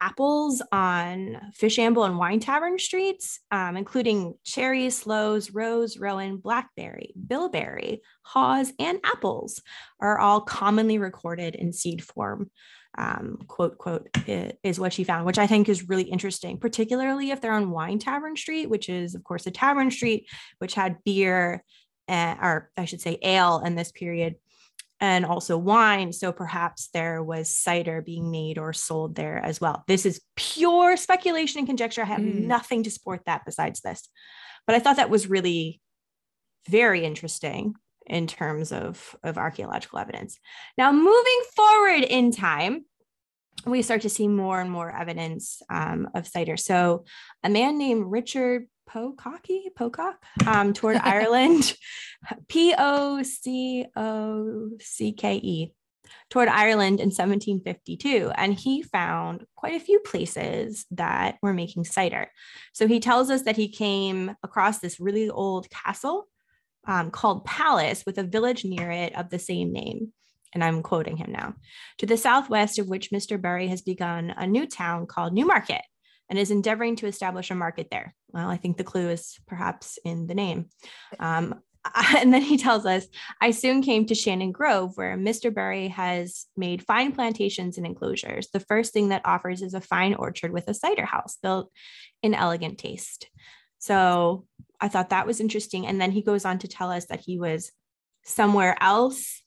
apples 0.00 0.62
on 0.72 1.40
Fishamble 1.58 2.04
and 2.04 2.18
Wine 2.18 2.40
Tavern 2.40 2.78
streets, 2.78 3.40
um, 3.50 3.76
including 3.76 4.34
cherry, 4.44 4.90
sloes, 4.90 5.50
rose, 5.50 5.96
rowan, 5.96 6.36
blackberry, 6.36 7.14
bilberry, 7.26 8.02
haws, 8.22 8.72
and 8.78 9.00
apples, 9.04 9.62
are 10.00 10.18
all 10.18 10.40
commonly 10.42 10.98
recorded 10.98 11.54
in 11.54 11.72
seed 11.72 12.04
form. 12.04 12.50
Um, 12.98 13.44
quote, 13.46 13.76
quote, 13.76 14.08
is 14.62 14.80
what 14.80 14.92
she 14.92 15.04
found, 15.04 15.26
which 15.26 15.38
I 15.38 15.46
think 15.46 15.68
is 15.68 15.88
really 15.88 16.04
interesting, 16.04 16.58
particularly 16.58 17.30
if 17.30 17.40
they're 17.42 17.52
on 17.52 17.70
Wine 17.70 17.98
Tavern 17.98 18.36
Street, 18.36 18.70
which 18.70 18.88
is, 18.88 19.14
of 19.14 19.22
course, 19.22 19.46
a 19.46 19.50
tavern 19.50 19.90
street, 19.90 20.28
which 20.58 20.74
had 20.74 21.04
beer, 21.04 21.62
uh, 22.08 22.36
or 22.40 22.70
I 22.76 22.84
should 22.84 23.00
say, 23.00 23.18
ale 23.22 23.62
in 23.64 23.74
this 23.74 23.92
period 23.92 24.36
and 25.00 25.26
also 25.26 25.58
wine. 25.58 26.12
So 26.12 26.32
perhaps 26.32 26.88
there 26.92 27.22
was 27.22 27.54
cider 27.54 28.00
being 28.00 28.30
made 28.30 28.58
or 28.58 28.72
sold 28.72 29.14
there 29.14 29.38
as 29.38 29.60
well. 29.60 29.84
This 29.86 30.06
is 30.06 30.22
pure 30.36 30.96
speculation 30.96 31.58
and 31.58 31.66
conjecture. 31.66 32.02
I 32.02 32.06
have 32.06 32.20
mm. 32.20 32.44
nothing 32.46 32.82
to 32.84 32.90
support 32.90 33.22
that 33.26 33.44
besides 33.44 33.80
this. 33.80 34.08
But 34.66 34.74
I 34.74 34.78
thought 34.78 34.96
that 34.96 35.10
was 35.10 35.28
really 35.28 35.80
very 36.68 37.04
interesting 37.04 37.74
in 38.06 38.26
terms 38.26 38.72
of, 38.72 39.16
of 39.22 39.36
archaeological 39.36 39.98
evidence. 39.98 40.38
Now, 40.78 40.92
moving 40.92 41.42
forward 41.54 42.04
in 42.04 42.30
time, 42.30 42.84
we 43.66 43.82
start 43.82 44.02
to 44.02 44.08
see 44.08 44.28
more 44.28 44.60
and 44.60 44.70
more 44.70 44.94
evidence 44.94 45.60
um, 45.70 46.08
of 46.14 46.26
cider. 46.26 46.56
So, 46.56 47.04
a 47.42 47.48
man 47.48 47.78
named 47.78 48.06
Richard 48.06 48.66
Pococky, 48.86 49.70
Pocock, 49.74 50.22
um, 50.46 50.72
toward 50.72 50.96
Ireland, 50.96 51.76
P 52.48 52.74
O 52.76 53.22
C 53.22 53.86
O 53.96 54.70
C 54.80 55.12
K 55.12 55.36
E, 55.36 55.72
toward 56.30 56.48
Ireland 56.48 57.00
in 57.00 57.08
1752. 57.08 58.30
And 58.34 58.54
he 58.54 58.82
found 58.82 59.44
quite 59.54 59.74
a 59.74 59.84
few 59.84 60.00
places 60.00 60.86
that 60.92 61.36
were 61.42 61.52
making 61.52 61.84
cider. 61.84 62.30
So 62.72 62.86
he 62.86 63.00
tells 63.00 63.30
us 63.30 63.42
that 63.42 63.56
he 63.56 63.68
came 63.68 64.34
across 64.42 64.78
this 64.78 65.00
really 65.00 65.28
old 65.28 65.68
castle 65.70 66.26
um, 66.86 67.10
called 67.10 67.44
Palace 67.44 68.04
with 68.06 68.18
a 68.18 68.22
village 68.22 68.64
near 68.64 68.90
it 68.90 69.16
of 69.16 69.30
the 69.30 69.38
same 69.38 69.72
name. 69.72 70.12
And 70.54 70.64
I'm 70.64 70.82
quoting 70.82 71.16
him 71.16 71.32
now. 71.32 71.54
To 71.98 72.06
the 72.06 72.16
southwest 72.16 72.78
of 72.78 72.88
which 72.88 73.10
Mr. 73.10 73.40
Berry 73.40 73.68
has 73.68 73.82
begun 73.82 74.32
a 74.36 74.46
new 74.46 74.66
town 74.66 75.06
called 75.06 75.34
Newmarket 75.34 75.82
and 76.28 76.38
is 76.38 76.50
endeavoring 76.50 76.96
to 76.96 77.06
establish 77.06 77.50
a 77.50 77.54
market 77.54 77.88
there. 77.90 78.14
Well, 78.32 78.48
I 78.48 78.56
think 78.56 78.76
the 78.76 78.84
clue 78.84 79.08
is 79.10 79.38
perhaps 79.46 79.98
in 80.04 80.26
the 80.26 80.34
name. 80.34 80.66
Um, 81.18 81.60
and 82.16 82.32
then 82.32 82.42
he 82.42 82.56
tells 82.56 82.86
us, 82.86 83.06
I 83.40 83.50
soon 83.50 83.82
came 83.82 84.06
to 84.06 84.14
Shannon 84.14 84.52
Grove, 84.52 84.96
where 84.96 85.16
Mr. 85.16 85.52
Bury 85.54 85.88
has 85.88 86.46
made 86.56 86.84
fine 86.84 87.12
plantations 87.12 87.78
and 87.78 87.86
enclosures. 87.86 88.48
The 88.52 88.60
first 88.60 88.92
thing 88.92 89.08
that 89.08 89.22
offers 89.24 89.62
is 89.62 89.74
a 89.74 89.80
fine 89.80 90.14
orchard 90.14 90.52
with 90.52 90.68
a 90.68 90.74
cider 90.74 91.06
house 91.06 91.38
built 91.42 91.70
in 92.22 92.34
elegant 92.34 92.78
taste. 92.78 93.28
So 93.78 94.46
I 94.80 94.88
thought 94.88 95.10
that 95.10 95.26
was 95.26 95.40
interesting. 95.40 95.86
And 95.86 96.00
then 96.00 96.10
he 96.10 96.22
goes 96.22 96.44
on 96.44 96.58
to 96.60 96.68
tell 96.68 96.90
us 96.90 97.06
that 97.06 97.20
he 97.20 97.38
was 97.38 97.70
somewhere 98.24 98.76
else 98.80 99.42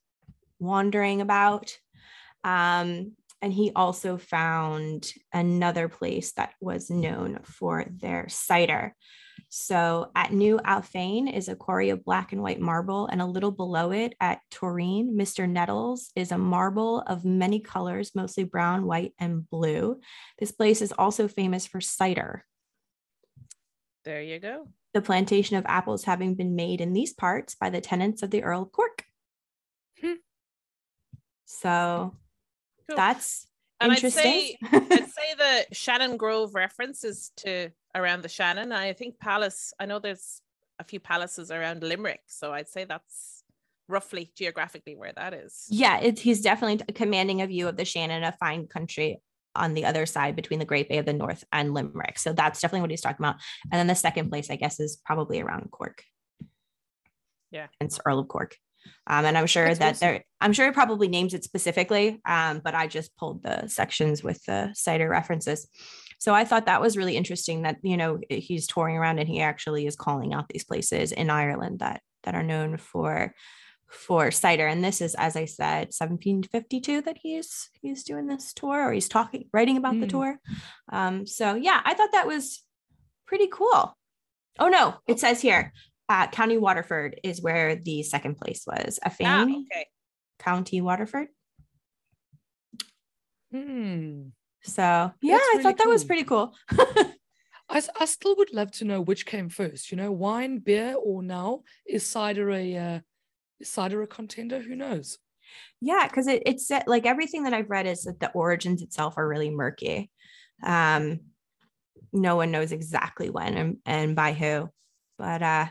wandering 0.60 1.22
about. 1.22 1.78
Um, 2.44 3.14
and 3.42 3.54
he 3.54 3.72
also 3.76 4.18
found 4.18 5.12
another 5.34 5.88
place 5.88 6.34
that 6.34 6.54
was 6.60 6.90
known 6.90 7.40
for 7.44 7.86
their 7.90 8.28
cider. 8.30 8.96
So 9.48 10.12
at 10.16 10.34
New 10.34 10.60
Affane 10.60 11.34
is 11.34 11.48
a 11.48 11.56
quarry 11.56 11.90
of 11.90 12.04
black 12.04 12.34
and 12.34 12.42
white 12.42 12.60
marble, 12.60 13.08
and 13.08 13.22
a 13.22 13.26
little 13.26 13.52
below 13.52 13.92
it 13.92 14.14
at 14.20 14.42
Toreen, 14.52 15.12
Mr. 15.12 15.50
Nettles 15.50 16.12
is 16.16 16.32
a 16.32 16.38
marble 16.38 17.02
of 17.02 17.26
many 17.26 17.60
colors, 17.60 18.12
mostly 18.14 18.44
brown, 18.44 18.86
white, 18.86 19.14
and 19.20 19.50
blue. 19.50 20.02
This 20.38 20.52
place 20.52 20.82
is 20.82 20.92
also 20.92 21.28
famous 21.28 21.66
for 21.66 21.80
cider. 21.80 22.46
There 24.06 24.22
you 24.22 24.40
go. 24.40 24.68
The 24.94 25.02
plantation 25.02 25.56
of 25.56 25.66
apples 25.68 26.04
having 26.04 26.36
been 26.36 26.56
made 26.56 26.82
in 26.82 26.94
these 26.94 27.14
parts 27.14 27.56
by 27.56 27.70
the 27.70 27.82
tenants 27.82 28.24
of 28.24 28.32
the 28.32 28.44
Earl 28.44 28.64
of 28.64 28.72
Cork. 28.72 29.06
Hmm. 30.02 30.14
So 31.46 32.16
cool. 32.90 32.98
that's 32.98 33.48
and 33.80 33.92
interesting. 33.92 34.56
I'd 34.72 34.72
say, 34.72 34.96
I'd 35.02 35.10
say 35.10 35.34
the 35.38 35.76
Shannon 35.76 36.18
Grove 36.18 36.54
references 36.54 37.32
to 37.38 37.70
around 37.96 38.24
the 38.24 38.30
Shannon. 38.30 38.72
I 38.72 38.94
think 38.94 39.20
Palace, 39.20 39.74
I 39.80 39.86
know 39.86 40.00
there's 40.00 40.42
a 40.80 40.84
few 40.84 41.00
palaces 41.00 41.52
around 41.52 41.84
Limerick. 41.84 42.22
So 42.28 42.54
I'd 42.54 42.70
say 42.70 42.86
that's 42.86 43.44
roughly 43.88 44.32
geographically 44.36 44.96
where 44.96 45.14
that 45.16 45.34
is. 45.34 45.66
Yeah, 45.70 46.00
it, 46.00 46.20
he's 46.20 46.42
definitely 46.42 46.86
commanding 46.94 47.42
a 47.42 47.48
view 47.48 47.68
of 47.68 47.78
the 47.78 47.86
Shannon, 47.86 48.24
a 48.24 48.32
fine 48.34 48.68
country 48.68 49.22
on 49.56 49.74
the 49.74 49.86
other 49.86 50.06
side 50.06 50.36
between 50.36 50.60
the 50.60 50.66
Great 50.66 50.88
Bay 50.90 51.00
of 51.00 51.06
the 51.06 51.14
North 51.14 51.44
and 51.52 51.74
Limerick. 51.74 52.20
So 52.20 52.34
that's 52.34 52.62
definitely 52.62 52.82
what 52.82 52.92
he's 52.92 53.02
talking 53.02 53.26
about. 53.26 53.38
And 53.72 53.80
then 53.80 53.88
the 53.88 53.96
second 53.96 54.30
place, 54.30 54.50
I 54.50 54.56
guess, 54.56 54.80
is 54.80 55.02
probably 55.04 55.42
around 55.42 55.72
Cork. 55.72 56.04
Yeah. 57.52 57.68
It's 57.82 58.00
Earl 58.06 58.20
of 58.20 58.28
Cork. 58.28 58.56
Um, 59.08 59.26
and 59.26 59.38
I'm 59.38 59.48
sure 59.48 59.66
That's 59.66 59.80
that 59.80 59.96
awesome. 59.96 60.08
there, 60.08 60.24
I'm 60.40 60.54
sure 60.54 60.68
it 60.68 60.74
probably 60.74 61.08
names 61.08 61.34
it 61.34 61.44
specifically, 61.44 62.22
um, 62.26 62.62
but 62.64 62.76
I 62.76 62.88
just 62.88 63.16
pulled 63.18 63.44
the 63.44 63.68
sections 63.68 64.24
with 64.24 64.44
the 64.46 64.72
cider 64.74 65.10
references. 65.10 65.68
So 66.20 66.34
I 66.34 66.44
thought 66.44 66.66
that 66.66 66.82
was 66.82 66.98
really 66.98 67.16
interesting 67.16 67.62
that, 67.64 67.78
you 67.82 67.98
know, 67.98 68.20
he's 68.30 68.68
touring 68.68 68.98
around 68.98 69.20
and 69.20 69.30
he 69.30 69.42
actually 69.42 69.88
is 69.88 69.96
calling 69.96 70.34
out 70.34 70.50
these 70.50 70.66
places 70.66 71.12
in 71.12 71.30
Ireland 71.30 71.80
that, 71.80 72.02
that 72.24 72.36
are 72.36 72.44
known 72.44 72.78
for, 72.78 73.34
for 73.90 74.30
cider. 74.30 74.68
And 74.68 74.84
this 74.84 75.00
is, 75.00 75.16
as 75.16 75.38
I 75.38 75.46
said, 75.46 75.94
1752 75.98 77.04
that 77.04 77.18
he's, 77.22 77.70
he's 77.82 78.04
doing 78.04 78.28
this 78.28 78.54
tour 78.54 78.90
or 78.90 78.92
he's 78.92 79.08
talking, 79.08 79.46
writing 79.54 79.78
about 79.78 79.96
mm. 79.96 80.02
the 80.02 80.08
tour. 80.08 80.40
Um, 80.92 81.26
so 81.26 81.56
yeah, 81.56 81.82
I 81.86 81.94
thought 81.94 82.12
that 82.12 82.28
was 82.28 82.64
pretty 83.26 83.48
cool. 83.48 83.98
Oh 84.60 84.68
no, 84.68 84.96
it 85.08 85.22
says 85.22 85.42
here 85.42 85.72
uh, 86.10 86.28
County 86.28 86.58
Waterford 86.58 87.20
is 87.24 87.42
where 87.42 87.76
the 87.76 88.04
second 88.04 88.36
place 88.36 88.66
was. 88.66 89.00
A 89.06 89.12
ah, 89.24 89.44
okay. 89.44 89.88
County 90.40 90.82
Waterford. 90.82 91.28
Hmm. 93.52 94.30
So 94.64 94.82
yeah, 94.82 95.12
That's 95.22 95.44
I 95.44 95.52
really 95.52 95.64
thought 95.64 95.78
that 95.78 95.88
was 95.88 96.04
pretty 96.04 96.24
cool. 96.24 96.56
I, 97.70 97.82
I 98.00 98.06
still 98.06 98.36
would 98.38 98.54
love 98.54 98.72
to 98.74 98.86
know 98.86 99.02
which 99.02 99.26
came 99.26 99.50
first. 99.50 99.92
You 99.92 99.98
know, 99.98 100.12
wine, 100.12 100.58
beer, 100.58 100.96
or 101.02 101.22
now 101.22 101.62
is 101.88 102.06
cider 102.06 102.52
a 102.52 102.76
uh, 102.76 103.00
is 103.60 103.70
cider 103.70 104.02
a 104.02 104.08
contender? 104.08 104.60
Who 104.60 104.76
knows? 104.76 105.20
Yeah, 105.80 106.08
because 106.08 106.28
it, 106.28 106.44
it's 106.46 106.70
like 106.88 107.06
everything 107.06 107.44
that 107.44 107.54
I've 107.54 107.70
read 107.70 107.88
is 107.88 108.04
that 108.04 108.20
the 108.20 108.32
origins 108.32 108.82
itself 108.82 109.18
are 109.18 109.28
really 109.28 109.50
murky. 109.50 110.12
Um, 110.64 111.22
no 112.12 112.36
one 112.36 112.52
knows 112.52 112.72
exactly 112.72 113.30
when 113.30 113.58
and, 113.58 113.78
and 113.86 114.16
by 114.16 114.34
who, 114.34 114.70
but 115.18 115.42
uh, 115.42 115.68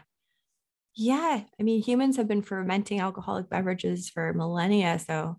yeah, 1.01 1.43
I 1.59 1.63
mean, 1.63 1.81
humans 1.81 2.17
have 2.17 2.27
been 2.27 2.43
fermenting 2.43 2.99
alcoholic 2.99 3.49
beverages 3.49 4.11
for 4.11 4.33
millennia. 4.33 4.99
So 4.99 5.37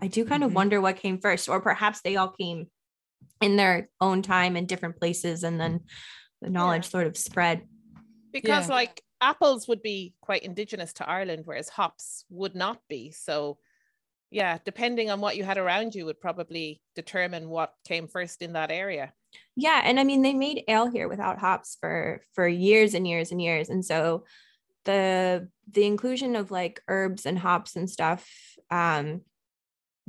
I 0.00 0.06
do 0.06 0.24
kind 0.24 0.42
mm-hmm. 0.42 0.50
of 0.50 0.54
wonder 0.54 0.80
what 0.80 0.98
came 0.98 1.18
first, 1.18 1.48
or 1.48 1.60
perhaps 1.60 2.02
they 2.02 2.14
all 2.14 2.28
came 2.28 2.68
in 3.40 3.56
their 3.56 3.90
own 4.00 4.22
time 4.22 4.56
in 4.56 4.66
different 4.66 5.00
places 5.00 5.42
and 5.42 5.60
then 5.60 5.80
the 6.40 6.50
knowledge 6.50 6.84
yeah. 6.84 6.90
sort 6.90 7.06
of 7.08 7.16
spread. 7.16 7.62
Because, 8.32 8.68
yeah. 8.68 8.74
like, 8.74 9.02
apples 9.20 9.66
would 9.66 9.82
be 9.82 10.14
quite 10.20 10.44
indigenous 10.44 10.92
to 10.94 11.08
Ireland, 11.08 11.42
whereas 11.46 11.68
hops 11.68 12.24
would 12.30 12.54
not 12.54 12.78
be. 12.88 13.10
So, 13.10 13.58
yeah, 14.30 14.58
depending 14.64 15.10
on 15.10 15.20
what 15.20 15.36
you 15.36 15.42
had 15.42 15.58
around 15.58 15.96
you, 15.96 16.04
would 16.04 16.20
probably 16.20 16.80
determine 16.94 17.48
what 17.48 17.74
came 17.84 18.06
first 18.06 18.40
in 18.40 18.52
that 18.52 18.70
area. 18.70 19.12
Yeah, 19.56 19.80
and 19.84 19.98
I 19.98 20.04
mean, 20.04 20.22
they 20.22 20.32
made 20.32 20.62
ale 20.68 20.88
here 20.88 21.08
without 21.08 21.38
hops 21.38 21.76
for 21.80 22.22
for 22.34 22.46
years 22.46 22.94
and 22.94 23.06
years 23.06 23.32
and 23.32 23.42
years, 23.42 23.68
and 23.68 23.84
so 23.84 24.24
the 24.84 25.48
the 25.70 25.84
inclusion 25.84 26.36
of 26.36 26.50
like 26.50 26.80
herbs 26.88 27.26
and 27.26 27.38
hops 27.38 27.76
and 27.76 27.88
stuff 27.88 28.28
um 28.70 29.22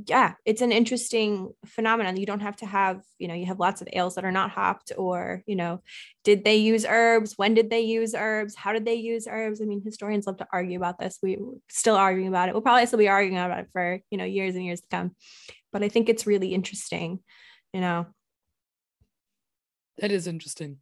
yeah 0.07 0.33
it's 0.43 0.61
an 0.61 0.71
interesting 0.71 1.51
phenomenon. 1.67 2.17
You 2.17 2.25
don't 2.25 2.39
have 2.39 2.55
to 2.57 2.65
have 2.65 3.01
you 3.19 3.27
know 3.27 3.35
you 3.35 3.45
have 3.45 3.59
lots 3.59 3.81
of 3.81 3.87
ales 3.93 4.15
that 4.15 4.25
are 4.25 4.31
not 4.31 4.49
hopped 4.49 4.91
or 4.97 5.43
you 5.45 5.55
know 5.55 5.81
did 6.23 6.43
they 6.43 6.55
use 6.55 6.85
herbs? 6.87 7.37
When 7.37 7.53
did 7.53 7.69
they 7.69 7.81
use 7.81 8.15
herbs? 8.15 8.55
How 8.55 8.73
did 8.73 8.85
they 8.85 8.95
use 8.95 9.27
herbs? 9.29 9.61
I 9.61 9.65
mean 9.65 9.83
historians 9.83 10.25
love 10.25 10.37
to 10.37 10.47
argue 10.51 10.77
about 10.77 10.97
this. 10.97 11.19
We 11.21 11.37
still 11.69 11.95
arguing 11.95 12.27
about 12.27 12.49
it. 12.49 12.53
We'll 12.55 12.63
probably 12.63 12.87
still 12.87 12.99
be 12.99 13.07
arguing 13.07 13.37
about 13.37 13.59
it 13.59 13.67
for 13.71 13.99
you 14.09 14.17
know 14.17 14.25
years 14.25 14.55
and 14.55 14.65
years 14.65 14.81
to 14.81 14.87
come. 14.89 15.15
But 15.71 15.83
i 15.83 15.89
think 15.89 16.09
it's 16.09 16.27
really 16.27 16.53
interesting 16.53 17.19
you 17.73 17.81
know? 17.81 18.05
That 19.97 20.11
is 20.11 20.27
interesting. 20.27 20.77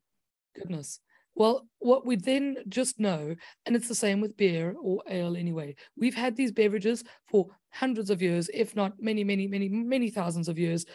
Goodness 0.56 1.00
well, 1.36 1.67
what 1.79 2.05
we 2.05 2.15
then 2.15 2.57
just 2.67 2.99
know, 2.99 3.36
and 3.65 3.75
it's 3.75 3.88
the 3.88 3.95
same 3.95 4.21
with 4.21 4.38
beer 4.38 4.75
or 4.82 5.01
ale 5.09 5.36
anyway, 5.36 5.75
we've 5.97 6.15
had 6.15 6.36
these 6.36 6.51
beverages 6.51 7.03
for 7.29 7.47
hundreds 7.71 8.09
of 8.09 8.21
years, 8.21 8.49
if 8.53 8.75
not 8.75 8.93
many, 8.99 9.23
many, 9.23 9.47
many, 9.47 9.69
many 9.69 10.09
thousands 10.09 10.49
of 10.49 10.59
years. 10.59 10.86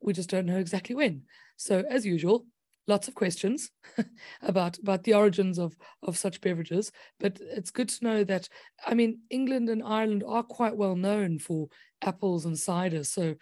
We 0.00 0.12
just 0.12 0.28
don't 0.30 0.46
know 0.46 0.58
exactly 0.58 0.94
when. 0.94 1.22
So, 1.56 1.82
as 1.88 2.04
usual, 2.04 2.46
lots 2.86 3.08
of 3.08 3.14
questions 3.14 3.70
about 4.42 4.78
about 4.78 5.02
the 5.04 5.14
origins 5.14 5.58
of 5.58 5.76
of 6.04 6.16
such 6.16 6.40
beverages 6.40 6.92
but 7.18 7.36
it's 7.40 7.72
good 7.72 7.88
to 7.88 8.04
know 8.04 8.22
that 8.22 8.48
i 8.86 8.94
mean 8.94 9.18
england 9.28 9.68
and 9.68 9.82
ireland 9.82 10.22
are 10.24 10.44
quite 10.44 10.76
well 10.76 10.94
known 10.94 11.36
for 11.36 11.66
apples 12.02 12.44
and 12.46 12.56
cider 12.56 13.02
so 13.02 13.34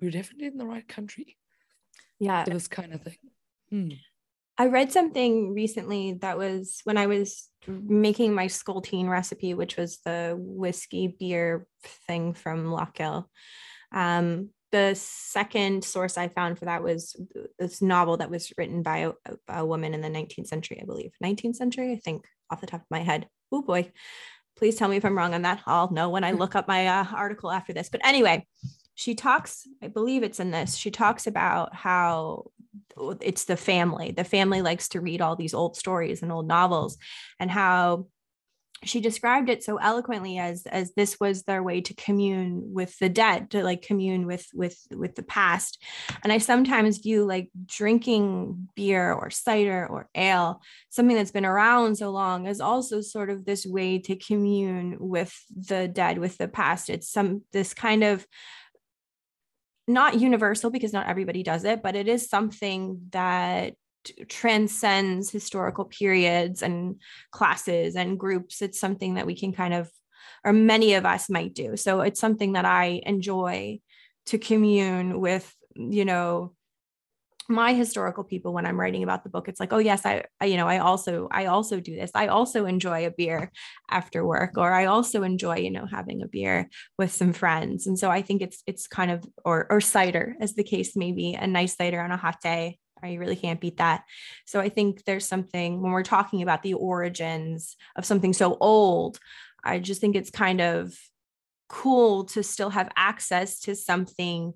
we're 0.00 0.10
definitely 0.12 0.46
in 0.46 0.56
the 0.56 0.64
right 0.66 0.86
country 0.86 1.36
Yeah. 2.20 2.44
for 2.44 2.50
this 2.50 2.68
kind 2.68 2.92
of 2.94 3.02
thing. 3.02 3.16
Hmm. 3.70 3.88
I 4.58 4.66
read 4.66 4.92
something 4.92 5.54
recently 5.54 6.14
that 6.20 6.36
was 6.36 6.80
when 6.84 6.98
I 6.98 7.06
was 7.06 7.48
making 7.66 8.34
my 8.34 8.46
Skulteen 8.46 9.08
recipe, 9.08 9.54
which 9.54 9.76
was 9.76 9.98
the 10.04 10.36
whiskey 10.38 11.16
beer 11.18 11.66
thing 12.06 12.34
from 12.34 12.66
Lochiel. 12.66 13.24
Um, 13.92 14.50
the 14.72 14.94
second 14.94 15.84
source 15.84 16.16
I 16.16 16.28
found 16.28 16.58
for 16.58 16.64
that 16.64 16.82
was 16.82 17.14
this 17.58 17.82
novel 17.82 18.16
that 18.18 18.30
was 18.30 18.52
written 18.56 18.82
by 18.82 18.98
a, 18.98 19.12
a 19.48 19.66
woman 19.66 19.94
in 19.94 20.00
the 20.00 20.08
19th 20.08 20.46
century, 20.46 20.80
I 20.80 20.86
believe. 20.86 21.12
19th 21.22 21.56
century, 21.56 21.92
I 21.92 21.96
think, 21.96 22.24
off 22.50 22.60
the 22.60 22.66
top 22.66 22.80
of 22.80 22.90
my 22.90 23.00
head. 23.00 23.28
Oh 23.52 23.62
boy. 23.62 23.92
Please 24.56 24.76
tell 24.76 24.88
me 24.88 24.96
if 24.96 25.04
I'm 25.04 25.16
wrong 25.16 25.34
on 25.34 25.42
that. 25.42 25.62
I'll 25.66 25.90
know 25.92 26.10
when 26.10 26.24
I 26.24 26.32
look 26.32 26.54
up 26.54 26.68
my 26.68 26.86
uh, 26.86 27.06
article 27.14 27.50
after 27.50 27.72
this. 27.72 27.88
But 27.88 28.04
anyway, 28.04 28.46
she 28.94 29.14
talks, 29.14 29.66
I 29.82 29.88
believe 29.88 30.22
it's 30.22 30.40
in 30.40 30.50
this, 30.50 30.76
she 30.76 30.90
talks 30.90 31.26
about 31.26 31.74
how 31.74 32.50
it's 33.20 33.44
the 33.44 33.56
family. 33.56 34.12
The 34.12 34.24
family 34.24 34.62
likes 34.62 34.88
to 34.90 35.00
read 35.00 35.20
all 35.20 35.36
these 35.36 35.54
old 35.54 35.76
stories 35.76 36.22
and 36.22 36.32
old 36.32 36.46
novels, 36.46 36.98
and 37.38 37.50
how 37.50 38.06
she 38.84 39.00
described 39.00 39.48
it 39.48 39.62
so 39.62 39.76
eloquently 39.76 40.38
as 40.38 40.66
as 40.66 40.92
this 40.94 41.20
was 41.20 41.42
their 41.42 41.62
way 41.62 41.80
to 41.80 41.94
commune 41.94 42.72
with 42.72 42.98
the 42.98 43.08
dead 43.08 43.50
to 43.50 43.62
like 43.62 43.82
commune 43.82 44.26
with 44.26 44.46
with 44.54 44.78
with 44.90 45.14
the 45.14 45.22
past 45.22 45.82
and 46.22 46.32
i 46.32 46.38
sometimes 46.38 46.98
view 46.98 47.24
like 47.24 47.50
drinking 47.66 48.68
beer 48.74 49.12
or 49.12 49.30
cider 49.30 49.86
or 49.86 50.08
ale 50.14 50.60
something 50.90 51.16
that's 51.16 51.30
been 51.30 51.46
around 51.46 51.96
so 51.96 52.10
long 52.10 52.46
as 52.46 52.60
also 52.60 53.00
sort 53.00 53.30
of 53.30 53.44
this 53.44 53.66
way 53.66 53.98
to 53.98 54.16
commune 54.16 54.96
with 54.98 55.34
the 55.54 55.88
dead 55.88 56.18
with 56.18 56.36
the 56.38 56.48
past 56.48 56.90
it's 56.90 57.10
some 57.10 57.42
this 57.52 57.74
kind 57.74 58.02
of 58.02 58.26
not 59.88 60.20
universal 60.20 60.70
because 60.70 60.92
not 60.92 61.08
everybody 61.08 61.42
does 61.42 61.64
it 61.64 61.82
but 61.82 61.96
it 61.96 62.08
is 62.08 62.28
something 62.28 63.00
that 63.10 63.74
transcends 64.28 65.30
historical 65.30 65.84
periods 65.84 66.62
and 66.62 66.96
classes 67.30 67.96
and 67.96 68.18
groups. 68.18 68.62
It's 68.62 68.80
something 68.80 69.14
that 69.14 69.26
we 69.26 69.36
can 69.36 69.52
kind 69.52 69.74
of, 69.74 69.90
or 70.44 70.52
many 70.52 70.94
of 70.94 71.06
us 71.06 71.30
might 71.30 71.54
do. 71.54 71.76
So 71.76 72.00
it's 72.00 72.20
something 72.20 72.52
that 72.52 72.64
I 72.64 73.00
enjoy 73.04 73.80
to 74.26 74.38
commune 74.38 75.20
with, 75.20 75.52
you 75.74 76.04
know, 76.04 76.54
my 77.52 77.74
historical 77.74 78.24
people 78.24 78.52
when 78.52 78.66
i'm 78.66 78.80
writing 78.80 79.02
about 79.02 79.22
the 79.22 79.30
book 79.30 79.48
it's 79.48 79.60
like 79.60 79.72
oh 79.72 79.78
yes 79.78 80.04
I, 80.04 80.24
I, 80.40 80.46
you 80.46 80.56
know 80.56 80.66
i 80.66 80.78
also 80.78 81.28
i 81.30 81.46
also 81.46 81.78
do 81.80 81.94
this. 81.94 82.10
I 82.14 82.26
also 82.26 82.66
enjoy 82.66 83.06
a 83.06 83.10
beer 83.10 83.52
after 83.90 84.24
work 84.26 84.52
or 84.56 84.72
i 84.72 84.86
also 84.86 85.22
enjoy 85.22 85.56
you 85.58 85.70
know 85.70 85.86
having 85.86 86.22
a 86.22 86.28
beer 86.28 86.68
with 86.98 87.12
some 87.12 87.32
friends. 87.32 87.86
And 87.86 87.98
so 87.98 88.10
i 88.10 88.22
think 88.22 88.42
it's 88.42 88.62
it's 88.66 88.86
kind 88.86 89.10
of 89.10 89.24
or 89.44 89.66
or 89.70 89.80
cider 89.80 90.34
as 90.40 90.54
the 90.54 90.64
case 90.64 90.96
may 90.96 91.12
be 91.12 91.34
a 91.34 91.46
nice 91.46 91.76
cider 91.76 92.00
on 92.00 92.10
a 92.10 92.16
hot 92.16 92.40
day. 92.40 92.78
You 93.04 93.18
really 93.18 93.36
can't 93.36 93.60
beat 93.60 93.78
that. 93.78 94.04
So 94.46 94.60
I 94.60 94.68
think 94.68 95.04
there's 95.04 95.26
something 95.26 95.82
when 95.82 95.90
we're 95.90 96.04
talking 96.04 96.40
about 96.40 96.62
the 96.62 96.74
origins 96.74 97.76
of 97.96 98.04
something 98.04 98.32
so 98.32 98.56
old, 98.60 99.18
I 99.64 99.80
just 99.80 100.00
think 100.00 100.14
it's 100.14 100.30
kind 100.30 100.60
of 100.60 100.94
cool 101.68 102.24
to 102.26 102.42
still 102.42 102.70
have 102.70 102.90
access 102.96 103.58
to 103.60 103.74
something 103.74 104.52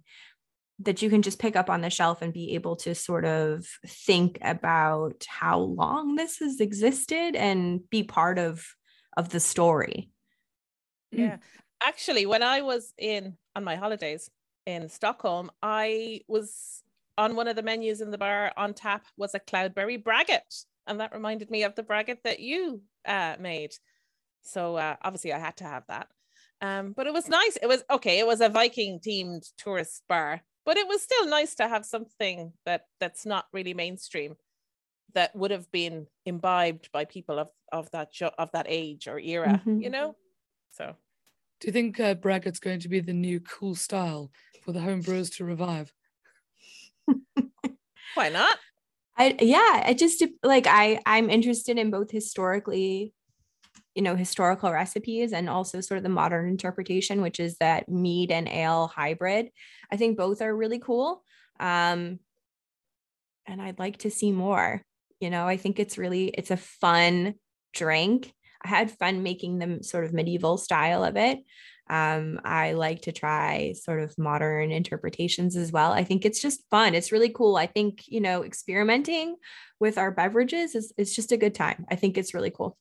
that 0.81 1.01
you 1.01 1.09
can 1.09 1.23
just 1.23 1.39
pick 1.39 1.57
up 1.57 1.71
on 1.71 1.81
the 1.81 1.91
shelf 1.91 2.21
and 2.23 2.33
be 2.33 2.55
able 2.55 2.77
to 2.77 2.95
sort 2.95 3.25
of 3.25 3.67
think 3.87 4.39
about 4.43 5.25
how 5.27 5.59
long 5.59 6.15
this 6.17 6.39
has 6.39 6.61
existed 6.61 7.35
and 7.35 7.89
be 7.91 8.03
part 8.03 8.39
of 8.39 8.65
of 9.17 9.31
the 9.31 9.41
story. 9.41 10.11
Yeah. 11.11 11.39
Actually, 11.83 12.27
when 12.27 12.43
I 12.43 12.63
was 12.63 12.93
in 12.99 13.37
on 13.55 13.65
my 13.65 13.77
holidays 13.77 14.29
in 14.67 14.89
Stockholm, 14.89 15.51
I 15.63 16.21
was 16.29 16.83
on 17.19 17.37
one 17.37 17.49
of 17.49 17.57
the 17.57 17.63
menus 17.63 18.01
in 18.01 18.11
the 18.11 18.19
bar 18.19 18.53
on 18.57 18.75
tap 18.75 19.07
was 19.17 19.35
a 19.35 19.41
cloudberry 19.41 20.03
braggot. 20.03 20.65
And 20.87 21.01
that 21.01 21.15
reminded 21.15 21.51
me 21.51 21.65
of 21.65 21.75
the 21.75 21.83
braggot 21.83 22.19
that 22.25 22.41
you 22.41 22.83
uh, 23.07 23.37
made. 23.41 23.73
So 24.43 24.77
uh, 24.77 24.97
obviously 25.03 25.33
I 25.33 25.39
had 25.39 25.57
to 25.59 25.65
have 25.65 25.85
that. 25.89 26.09
Um, 26.61 26.93
but 26.97 27.07
it 27.07 27.13
was 27.13 27.29
nice. 27.29 27.57
It 27.61 27.67
was 27.67 27.85
okay. 27.91 28.19
It 28.19 28.27
was 28.27 28.41
a 28.41 28.49
Viking 28.49 29.01
themed 29.01 29.47
tourist 29.59 30.03
bar, 30.09 30.43
but 30.67 30.77
it 30.79 30.89
was 30.89 31.03
still 31.03 31.27
nice 31.29 31.55
to 31.57 31.69
have 31.69 31.87
something 31.87 32.55
that 32.67 32.87
that's 33.01 33.27
not 33.27 33.47
really 33.53 33.75
mainstream 33.75 34.37
that 35.15 35.35
would 35.37 35.51
have 35.51 35.71
been 35.71 36.09
imbibed 36.27 36.91
by 36.93 37.05
people 37.05 37.39
of, 37.39 37.51
of 37.73 37.91
that 37.93 38.15
show, 38.15 38.33
of 38.39 38.51
that 38.53 38.67
age 38.69 39.09
or 39.09 39.19
era, 39.19 39.65
Mhm. 39.65 39.83
you 39.83 39.91
know? 39.91 40.17
So 40.71 40.97
Do 41.61 41.69
you 41.69 41.73
think 41.73 42.01
uh, 42.01 42.15
braggot's 42.15 42.59
going 42.61 42.81
to 42.81 42.89
be 42.89 43.01
the 43.01 43.13
new 43.13 43.41
cool 43.41 43.75
style 43.75 44.33
for 44.63 44.73
the 44.73 44.81
home 44.81 45.03
brewers 45.03 45.31
to 45.31 45.45
revive? 45.45 45.93
why 48.15 48.29
not? 48.29 48.59
I 49.17 49.37
yeah, 49.41 49.85
I 49.87 49.95
just 49.95 50.25
like 50.45 50.67
I 50.69 51.01
I'm 51.07 51.31
interested 51.31 51.79
in 51.79 51.91
both 51.91 52.11
historically, 52.13 53.15
you 53.97 54.03
know, 54.03 54.15
historical 54.15 54.71
recipes 54.71 55.33
and 55.33 55.49
also 55.49 55.81
sort 55.81 55.97
of 55.99 56.05
the 56.05 56.11
modern 56.11 56.49
interpretation, 56.49 57.23
which 57.23 57.41
is 57.41 57.57
that 57.59 57.89
mead 57.89 58.31
and 58.31 58.47
ale 58.49 58.87
hybrid. 58.87 59.51
I 59.91 59.97
think 59.97 60.17
both 60.17 60.43
are 60.43 60.55
really 60.55 60.79
cool. 60.79 61.25
Um 61.59 62.21
and 63.47 63.63
I'd 63.63 63.79
like 63.79 63.99
to 63.99 64.11
see 64.11 64.33
more. 64.33 64.83
You 65.21 65.31
know, 65.31 65.47
I 65.47 65.57
think 65.57 65.79
it's 65.79 65.99
really 65.99 66.29
it's 66.29 66.51
a 66.51 66.57
fun 66.57 67.35
drink. 67.73 68.33
I 68.63 68.69
had 68.69 68.91
fun 68.91 69.23
making 69.23 69.59
them 69.59 69.83
sort 69.83 70.05
of 70.05 70.13
medieval 70.13 70.59
style 70.59 71.05
of 71.05 71.17
it. 71.17 71.39
Um, 71.89 72.41
I 72.45 72.73
like 72.73 73.03
to 73.03 73.13
try 73.13 73.75
sort 73.81 74.01
of 74.01 74.19
modern 74.19 74.73
interpretations 74.73 75.57
as 75.57 75.71
well. 75.71 75.93
I 75.93 76.03
think 76.03 76.25
it's 76.25 76.43
just 76.43 76.69
fun. 76.69 76.95
It's 76.95 77.13
really 77.13 77.29
cool. 77.29 77.57
I 77.57 77.67
think, 77.67 78.03
you 78.09 78.21
know, 78.21 78.43
experimenting 78.43 79.37
with 79.79 79.97
our 79.97 80.11
beverages 80.11 80.75
is, 80.75 80.93
is 80.97 81.15
just 81.15 81.31
a 81.33 81.37
good 81.37 81.55
time. 81.55 81.87
I 81.89 81.95
think 81.95 82.19
it's 82.19 82.35
really 82.35 82.51
cool. 82.51 82.77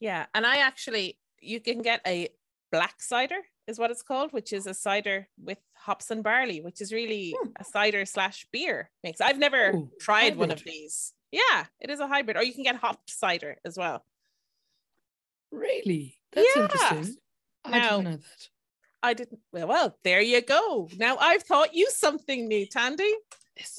Yeah, 0.00 0.26
and 0.34 0.46
I 0.46 0.58
actually 0.58 1.18
you 1.40 1.60
can 1.60 1.82
get 1.82 2.00
a 2.06 2.28
black 2.72 3.00
cider 3.00 3.38
is 3.66 3.78
what 3.78 3.90
it's 3.90 4.02
called, 4.02 4.32
which 4.32 4.52
is 4.52 4.66
a 4.66 4.74
cider 4.74 5.28
with 5.42 5.58
hops 5.74 6.10
and 6.10 6.22
barley, 6.22 6.60
which 6.60 6.80
is 6.80 6.92
really 6.92 7.34
hmm. 7.40 7.50
a 7.58 7.64
cider 7.64 8.04
slash 8.04 8.46
beer 8.52 8.90
mix. 9.02 9.20
I've 9.20 9.38
never 9.38 9.70
Ooh, 9.70 9.90
tried 10.00 10.36
one 10.36 10.50
of 10.50 10.62
these. 10.64 11.12
Yeah, 11.32 11.66
it 11.80 11.90
is 11.90 12.00
a 12.00 12.06
hybrid, 12.06 12.36
or 12.36 12.44
you 12.44 12.52
can 12.52 12.62
get 12.62 12.76
hopped 12.76 13.10
cider 13.10 13.56
as 13.64 13.76
well. 13.76 14.04
Really? 15.50 16.16
That's 16.32 16.46
Yeah. 16.54 16.62
interesting. 16.62 17.16
I 17.64 17.70
Now- 17.70 17.90
didn't 17.96 18.04
know 18.04 18.16
that. 18.16 18.48
I 19.02 19.14
didn't. 19.14 19.40
Well, 19.52 19.68
well, 19.68 19.98
there 20.02 20.20
you 20.20 20.40
go. 20.40 20.88
Now 20.96 21.16
I've 21.18 21.46
taught 21.46 21.74
you 21.74 21.88
something 21.90 22.48
new, 22.48 22.66
Tandy, 22.66 23.12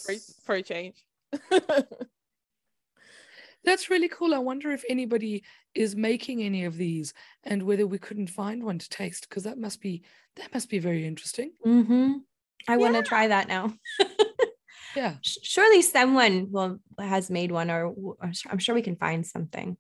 for, 0.05 0.13
for 0.45 0.55
a 0.55 0.61
change. 0.61 0.95
That's 3.67 3.89
really 3.89 4.07
cool. 4.07 4.33
I 4.33 4.39
wonder 4.39 4.71
if 4.71 4.83
anybody 4.89 5.43
is 5.75 5.95
making 5.95 6.41
any 6.41 6.65
of 6.65 6.77
these 6.77 7.13
and 7.43 7.61
whether 7.63 7.85
we 7.85 7.99
couldn't 7.99 8.29
find 8.31 8.63
one 8.63 8.79
to 8.79 8.89
taste 8.89 9.27
because 9.29 9.43
that 9.43 9.59
must 9.59 9.81
be 9.81 10.03
that 10.37 10.53
must 10.53 10.69
be 10.69 10.79
very 10.79 11.05
interesting. 11.05 11.51
Mm-hmm. 11.65 12.13
I 12.67 12.77
want 12.77 12.95
to 12.95 13.03
try 13.03 13.27
that 13.27 13.47
now. 13.47 13.73
Yeah. 14.97 15.15
Surely 15.21 15.83
someone 15.83 16.51
will 16.51 16.79
has 16.99 17.29
made 17.29 17.51
one, 17.51 17.69
or, 17.69 17.85
or 17.85 18.15
I'm 18.49 18.57
sure 18.57 18.73
we 18.73 18.81
can 18.81 18.95
find 18.95 19.23
something. 19.23 19.77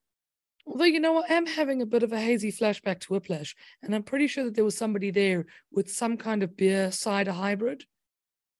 Although 0.67 0.83
you 0.83 0.99
know, 0.99 1.23
I 1.27 1.33
am 1.33 1.47
having 1.47 1.81
a 1.81 1.87
bit 1.87 2.03
of 2.03 2.11
a 2.11 2.19
hazy 2.19 2.51
flashback 2.51 2.99
to 2.99 3.13
Whiplash, 3.13 3.55
and 3.81 3.95
I'm 3.95 4.03
pretty 4.03 4.27
sure 4.27 4.43
that 4.43 4.53
there 4.53 4.63
was 4.63 4.77
somebody 4.77 5.09
there 5.09 5.47
with 5.71 5.91
some 5.91 6.17
kind 6.17 6.43
of 6.43 6.55
beer 6.55 6.91
cider 6.91 7.31
hybrid. 7.31 7.85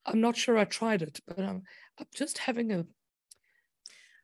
I'm 0.03 0.19
not 0.19 0.35
sure 0.35 0.57
I 0.57 0.63
tried 0.63 1.03
it, 1.03 1.19
but 1.27 1.37
I'm, 1.37 1.61
I'm 1.99 2.07
just 2.15 2.39
having 2.39 2.71
a. 2.71 2.85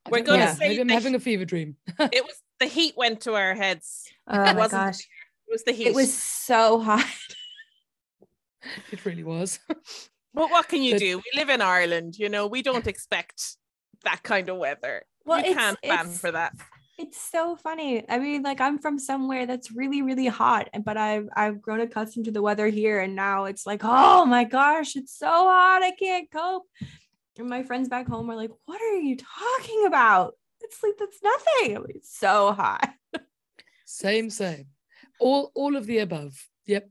I 0.05 0.09
We're 0.09 0.17
don't 0.17 0.25
gonna 0.25 0.45
know, 0.45 0.51
say 0.53 0.67
maybe 0.69 0.81
I'm 0.81 0.87
that- 0.87 0.93
having 0.95 1.15
a 1.15 1.19
fever 1.19 1.45
dream. 1.45 1.75
it 1.99 2.23
was 2.25 2.35
the 2.59 2.65
heat 2.67 2.93
went 2.97 3.21
to 3.21 3.35
our 3.35 3.55
heads. 3.55 4.03
Oh 4.27 4.35
it 4.41 4.45
my 4.45 4.53
wasn't. 4.53 4.81
gosh, 4.83 4.99
It 5.47 5.51
was 5.51 5.63
the 5.63 5.71
heat. 5.71 5.87
it 5.87 5.95
was 5.95 6.13
so 6.13 6.79
hot. 6.79 7.05
it 8.91 9.05
really 9.05 9.23
was. 9.23 9.59
But 10.35 10.49
what 10.49 10.67
can 10.67 10.81
you 10.81 10.93
But- 10.95 10.99
do? 10.99 11.17
We 11.17 11.39
live 11.39 11.49
in 11.49 11.61
Ireland, 11.61 12.17
you 12.17 12.27
know, 12.27 12.47
we 12.47 12.63
don't 12.63 12.87
expect 12.87 13.55
that 14.03 14.23
kind 14.23 14.49
of 14.49 14.57
weather. 14.57 15.03
Well, 15.25 15.37
you 15.37 15.51
it's- 15.51 15.57
can't 15.57 15.81
plan 15.83 15.99
it's- 15.99 16.19
for 16.19 16.31
that. 16.31 16.53
It's 16.97 17.19
so 17.21 17.55
funny. 17.55 18.03
I 18.09 18.17
mean, 18.19 18.41
like 18.43 18.59
I'm 18.61 18.77
from 18.79 18.97
somewhere 18.99 19.45
that's 19.47 19.71
really, 19.71 20.01
really 20.03 20.27
hot, 20.27 20.69
and- 20.73 20.83
but 20.85 20.97
I've 20.97 21.27
I've 21.35 21.61
grown 21.61 21.81
accustomed 21.81 22.25
to 22.25 22.31
the 22.31 22.41
weather 22.41 22.67
here, 22.67 22.99
and 22.99 23.15
now 23.15 23.45
it's 23.45 23.65
like, 23.67 23.81
oh 23.83 24.25
my 24.25 24.43
gosh, 24.43 24.95
it's 24.95 25.15
so 25.17 25.27
hot, 25.27 25.81
I 25.83 25.91
can't 25.91 26.29
cope. 26.31 26.63
And 27.37 27.49
my 27.49 27.63
friends 27.63 27.89
back 27.89 28.07
home 28.07 28.29
are 28.29 28.35
like, 28.35 28.51
"What 28.65 28.81
are 28.81 28.95
you 28.95 29.17
talking 29.17 29.85
about? 29.85 30.35
It's 30.61 30.81
like 30.83 30.93
that's 30.97 31.19
nothing. 31.23 31.81
Like, 31.81 31.95
It's 31.95 32.17
so 32.17 32.51
hot." 32.51 32.93
Same, 33.85 34.29
same. 34.29 34.67
All 35.19 35.51
all 35.55 35.75
of 35.75 35.85
the 35.85 35.99
above. 35.99 36.47
Yep. 36.65 36.89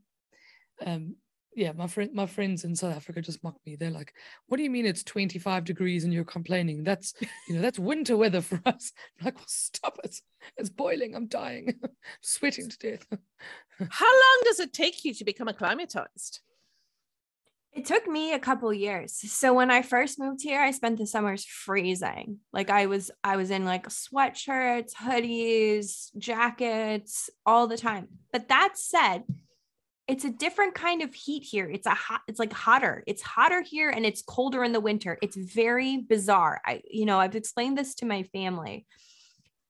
Um, 0.85 1.17
yeah, 1.55 1.73
my 1.73 1.87
friend 1.87 2.11
my 2.15 2.27
friends 2.27 2.65
in 2.65 2.75
South 2.75 2.97
Africa 2.97 3.21
just 3.21 3.45
mock 3.45 3.57
me. 3.67 3.77
They're 3.77 3.91
like, 3.91 4.15
what 4.47 4.57
do 4.57 4.63
you 4.63 4.71
mean 4.71 4.87
it's 4.87 5.03
25 5.03 5.65
degrees 5.65 6.05
and 6.05 6.13
you're 6.13 6.25
complaining? 6.25 6.83
That's 6.83 7.15
you 7.49 7.55
know, 7.55 7.61
that's 7.61 7.79
winter 7.79 8.17
weather 8.17 8.41
for 8.41 8.61
us. 8.67 8.93
I'm 9.21 9.27
like, 9.27 9.37
well, 9.37 9.45
stop 9.49 9.99
it. 10.05 10.17
It's 10.57 10.71
boiling. 10.71 11.15
I'm 11.15 11.27
dying. 11.27 11.75
I'm 11.85 11.91
sweating 12.21 12.69
to 12.71 12.79
death. 12.79 13.07
How 13.91 14.07
long 14.11 14.41
does 14.45 14.61
it 14.61 14.73
take 14.73 15.05
you 15.05 15.13
to 15.15 15.25
become 15.25 15.49
acclimatized? 15.49 16.41
It 17.73 17.87
took 17.87 18.07
me 18.07 18.35
a 18.35 18.39
couple 18.39 18.73
years. 18.73 19.15
So 19.33 19.55
when 19.55 19.71
I 19.71 19.81
first 19.81 20.21
moved 20.21 20.43
here, 20.43 20.61
I 20.61 20.73
spent 20.73 20.99
the 20.99 21.07
summers 21.07 21.45
freezing. 21.47 22.39
Like 22.53 22.69
I 22.69 22.85
was 22.87 23.11
I 23.25 23.37
was 23.37 23.51
in 23.51 23.65
like 23.65 23.89
sweatshirts, 23.89 24.93
hoodies, 24.95 26.15
jackets 26.19 27.31
all 27.47 27.67
the 27.67 27.79
time. 27.79 28.09
But 28.31 28.49
that 28.49 28.73
said, 28.75 29.25
it's 30.07 30.25
a 30.25 30.31
different 30.31 30.75
kind 30.75 31.01
of 31.01 31.15
heat 31.15 31.45
here. 31.45 31.71
It's 31.71 31.87
a 31.87 31.95
hot 31.95 32.21
it's 32.29 32.39
like 32.39 32.53
hotter. 32.53 33.05
It's 33.07 33.23
hotter 33.23 33.63
here 33.63 33.89
and 33.89 34.05
it's 34.05 34.21
colder 34.21 34.63
in 34.63 34.73
the 34.73 34.81
winter. 34.81 35.17
It's 35.23 35.37
very 35.37 35.97
bizarre. 35.97 36.61
I 36.67 36.83
you 36.91 37.07
know, 37.07 37.19
I've 37.19 37.37
explained 37.37 37.79
this 37.79 37.95
to 37.97 38.07
my 38.07 38.25
family 38.25 38.87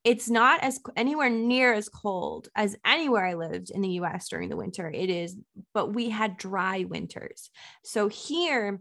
it's 0.04 0.28
not 0.28 0.62
as 0.62 0.80
anywhere 0.96 1.30
near 1.30 1.72
as 1.72 1.88
cold 1.88 2.48
as 2.56 2.76
anywhere 2.84 3.24
I 3.24 3.34
lived 3.34 3.70
in 3.70 3.82
the 3.82 4.00
US 4.00 4.28
during 4.28 4.48
the 4.48 4.56
winter. 4.56 4.90
It 4.90 5.10
is, 5.10 5.36
but 5.72 5.94
we 5.94 6.10
had 6.10 6.36
dry 6.36 6.84
winters. 6.84 7.50
So 7.84 8.08
here, 8.08 8.80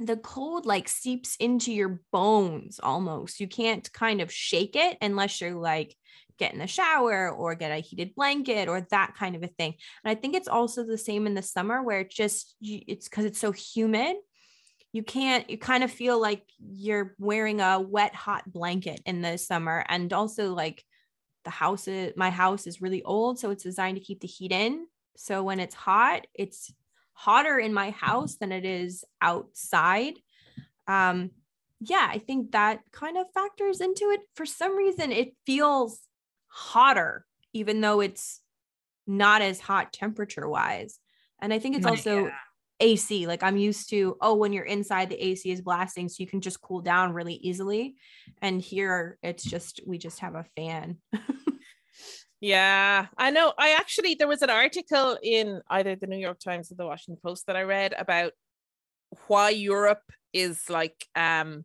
the 0.00 0.16
cold 0.16 0.66
like 0.66 0.88
seeps 0.88 1.36
into 1.36 1.72
your 1.72 2.00
bones 2.12 2.80
almost. 2.82 3.40
You 3.40 3.48
can't 3.48 3.90
kind 3.92 4.20
of 4.20 4.32
shake 4.32 4.76
it 4.76 4.98
unless 5.00 5.40
you're 5.40 5.54
like 5.54 5.96
get 6.38 6.52
in 6.52 6.58
the 6.58 6.66
shower 6.66 7.30
or 7.30 7.54
get 7.54 7.72
a 7.72 7.76
heated 7.76 8.14
blanket 8.14 8.68
or 8.68 8.86
that 8.90 9.14
kind 9.16 9.36
of 9.36 9.42
a 9.42 9.48
thing. 9.48 9.74
And 10.04 10.10
I 10.10 10.20
think 10.20 10.34
it's 10.34 10.48
also 10.48 10.84
the 10.84 10.98
same 10.98 11.26
in 11.26 11.34
the 11.34 11.42
summer 11.42 11.82
where 11.82 12.00
it 12.00 12.10
just 12.10 12.56
it's 12.60 13.08
because 13.08 13.24
it's 13.24 13.38
so 13.38 13.52
humid 13.52 14.16
you 14.92 15.02
can't 15.02 15.48
you 15.48 15.56
kind 15.56 15.82
of 15.82 15.90
feel 15.90 16.20
like 16.20 16.44
you're 16.58 17.14
wearing 17.18 17.60
a 17.60 17.80
wet 17.80 18.14
hot 18.14 18.50
blanket 18.50 19.00
in 19.06 19.22
the 19.22 19.38
summer. 19.38 19.84
And 19.88 20.12
also 20.12 20.52
like 20.52 20.84
the 21.44 21.50
house 21.50 21.88
is 21.88 22.12
my 22.16 22.30
house 22.30 22.66
is 22.66 22.82
really 22.82 23.02
old 23.02 23.38
so 23.38 23.50
it's 23.50 23.64
designed 23.64 23.96
to 23.96 24.04
keep 24.04 24.20
the 24.20 24.28
heat 24.28 24.52
in. 24.52 24.86
So 25.16 25.42
when 25.42 25.60
it's 25.60 25.74
hot 25.74 26.26
it's 26.34 26.72
hotter 27.14 27.58
in 27.58 27.74
my 27.74 27.90
house 27.90 28.36
than 28.36 28.52
it 28.52 28.64
is 28.64 29.04
outside. 29.20 30.14
Um 30.86 31.30
yeah 31.84 32.06
i 32.10 32.18
think 32.18 32.52
that 32.52 32.80
kind 32.92 33.16
of 33.16 33.26
factors 33.32 33.80
into 33.80 34.10
it. 34.10 34.20
For 34.36 34.46
some 34.46 34.76
reason 34.76 35.10
it 35.10 35.34
feels 35.46 36.00
hotter 36.48 37.24
even 37.54 37.80
though 37.80 38.00
it's 38.00 38.40
not 39.06 39.42
as 39.42 39.58
hot 39.58 39.92
temperature 39.92 40.48
wise 40.48 41.00
and 41.40 41.52
i 41.52 41.58
think 41.58 41.74
it's 41.74 41.86
also 41.86 42.26
yeah 42.26 42.30
AC. 42.82 43.26
Like 43.26 43.42
I'm 43.42 43.56
used 43.56 43.88
to, 43.90 44.16
oh, 44.20 44.34
when 44.34 44.52
you're 44.52 44.64
inside, 44.64 45.08
the 45.08 45.24
AC 45.24 45.50
is 45.50 45.62
blasting, 45.62 46.08
so 46.08 46.16
you 46.18 46.26
can 46.26 46.40
just 46.40 46.60
cool 46.60 46.80
down 46.80 47.12
really 47.12 47.34
easily. 47.34 47.94
And 48.42 48.60
here 48.60 49.18
it's 49.22 49.44
just, 49.44 49.80
we 49.86 49.98
just 49.98 50.20
have 50.20 50.34
a 50.34 50.44
fan. 50.56 50.98
yeah, 52.40 53.06
I 53.16 53.30
know. 53.30 53.52
I 53.56 53.76
actually, 53.78 54.16
there 54.16 54.28
was 54.28 54.42
an 54.42 54.50
article 54.50 55.16
in 55.22 55.60
either 55.70 55.94
the 55.96 56.08
New 56.08 56.18
York 56.18 56.40
Times 56.40 56.72
or 56.72 56.74
the 56.74 56.86
Washington 56.86 57.20
Post 57.22 57.46
that 57.46 57.56
I 57.56 57.62
read 57.62 57.94
about 57.96 58.32
why 59.28 59.50
Europe 59.50 60.02
is 60.32 60.68
like 60.70 61.06
um 61.14 61.64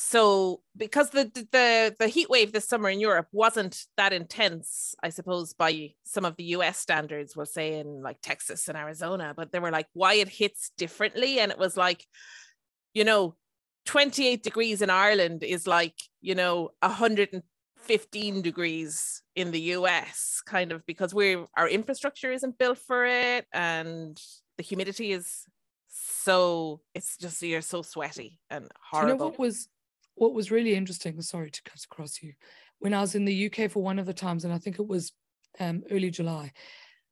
so 0.00 0.60
because 0.76 1.10
the 1.10 1.24
the 1.50 1.96
the 1.98 2.06
heat 2.06 2.30
wave 2.30 2.52
this 2.52 2.68
summer 2.68 2.88
in 2.88 3.00
Europe 3.00 3.26
wasn't 3.32 3.84
that 3.96 4.12
intense, 4.12 4.94
I 5.02 5.08
suppose 5.08 5.54
by 5.54 5.94
some 6.04 6.24
of 6.24 6.36
the 6.36 6.44
US 6.56 6.78
standards, 6.78 7.36
we'll 7.36 7.46
say 7.46 7.80
in 7.80 8.00
like 8.00 8.18
Texas 8.22 8.68
and 8.68 8.78
Arizona, 8.78 9.34
but 9.36 9.50
they 9.50 9.58
were 9.58 9.72
like 9.72 9.88
why 9.94 10.14
it 10.14 10.28
hits 10.28 10.70
differently 10.78 11.40
and 11.40 11.50
it 11.50 11.58
was 11.58 11.76
like 11.76 12.06
you 12.94 13.02
know 13.02 13.34
28 13.86 14.40
degrees 14.40 14.82
in 14.82 14.90
Ireland 14.90 15.42
is 15.42 15.66
like, 15.66 15.94
you 16.20 16.36
know, 16.36 16.70
115 16.80 18.42
degrees 18.42 19.22
in 19.34 19.50
the 19.50 19.60
US 19.76 20.42
kind 20.46 20.70
of 20.70 20.86
because 20.86 21.12
we're 21.12 21.44
our 21.56 21.68
infrastructure 21.68 22.30
isn't 22.30 22.56
built 22.56 22.78
for 22.78 23.04
it 23.04 23.46
and 23.52 24.16
the 24.58 24.62
humidity 24.62 25.10
is 25.10 25.44
so 25.88 26.82
it's 26.94 27.16
just 27.16 27.42
you're 27.42 27.62
so 27.62 27.82
sweaty 27.82 28.38
and 28.48 28.70
horrible. 28.78 29.10
you 29.10 29.18
know 29.18 29.24
what 29.24 29.38
was 29.40 29.68
what 30.18 30.34
was 30.34 30.50
really 30.50 30.74
interesting, 30.74 31.20
sorry 31.22 31.50
to 31.50 31.62
cut 31.62 31.82
across 31.84 32.22
you, 32.22 32.34
when 32.78 32.94
I 32.94 33.00
was 33.00 33.14
in 33.14 33.24
the 33.24 33.50
UK 33.50 33.70
for 33.70 33.82
one 33.82 33.98
of 33.98 34.06
the 34.06 34.14
times, 34.14 34.44
and 34.44 34.52
I 34.52 34.58
think 34.58 34.78
it 34.78 34.86
was 34.86 35.12
um, 35.60 35.82
early 35.90 36.10
July, 36.10 36.52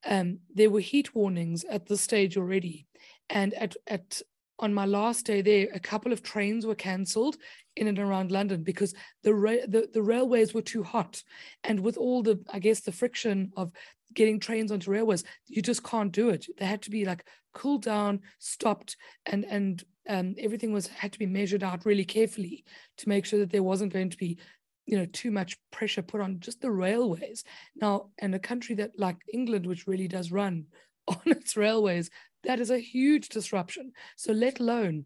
um, 0.05 0.39
there 0.55 0.71
were 0.71 0.81
heat 0.81 1.15
warnings 1.15 1.65
at 1.65 1.87
this 1.87 2.01
stage 2.01 2.37
already. 2.37 2.87
And 3.29 3.55
at, 3.55 3.77
at 3.87 4.21
on 4.59 4.73
my 4.73 4.87
last 4.87 5.27
day 5.27 5.43
there, 5.43 5.69
a 5.75 5.81
couple 5.81 6.13
of 6.13 6.23
trains 6.23 6.65
were 6.65 6.75
cancelled 6.75 7.37
in 7.75 7.89
and 7.89 7.99
around 7.99 8.31
London 8.31 8.63
because 8.63 8.95
the, 9.23 9.35
ra- 9.35 9.67
the 9.69 9.89
the 9.93 10.03
railways 10.03 10.55
were 10.55 10.63
too 10.63 10.83
hot, 10.83 11.23
and 11.65 11.81
with 11.81 11.97
all 11.97 12.23
the 12.23 12.43
I 12.51 12.59
guess 12.59 12.81
the 12.81 12.93
friction 12.93 13.53
of 13.57 13.73
getting 14.17 14.41
trains 14.41 14.73
onto 14.73 14.91
railways, 14.91 15.23
you 15.47 15.63
just 15.63 15.85
can't 15.85 16.11
do 16.11 16.31
it. 16.31 16.47
They 16.59 16.67
had 16.67 16.83
to 16.83 16.91
be 16.91 17.05
like 17.05 17.25
cooled 17.55 17.83
down, 17.83 18.23
stopped, 18.41 18.97
and 19.27 19.45
and 19.45 19.85
um, 20.09 20.35
everything 20.39 20.73
was 20.73 20.89
had 20.89 21.13
to 21.13 21.19
be 21.19 21.27
measured 21.27 21.63
out 21.63 21.87
really 21.87 22.05
carefully 22.05 22.65
to 22.99 23.09
make 23.09 23.25
sure 23.25 23.39
that 23.39 23.51
there 23.51 23.63
wasn't 23.63 23.93
going 23.93 24.11
to 24.11 24.17
be 24.17 24.39
you 24.87 24.97
know 24.97 25.07
too 25.07 25.31
much 25.31 25.59
pressure 25.71 26.03
put 26.03 26.21
on 26.21 26.41
just 26.41 26.61
the 26.61 26.71
railways 26.71 27.45
now 27.75 28.07
and 28.19 28.35
a 28.35 28.39
country 28.39 28.75
that 28.77 28.93
like 28.99 29.17
england 29.33 29.67
which 29.67 29.87
really 29.87 30.07
does 30.07 30.31
run 30.31 30.65
on 31.09 31.21
its 31.27 31.57
railways 31.57 32.09
that 32.45 32.61
is 32.61 32.71
a 32.71 32.79
huge 32.79 33.29
disruption 33.29 33.93
so 34.17 34.33
let 34.33 34.61
alone 34.61 35.05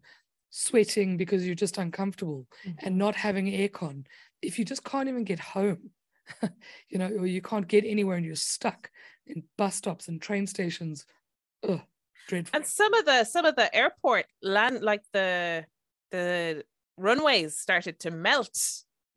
sweating 0.51 1.17
because 1.17 1.45
you're 1.45 1.55
just 1.55 1.77
uncomfortable 1.77 2.45
mm-hmm. 2.65 2.85
and 2.85 2.97
not 2.97 3.15
having 3.15 3.47
aircon 3.47 4.05
if 4.41 4.59
you 4.59 4.65
just 4.65 4.83
can't 4.83 5.09
even 5.09 5.23
get 5.23 5.39
home 5.39 5.89
you 6.89 6.97
know 6.97 7.07
or 7.07 7.25
you 7.25 7.41
can't 7.41 7.67
get 7.67 7.85
anywhere 7.85 8.17
and 8.17 8.25
you're 8.25 8.35
stuck 8.35 8.89
in 9.27 9.43
bus 9.57 9.75
stops 9.75 10.07
and 10.07 10.21
train 10.21 10.47
stations 10.47 11.05
ugh, 11.67 11.81
Dreadful. 12.27 12.57
And 12.57 12.65
some 12.65 12.93
of 12.93 13.05
the 13.05 13.23
some 13.23 13.45
of 13.45 13.55
the 13.55 13.73
airport 13.75 14.25
land 14.41 14.81
like 14.81 15.03
the 15.13 15.65
the 16.11 16.63
runways 16.97 17.57
started 17.57 17.99
to 17.99 18.11
melt. 18.11 18.57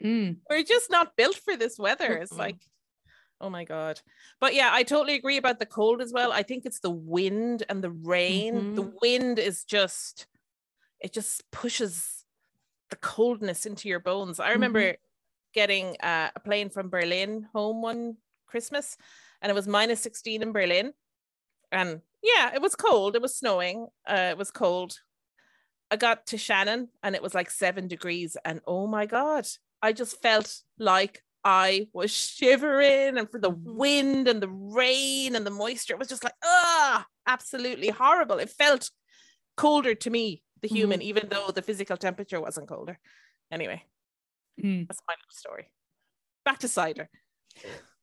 Mm. 0.03 0.39
We're 0.49 0.63
just 0.63 0.91
not 0.91 1.17
built 1.17 1.37
for 1.37 1.57
this 1.57 1.79
weather. 1.79 2.19
It's 2.23 2.33
like, 2.33 2.57
oh 3.41 3.51
my 3.51 3.65
god. 3.65 4.01
But 4.41 4.55
yeah, 4.55 4.71
I 4.73 4.83
totally 4.83 5.15
agree 5.15 5.37
about 5.37 5.59
the 5.59 5.67
cold 5.67 6.01
as 6.01 6.13
well. 6.13 6.33
I 6.33 6.43
think 6.43 6.65
it's 6.67 6.81
the 6.81 6.91
wind 6.91 7.63
and 7.69 7.83
the 7.83 7.91
rain. 7.91 8.55
Mm-hmm. 8.55 8.75
The 8.75 8.93
wind 9.01 9.39
is 9.39 9.65
just 9.65 10.27
it 11.01 11.13
just 11.13 11.51
pushes 11.51 12.25
the 12.91 12.97
coldness 12.97 13.67
into 13.67 13.89
your 13.89 14.01
bones. 14.01 14.41
I 14.41 14.51
remember 14.51 14.81
mm-hmm. 14.81 15.03
Getting 15.55 15.97
uh, 16.03 16.31
a 16.35 16.41
plane 16.41 16.69
from 16.69 16.91
Berlin 16.91 17.47
home 17.53 17.81
one 17.81 18.17
Christmas 18.47 18.97
and 19.41 19.51
it 19.51 19.55
was 19.55 19.69
minus 19.69 20.01
16 20.01 20.43
in 20.43 20.53
Berlin. 20.53 20.93
And 21.71 22.01
yeah, 22.23 22.55
it 22.55 22.63
was 22.63 22.75
cold. 22.75 23.15
It 23.15 23.23
was 23.23 23.37
snowing. 23.37 23.89
Uh, 24.09 24.29
it 24.31 24.39
was 24.39 24.51
cold. 24.51 24.99
I 25.91 25.97
got 25.97 26.27
to 26.29 26.39
Shannon 26.39 26.89
and 27.03 27.15
it 27.15 27.23
was 27.23 27.35
like 27.35 27.51
seven 27.51 27.87
degrees. 27.87 28.37
And 28.45 28.61
oh 28.67 28.87
my 28.87 29.07
God, 29.07 29.47
I 29.83 29.93
just 29.93 30.23
felt 30.23 30.63
like 30.79 31.23
I 31.45 31.89
was 31.93 32.11
shivering 32.11 33.19
and 33.19 33.31
for 33.31 33.39
the 33.39 33.51
mm-hmm. 33.51 33.77
wind 33.77 34.29
and 34.29 34.43
the 34.43 34.49
rain 34.49 35.37
and 35.37 35.47
the 35.47 35.51
moisture. 35.51 35.93
It 35.93 35.99
was 35.99 36.09
just 36.09 36.25
like, 36.25 36.35
ah, 36.43 37.07
absolutely 37.27 37.91
horrible. 37.91 38.39
It 38.39 38.49
felt 38.49 38.91
colder 39.57 39.95
to 39.95 40.11
me, 40.11 40.43
the 40.63 40.69
human, 40.69 41.01
mm-hmm. 41.01 41.09
even 41.09 41.29
though 41.29 41.51
the 41.55 41.63
physical 41.63 41.99
temperature 41.99 42.41
wasn't 42.41 42.69
colder. 42.69 42.99
Anyway, 43.53 43.83
mm. 44.63 44.87
that's 44.87 45.01
my 45.07 45.15
little 45.15 45.31
story. 45.31 45.71
Back 46.45 46.59
to 46.61 46.69
cider. 46.69 47.09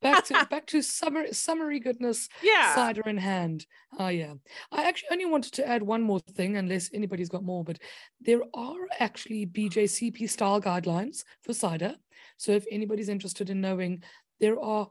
Back 0.02 0.26
to 0.26 0.46
back 0.50 0.66
to 0.68 0.82
summer 0.82 1.32
summary 1.32 1.80
goodness 1.80 2.28
yeah. 2.42 2.74
cider 2.74 3.02
in 3.08 3.18
hand. 3.18 3.66
Oh 4.00 4.08
yeah. 4.08 4.34
I 4.72 4.84
actually 4.86 5.10
only 5.12 5.26
wanted 5.26 5.54
to 5.54 5.68
add 5.68 5.84
one 5.84 6.02
more 6.02 6.20
thing 6.20 6.58
unless 6.58 6.90
anybody's 6.94 7.30
got 7.30 7.44
more 7.44 7.64
but 7.64 7.80
there 8.20 8.42
are 8.54 8.88
actually 9.00 9.46
bjcp 9.46 10.30
style 10.30 10.62
guidelines 10.62 11.24
for 11.44 11.54
cider. 11.54 11.96
So 12.38 12.54
if 12.54 12.66
anybody's 12.72 13.10
interested 13.10 13.50
in 13.50 13.62
knowing 13.62 14.04
there 14.40 14.60
are 14.60 14.90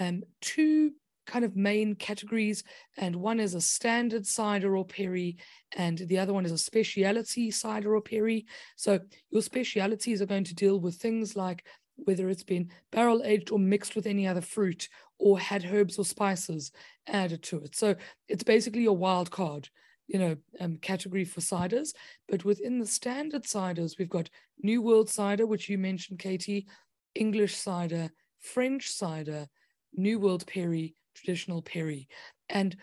um, 0.00 0.22
two 0.40 0.92
kind 1.32 1.44
of 1.44 1.56
main 1.56 1.94
categories 1.94 2.62
and 2.98 3.16
one 3.16 3.40
is 3.40 3.54
a 3.54 3.60
standard 3.60 4.26
cider 4.26 4.76
or 4.76 4.84
perry 4.84 5.36
and 5.76 5.98
the 5.98 6.18
other 6.18 6.34
one 6.34 6.44
is 6.44 6.52
a 6.52 6.58
speciality 6.58 7.50
cider 7.50 7.94
or 7.94 8.02
perry 8.02 8.44
so 8.76 8.98
your 9.30 9.42
specialities 9.42 10.20
are 10.20 10.26
going 10.26 10.44
to 10.44 10.54
deal 10.54 10.78
with 10.78 10.96
things 10.96 11.34
like 11.34 11.64
whether 11.96 12.28
it's 12.28 12.44
been 12.44 12.70
barrel 12.90 13.22
aged 13.24 13.50
or 13.50 13.58
mixed 13.58 13.94
with 13.96 14.06
any 14.06 14.26
other 14.26 14.40
fruit 14.40 14.88
or 15.22 15.38
had 15.38 15.64
herbs 15.64 15.98
or 15.98 16.04
spices 16.04 16.72
added 17.06 17.42
to 17.44 17.62
it. 17.62 17.76
So 17.76 17.94
it's 18.28 18.42
basically 18.42 18.86
a 18.86 18.92
wild 18.92 19.30
card, 19.30 19.68
you 20.08 20.18
know, 20.18 20.36
um, 20.60 20.78
category 20.78 21.24
for 21.24 21.40
ciders. 21.40 21.94
But 22.28 22.44
within 22.44 22.80
the 22.80 22.86
standard 22.86 23.44
ciders, 23.44 23.98
we've 23.98 24.08
got 24.08 24.30
New 24.62 24.82
World 24.82 25.08
cider, 25.08 25.46
which 25.46 25.68
you 25.68 25.78
mentioned, 25.78 26.18
Katie, 26.18 26.66
English 27.14 27.54
cider, 27.54 28.10
French 28.40 28.90
cider, 28.90 29.46
New 29.94 30.18
World 30.18 30.44
perry, 30.46 30.96
traditional 31.14 31.62
perry. 31.62 32.08
And 32.48 32.76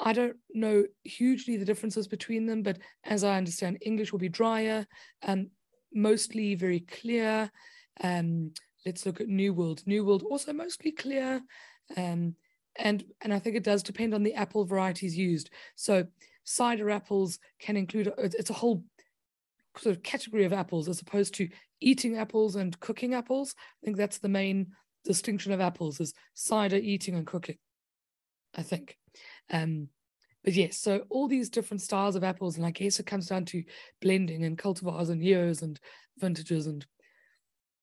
I 0.00 0.12
don't 0.12 0.36
know 0.54 0.84
hugely 1.04 1.56
the 1.56 1.64
differences 1.64 2.06
between 2.06 2.46
them, 2.46 2.62
but 2.62 2.78
as 3.04 3.24
I 3.24 3.36
understand, 3.36 3.78
English 3.80 4.12
will 4.12 4.18
be 4.20 4.28
drier 4.28 4.86
and 5.22 5.48
mostly 5.92 6.54
very 6.54 6.80
clear 6.80 7.50
um, 8.02 8.52
let's 8.86 9.06
look 9.06 9.20
at 9.20 9.28
New 9.28 9.52
World. 9.52 9.82
New 9.86 10.04
World 10.04 10.22
also 10.22 10.52
mostly 10.52 10.92
clear. 10.92 11.42
Um, 11.96 12.34
and 12.76 13.04
and 13.22 13.34
I 13.34 13.38
think 13.38 13.56
it 13.56 13.64
does 13.64 13.82
depend 13.82 14.14
on 14.14 14.22
the 14.22 14.34
apple 14.34 14.64
varieties 14.64 15.16
used. 15.16 15.50
So 15.74 16.06
cider 16.44 16.90
apples 16.90 17.38
can 17.58 17.76
include 17.76 18.12
it's 18.18 18.50
a 18.50 18.54
whole 18.54 18.84
sort 19.76 19.96
of 19.96 20.02
category 20.02 20.44
of 20.44 20.52
apples 20.52 20.88
as 20.88 21.00
opposed 21.00 21.34
to 21.34 21.48
eating 21.80 22.16
apples 22.16 22.56
and 22.56 22.78
cooking 22.80 23.14
apples. 23.14 23.54
I 23.58 23.84
think 23.84 23.96
that's 23.96 24.18
the 24.18 24.28
main 24.28 24.68
distinction 25.08 25.50
of 25.50 25.60
apples 25.60 25.98
is 25.98 26.14
cider, 26.34 26.76
eating, 26.76 27.16
and 27.16 27.26
cooking. 27.26 27.56
I 28.54 28.62
think. 28.62 28.96
Um, 29.50 29.88
but 30.44 30.54
yes, 30.54 30.78
so 30.78 31.02
all 31.10 31.26
these 31.26 31.50
different 31.50 31.80
styles 31.82 32.14
of 32.14 32.22
apples, 32.22 32.56
and 32.56 32.64
I 32.64 32.70
guess 32.70 33.00
it 33.00 33.06
comes 33.06 33.26
down 33.26 33.44
to 33.46 33.64
blending 34.00 34.44
and 34.44 34.56
cultivars 34.56 35.10
and 35.10 35.22
years 35.22 35.62
and 35.62 35.80
vintages 36.18 36.66
and 36.66 36.86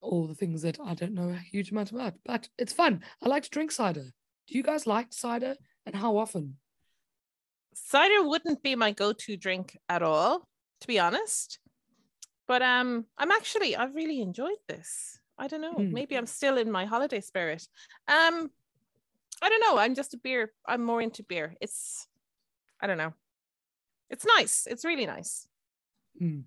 all 0.01 0.27
the 0.27 0.35
things 0.35 0.61
that 0.61 0.79
I 0.83 0.93
don't 0.93 1.13
know 1.13 1.29
a 1.29 1.35
huge 1.35 1.71
amount 1.71 1.91
about. 1.91 2.13
But 2.23 2.47
it's 2.57 2.73
fun. 2.73 3.03
I 3.21 3.27
like 3.27 3.43
to 3.43 3.49
drink 3.49 3.71
cider. 3.71 4.05
Do 4.47 4.57
you 4.57 4.63
guys 4.63 4.87
like 4.87 5.07
cider 5.11 5.55
and 5.85 5.95
how 5.95 6.17
often? 6.17 6.57
Cider 7.73 8.23
wouldn't 8.23 8.63
be 8.63 8.75
my 8.75 8.91
go-to 8.91 9.35
drink 9.35 9.77
at 9.89 10.01
all, 10.01 10.47
to 10.81 10.87
be 10.87 10.99
honest. 10.99 11.59
But 12.47 12.61
um, 12.61 13.05
I'm 13.17 13.31
actually 13.31 13.75
I've 13.75 13.95
really 13.95 14.21
enjoyed 14.21 14.57
this. 14.69 15.19
I 15.37 15.47
don't 15.47 15.61
know. 15.61 15.73
Mm. 15.73 15.91
Maybe 15.91 16.15
I'm 16.15 16.25
still 16.25 16.57
in 16.57 16.71
my 16.71 16.85
holiday 16.85 17.21
spirit. 17.21 17.67
Um, 18.07 18.49
I 19.41 19.49
don't 19.49 19.61
know. 19.61 19.77
I'm 19.77 19.95
just 19.95 20.13
a 20.13 20.17
beer. 20.17 20.51
I'm 20.65 20.83
more 20.83 21.01
into 21.01 21.23
beer. 21.23 21.55
It's, 21.59 22.07
I 22.81 22.87
don't 22.87 22.97
know. 22.97 23.13
It's 24.09 24.25
nice. 24.37 24.67
It's 24.69 24.85
really 24.85 25.05
nice. 25.05 25.47
Mm. 26.21 26.43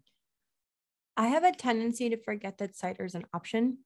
I 1.18 1.26
have 1.26 1.42
a 1.42 1.50
tendency 1.50 2.10
to 2.10 2.16
forget 2.16 2.58
that 2.58 2.76
cider 2.76 3.04
is 3.04 3.16
an 3.16 3.24
option. 3.34 3.78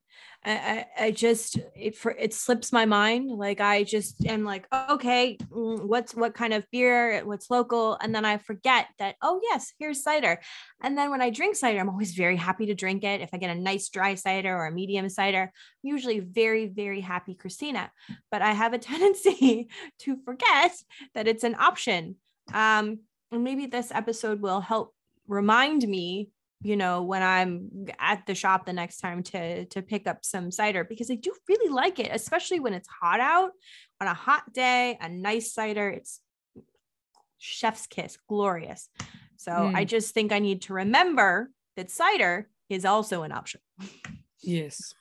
I, 0.45 0.53
I, 0.53 1.05
I, 1.07 1.11
just 1.13 1.59
it 1.75 1.97
for 1.97 2.11
it 2.11 2.35
slips 2.35 2.73
my 2.73 2.85
mind. 2.85 3.31
Like 3.31 3.59
I 3.59 3.85
just 3.85 4.27
am 4.27 4.45
like, 4.45 4.67
okay, 4.91 5.39
mm, 5.51 5.83
what's 5.83 6.15
what 6.15 6.35
kind 6.35 6.53
of 6.53 6.71
beer? 6.71 7.23
What's 7.25 7.51
local? 7.51 7.97
And 8.03 8.15
then 8.15 8.27
I 8.27 8.37
forget 8.37 8.89
that. 8.99 9.15
Oh 9.23 9.41
yes, 9.43 9.73
here's 9.79 10.03
cider. 10.03 10.43
And 10.83 10.99
then 10.99 11.11
when 11.11 11.23
I 11.23 11.31
drink 11.31 11.57
cider, 11.57 11.81
I'm 11.81 11.89
always 11.89 12.13
very 12.13 12.37
happy 12.37 12.67
to 12.67 12.75
drink 12.75 13.03
it. 13.03 13.23
If 13.23 13.31
I 13.33 13.39
get 13.39 13.57
a 13.57 13.59
nice 13.59 13.89
dry 13.89 14.15
cider 14.15 14.55
or 14.55 14.67
a 14.67 14.71
medium 14.71 15.09
cider, 15.09 15.45
I'm 15.45 15.51
usually 15.91 16.21
very 16.21 16.67
very 16.67 17.01
happy, 17.01 17.35
Christina. 17.35 17.91
But 18.31 18.43
I 18.43 18.53
have 18.53 18.75
a 18.75 18.79
tendency 18.93 19.71
to 20.01 20.19
forget 20.27 20.73
that 21.15 21.27
it's 21.27 21.45
an 21.45 21.55
option. 21.55 22.17
Um, 22.53 23.01
and 23.31 23.43
maybe 23.43 23.65
this 23.65 23.91
episode 23.91 24.43
will 24.43 24.61
help 24.61 24.95
remind 25.27 25.89
me 25.89 26.29
you 26.63 26.77
know 26.77 27.03
when 27.03 27.23
i'm 27.23 27.87
at 27.99 28.25
the 28.27 28.35
shop 28.35 28.67
the 28.67 28.73
next 28.73 28.99
time 28.99 29.23
to 29.23 29.65
to 29.67 29.83
pick 29.83 30.07
up 30.07 30.25
some 30.25 30.51
cider 30.51 30.85
because 30.85 31.11
i 31.11 31.15
do 31.15 31.33
really 31.49 31.73
like 31.73 31.99
it 31.99 32.11
especially 32.13 32.61
when 32.61 32.73
it's 32.73 32.89
hot 32.89 33.21
out 33.21 33.51
on 34.01 34.07
a 34.07 34.15
hot 34.15 34.53
day 34.53 34.97
a 35.01 35.09
nice 35.09 35.53
cider 35.53 35.89
it's 35.89 36.21
chef's 37.43 37.87
kiss 37.89 38.17
glorious. 38.29 38.89
So 39.37 39.51
mm. 39.51 39.75
i 39.75 39.85
just 39.85 40.15
think 40.15 40.33
i 40.33 40.39
need 40.39 40.63
to 40.63 40.75
remember 40.75 41.51
that 41.77 41.91
cider 41.91 42.49
is 42.69 42.85
also 42.85 43.23
an 43.23 43.33
option. 43.33 43.61
Yes. 44.41 44.95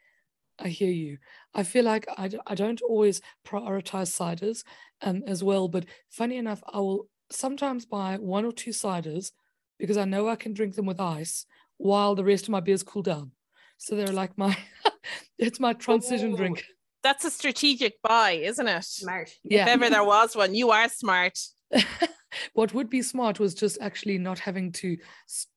I 0.60 0.68
hear 0.68 0.90
you. 0.90 1.18
I 1.54 1.62
feel 1.62 1.84
like 1.84 2.06
I, 2.16 2.30
I 2.46 2.54
don't 2.54 2.80
always 2.82 3.20
prioritize 3.46 4.10
ciders 4.10 4.64
um, 5.02 5.22
as 5.26 5.42
well 5.42 5.68
but 5.68 5.86
funny 6.10 6.36
enough 6.36 6.62
i 6.72 6.78
will 6.78 7.08
sometimes 7.30 7.84
buy 7.84 8.16
one 8.16 8.44
or 8.44 8.52
two 8.52 8.70
ciders 8.70 9.32
because 9.78 9.96
I 9.96 10.04
know 10.04 10.28
I 10.28 10.36
can 10.36 10.52
drink 10.52 10.74
them 10.74 10.86
with 10.86 11.00
ice 11.00 11.46
while 11.76 12.14
the 12.14 12.24
rest 12.24 12.44
of 12.44 12.50
my 12.50 12.60
beers 12.60 12.82
cool 12.82 13.02
down. 13.02 13.32
So 13.78 13.94
they're 13.94 14.08
like 14.08 14.36
my, 14.36 14.56
it's 15.38 15.60
my 15.60 15.72
transition 15.72 16.32
Ooh, 16.32 16.36
drink. 16.36 16.64
That's 17.02 17.24
a 17.24 17.30
strategic 17.30 18.02
buy, 18.02 18.32
isn't 18.32 18.66
it? 18.66 18.84
Smart. 18.84 19.30
Yeah. 19.44 19.62
If 19.62 19.68
ever 19.68 19.88
there 19.88 20.04
was 20.04 20.34
one, 20.34 20.54
you 20.54 20.70
are 20.70 20.88
smart. 20.88 21.38
what 22.54 22.74
would 22.74 22.90
be 22.90 23.02
smart 23.02 23.38
was 23.38 23.54
just 23.54 23.78
actually 23.80 24.18
not 24.18 24.38
having 24.38 24.72
to, 24.72 24.96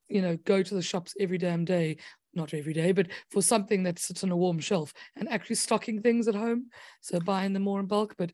you 0.08 0.22
know, 0.22 0.38
go 0.46 0.62
to 0.62 0.76
the 0.76 0.82
shops 0.82 1.16
every 1.20 1.38
damn 1.38 1.66
day. 1.66 1.98
Not 2.34 2.54
every 2.54 2.72
day, 2.72 2.94
but 2.94 3.08
for 3.30 3.42
something 3.42 3.84
that 3.84 4.00
sits 4.00 4.24
on 4.24 4.32
a 4.32 4.38
warm 4.38 4.60
shelf 4.60 4.94
and 5.18 5.28
actually 5.28 5.58
stocking 5.58 6.02
things 6.02 6.30
at 6.30 6.36
home. 6.36 6.68
So 7.02 7.20
buying 7.20 7.52
them 7.52 7.64
more 7.64 7.82
in 7.82 7.88
bulk. 7.88 8.16
But, 8.18 8.32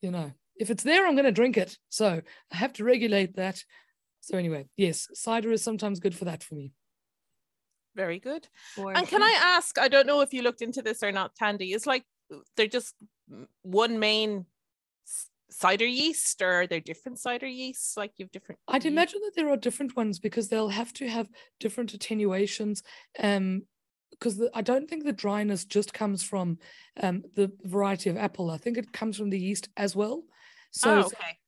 you 0.00 0.12
know, 0.12 0.30
if 0.54 0.70
it's 0.70 0.84
there, 0.84 1.04
I'm 1.04 1.16
going 1.16 1.24
to 1.24 1.32
drink 1.32 1.56
it. 1.56 1.76
So 1.88 2.22
I 2.52 2.56
have 2.56 2.72
to 2.74 2.84
regulate 2.84 3.34
that. 3.34 3.64
So 4.26 4.36
anyway, 4.36 4.66
yes, 4.76 5.06
cider 5.14 5.52
is 5.52 5.62
sometimes 5.62 6.00
good 6.00 6.12
for 6.12 6.24
that 6.24 6.42
for 6.42 6.56
me. 6.56 6.72
Very 7.94 8.18
good. 8.18 8.48
For 8.74 8.92
and 8.92 9.06
can 9.06 9.22
I 9.22 9.38
ask? 9.40 9.78
I 9.78 9.86
don't 9.86 10.04
know 10.04 10.20
if 10.20 10.34
you 10.34 10.42
looked 10.42 10.62
into 10.62 10.82
this 10.82 11.04
or 11.04 11.12
not, 11.12 11.36
Tandy. 11.36 11.72
Is 11.72 11.86
like 11.86 12.02
they're 12.56 12.66
just 12.66 12.96
one 13.62 14.00
main 14.00 14.46
cider 15.48 15.86
yeast, 15.86 16.42
or 16.42 16.62
are 16.62 16.66
there 16.66 16.80
different 16.80 17.20
cider 17.20 17.46
yeasts? 17.46 17.96
Like 17.96 18.14
you've 18.16 18.32
different. 18.32 18.58
I'd 18.66 18.82
yeast? 18.82 18.86
imagine 18.86 19.20
that 19.22 19.36
there 19.36 19.48
are 19.48 19.56
different 19.56 19.96
ones 19.96 20.18
because 20.18 20.48
they'll 20.48 20.70
have 20.70 20.92
to 20.94 21.08
have 21.08 21.28
different 21.60 21.94
attenuations. 21.94 22.82
Um, 23.20 23.62
because 24.10 24.42
I 24.54 24.62
don't 24.62 24.88
think 24.88 25.04
the 25.04 25.12
dryness 25.12 25.64
just 25.64 25.94
comes 25.94 26.22
from 26.24 26.58
um, 27.00 27.22
the 27.36 27.52
variety 27.62 28.10
of 28.10 28.16
apple. 28.16 28.50
I 28.50 28.56
think 28.56 28.76
it 28.76 28.92
comes 28.92 29.18
from 29.18 29.30
the 29.30 29.38
yeast 29.38 29.68
as 29.76 29.94
well. 29.94 30.24
So 30.72 30.90
oh, 30.90 31.00
okay. 31.02 31.38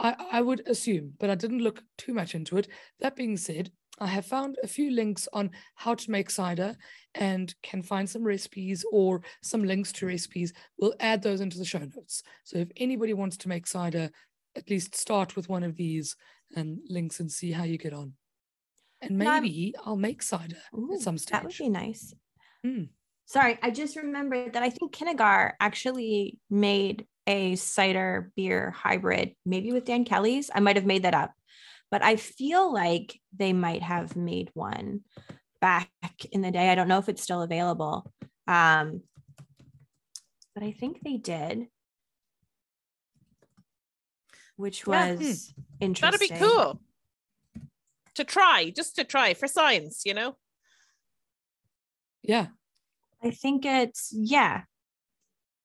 I, 0.00 0.14
I 0.32 0.40
would 0.40 0.66
assume, 0.66 1.12
but 1.18 1.30
I 1.30 1.34
didn't 1.34 1.62
look 1.62 1.82
too 1.98 2.14
much 2.14 2.34
into 2.34 2.56
it. 2.56 2.68
That 3.00 3.16
being 3.16 3.36
said, 3.36 3.70
I 3.98 4.06
have 4.06 4.24
found 4.24 4.56
a 4.62 4.66
few 4.66 4.90
links 4.90 5.28
on 5.32 5.50
how 5.74 5.94
to 5.94 6.10
make 6.10 6.30
cider 6.30 6.74
and 7.14 7.54
can 7.62 7.82
find 7.82 8.08
some 8.08 8.24
recipes 8.24 8.84
or 8.90 9.20
some 9.42 9.62
links 9.62 9.92
to 9.92 10.06
recipes. 10.06 10.54
We'll 10.78 10.94
add 11.00 11.22
those 11.22 11.42
into 11.42 11.58
the 11.58 11.66
show 11.66 11.80
notes. 11.80 12.22
So 12.44 12.58
if 12.58 12.68
anybody 12.78 13.12
wants 13.12 13.36
to 13.38 13.48
make 13.48 13.66
cider, 13.66 14.10
at 14.56 14.70
least 14.70 14.94
start 14.96 15.36
with 15.36 15.50
one 15.50 15.62
of 15.62 15.76
these 15.76 16.16
and 16.56 16.78
links 16.88 17.20
and 17.20 17.30
see 17.30 17.52
how 17.52 17.64
you 17.64 17.76
get 17.76 17.92
on. 17.92 18.14
And 19.02 19.18
maybe 19.18 19.74
I'll 19.84 19.96
make 19.96 20.22
cider 20.22 20.56
Ooh, 20.74 20.94
at 20.94 21.00
some 21.00 21.18
stage. 21.18 21.32
That 21.32 21.44
would 21.44 21.56
be 21.56 21.68
nice. 21.68 22.14
Mm. 22.66 22.88
Sorry, 23.30 23.56
I 23.62 23.70
just 23.70 23.94
remembered 23.94 24.54
that 24.54 24.64
I 24.64 24.70
think 24.70 24.92
Kinnegar 24.92 25.52
actually 25.60 26.40
made 26.50 27.06
a 27.28 27.54
cider 27.54 28.32
beer 28.34 28.72
hybrid, 28.72 29.36
maybe 29.46 29.70
with 29.70 29.84
Dan 29.84 30.04
Kelly's. 30.04 30.50
I 30.52 30.58
might 30.58 30.74
have 30.74 30.84
made 30.84 31.04
that 31.04 31.14
up, 31.14 31.30
but 31.92 32.02
I 32.02 32.16
feel 32.16 32.74
like 32.74 33.20
they 33.32 33.52
might 33.52 33.82
have 33.82 34.16
made 34.16 34.50
one 34.54 35.02
back 35.60 35.92
in 36.32 36.40
the 36.40 36.50
day. 36.50 36.70
I 36.70 36.74
don't 36.74 36.88
know 36.88 36.98
if 36.98 37.08
it's 37.08 37.22
still 37.22 37.42
available. 37.42 38.12
Um, 38.48 39.02
but 40.52 40.64
I 40.64 40.72
think 40.72 40.98
they 41.04 41.16
did, 41.16 41.68
which 44.56 44.88
was 44.88 45.54
yeah. 45.56 45.64
interesting. 45.78 46.30
That'd 46.30 46.40
be 46.40 46.44
cool 46.44 46.80
to 48.16 48.24
try, 48.24 48.72
just 48.74 48.96
to 48.96 49.04
try 49.04 49.34
for 49.34 49.46
science, 49.46 50.02
you 50.04 50.14
know? 50.14 50.34
Yeah. 52.24 52.48
I 53.22 53.30
think 53.30 53.64
it's, 53.64 54.12
yeah, 54.12 54.62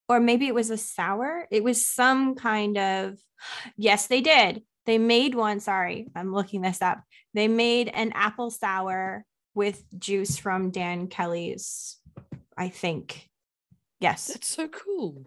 or 0.08 0.20
maybe 0.20 0.48
it 0.48 0.56
was 0.56 0.70
a 0.70 0.78
sour. 0.78 1.48
It 1.52 1.64
was 1.64 1.88
some 1.88 2.36
kind 2.36 2.78
of, 2.78 3.18
yes, 3.78 4.08
they 4.08 4.22
did. 4.22 4.64
They 4.86 4.98
made 4.98 5.34
one. 5.34 5.60
Sorry, 5.60 6.08
I'm 6.16 6.34
looking 6.34 6.62
this 6.62 6.82
up. 6.82 7.02
They 7.34 7.48
made 7.48 7.90
an 7.90 8.12
apple 8.14 8.52
sour 8.52 9.26
with 9.56 9.84
juice 9.98 10.38
from 10.38 10.70
Dan 10.70 11.08
Kelly's, 11.08 11.98
I 12.58 12.70
think. 12.70 13.30
Yes. 14.00 14.28
That's 14.28 14.48
so 14.48 14.68
cool. 14.68 15.26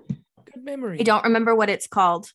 Good 0.52 0.64
memory. 0.64 1.00
I 1.00 1.02
don't 1.02 1.24
remember 1.24 1.54
what 1.54 1.70
it's 1.70 1.88
called. 1.88 2.30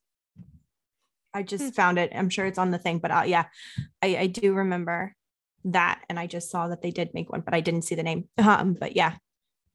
I 1.34 1.44
just 1.44 1.64
hmm. 1.64 1.70
found 1.70 1.98
it. 1.98 2.12
I'm 2.14 2.30
sure 2.30 2.46
it's 2.46 2.58
on 2.58 2.72
the 2.72 2.78
thing, 2.78 3.00
but 3.00 3.12
uh, 3.12 3.24
yeah, 3.26 3.46
I, 4.02 4.18
I 4.18 4.28
do 4.28 4.54
remember 4.54 5.16
that. 5.66 6.02
And 6.10 6.20
I 6.20 6.28
just 6.28 6.52
saw 6.52 6.68
that 6.68 6.82
they 6.82 6.92
did 6.92 7.14
make 7.14 7.32
one, 7.32 7.42
but 7.42 7.54
I 7.54 7.62
didn't 7.62 7.84
see 7.84 7.96
the 7.96 8.04
name. 8.04 8.28
Um, 8.38 8.74
but 8.74 8.96
yeah, 8.96 9.16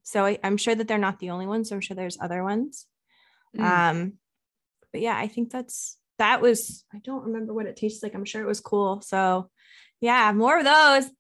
so 0.08 0.24
I, 0.24 0.38
am 0.42 0.56
sure 0.56 0.74
that 0.74 0.88
they're 0.88 0.96
not 0.96 1.18
the 1.18 1.28
only 1.28 1.46
ones. 1.46 1.70
I'm 1.70 1.82
sure 1.82 1.94
there's 1.94 2.16
other 2.18 2.42
ones. 2.42 2.86
Mm. 3.54 3.62
Um, 3.62 4.12
but 4.90 5.02
yeah, 5.02 5.14
I 5.14 5.28
think 5.28 5.52
that's 5.52 5.98
that 6.16 6.40
was 6.40 6.86
I 6.94 6.98
don't 7.04 7.26
remember 7.26 7.52
what 7.52 7.66
it 7.66 7.76
tastes 7.76 8.02
like. 8.02 8.14
I'm 8.14 8.24
sure 8.24 8.40
it 8.40 8.46
was 8.46 8.60
cool. 8.60 9.02
So 9.02 9.50
yeah, 10.00 10.32
more 10.32 10.60
of 10.60 10.64
those. 10.64 11.10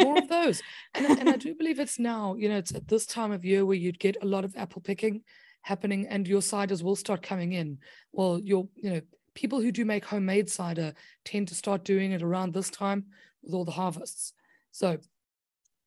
more 0.02 0.18
of 0.18 0.28
those. 0.28 0.60
And, 0.94 1.18
and 1.18 1.30
I 1.30 1.36
do 1.36 1.54
believe 1.54 1.80
it's 1.80 1.98
now, 1.98 2.34
you 2.34 2.50
know, 2.50 2.58
it's 2.58 2.74
at 2.74 2.88
this 2.88 3.06
time 3.06 3.32
of 3.32 3.42
year 3.42 3.64
where 3.64 3.76
you'd 3.76 3.98
get 3.98 4.18
a 4.20 4.26
lot 4.26 4.44
of 4.44 4.54
apple 4.54 4.82
picking 4.82 5.22
happening 5.62 6.06
and 6.06 6.28
your 6.28 6.42
ciders 6.42 6.82
will 6.82 6.96
start 6.96 7.22
coming 7.22 7.52
in. 7.52 7.78
Well, 8.12 8.38
your, 8.38 8.68
you 8.76 8.90
know, 8.90 9.00
people 9.34 9.62
who 9.62 9.72
do 9.72 9.86
make 9.86 10.04
homemade 10.04 10.50
cider 10.50 10.92
tend 11.24 11.48
to 11.48 11.54
start 11.54 11.84
doing 11.84 12.12
it 12.12 12.22
around 12.22 12.52
this 12.52 12.68
time 12.68 13.06
with 13.42 13.54
all 13.54 13.64
the 13.64 13.70
harvests. 13.70 14.34
So 14.72 14.90
if 14.90 15.06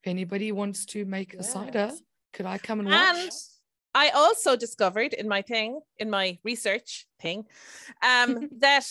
anybody 0.04 0.52
wants 0.52 0.88
to 0.88 1.06
make 1.06 1.34
yes. 1.34 1.48
a 1.48 1.52
cider, 1.52 1.92
could 2.34 2.46
I 2.46 2.58
come 2.58 2.80
and 2.80 2.90
watch? 2.90 3.16
And 3.16 3.32
I 3.96 4.10
also 4.10 4.56
discovered 4.56 5.14
in 5.14 5.28
my 5.28 5.42
thing, 5.42 5.80
in 5.98 6.10
my 6.10 6.38
research 6.44 7.06
thing, 7.22 7.46
um, 8.02 8.50
that 8.60 8.86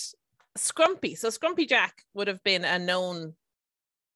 Scrumpy, 0.57 1.17
so 1.17 1.29
Scrumpy 1.29 1.69
Jack 1.69 2.05
would 2.15 2.29
have 2.29 2.43
been 2.45 2.65
a 2.65 2.79
known 2.79 3.35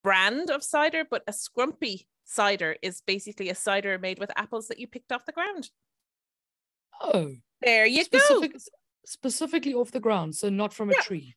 brand 0.02 0.50
of 0.50 0.62
cider, 0.62 1.04
but 1.08 1.22
a 1.26 1.32
Scrumpy 1.32 2.06
cider 2.24 2.76
is 2.82 3.02
basically 3.06 3.48
a 3.48 3.54
cider 3.54 3.98
made 3.98 4.18
with 4.18 4.30
apples 4.36 4.68
that 4.68 4.78
you 4.78 4.86
picked 4.86 5.12
off 5.12 5.26
the 5.26 5.32
ground. 5.32 5.70
Oh, 7.00 7.34
there 7.62 7.86
you 7.86 8.04
Specific, 8.04 8.52
go. 8.52 8.58
Specifically 9.04 9.74
off 9.74 9.90
the 9.90 10.00
ground, 10.00 10.34
so 10.34 10.48
not 10.48 10.72
from 10.72 10.90
yeah. 10.90 11.00
a 11.00 11.02
tree. 11.02 11.34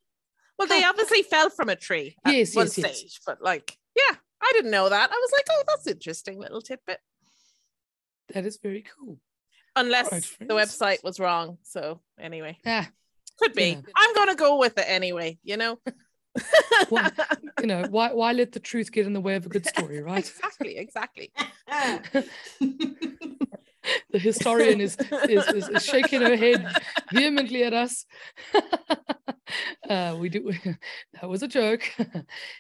Well, 0.58 0.68
they 0.68 0.84
obviously 0.84 1.24
fell 1.24 1.50
from 1.50 1.70
a 1.70 1.76
tree 1.76 2.18
at 2.26 2.34
Yes, 2.34 2.56
one 2.56 2.66
yes, 2.66 2.78
yes. 2.78 2.98
stage, 2.98 3.20
but 3.26 3.42
like, 3.42 3.78
yeah, 3.96 4.18
I 4.42 4.52
didn't 4.54 4.72
know 4.72 4.90
that. 4.90 5.10
I 5.10 5.16
was 5.16 5.32
like, 5.32 5.46
oh, 5.50 5.64
that's 5.68 5.88
interesting 5.88 6.40
little 6.40 6.62
tidbit. 6.62 7.00
That 8.34 8.46
is 8.46 8.58
very 8.62 8.84
cool. 8.98 9.18
Unless 9.76 10.12
right, 10.12 10.28
the 10.40 10.54
website 10.56 11.04
was 11.04 11.20
wrong. 11.20 11.58
So 11.64 12.02
anyway, 12.20 12.58
Yeah. 12.66 12.86
could 13.40 13.54
be. 13.54 13.70
Yeah. 13.70 13.82
I'm 13.96 14.14
gonna 14.16 14.36
go 14.36 14.58
with 14.58 14.78
it 14.78 14.86
anyway. 14.88 15.38
You 15.44 15.58
know. 15.58 15.80
Well, 16.92 17.12
you 17.60 17.68
know, 17.68 17.86
why 17.90 18.14
why 18.14 18.32
let 18.34 18.52
the 18.52 18.60
truth 18.60 18.92
get 18.92 19.06
in 19.08 19.14
the 19.14 19.20
way 19.20 19.36
of 19.36 19.46
a 19.46 19.50
good 19.50 19.66
story, 19.66 20.00
right? 20.12 20.20
exactly. 20.20 20.78
Exactly. 20.78 21.32
the 24.12 24.20
historian 24.20 24.80
is 24.80 24.96
is, 25.28 25.48
is, 25.48 25.70
is 25.70 25.84
shaking 25.86 26.22
her 26.22 26.36
head 26.36 26.66
vehemently 27.12 27.64
at 27.64 27.74
us. 27.74 28.06
uh, 29.90 30.16
we 30.20 30.30
do 30.30 30.52
that 31.14 31.28
was 31.30 31.44
a 31.44 31.48
joke. 31.48 31.82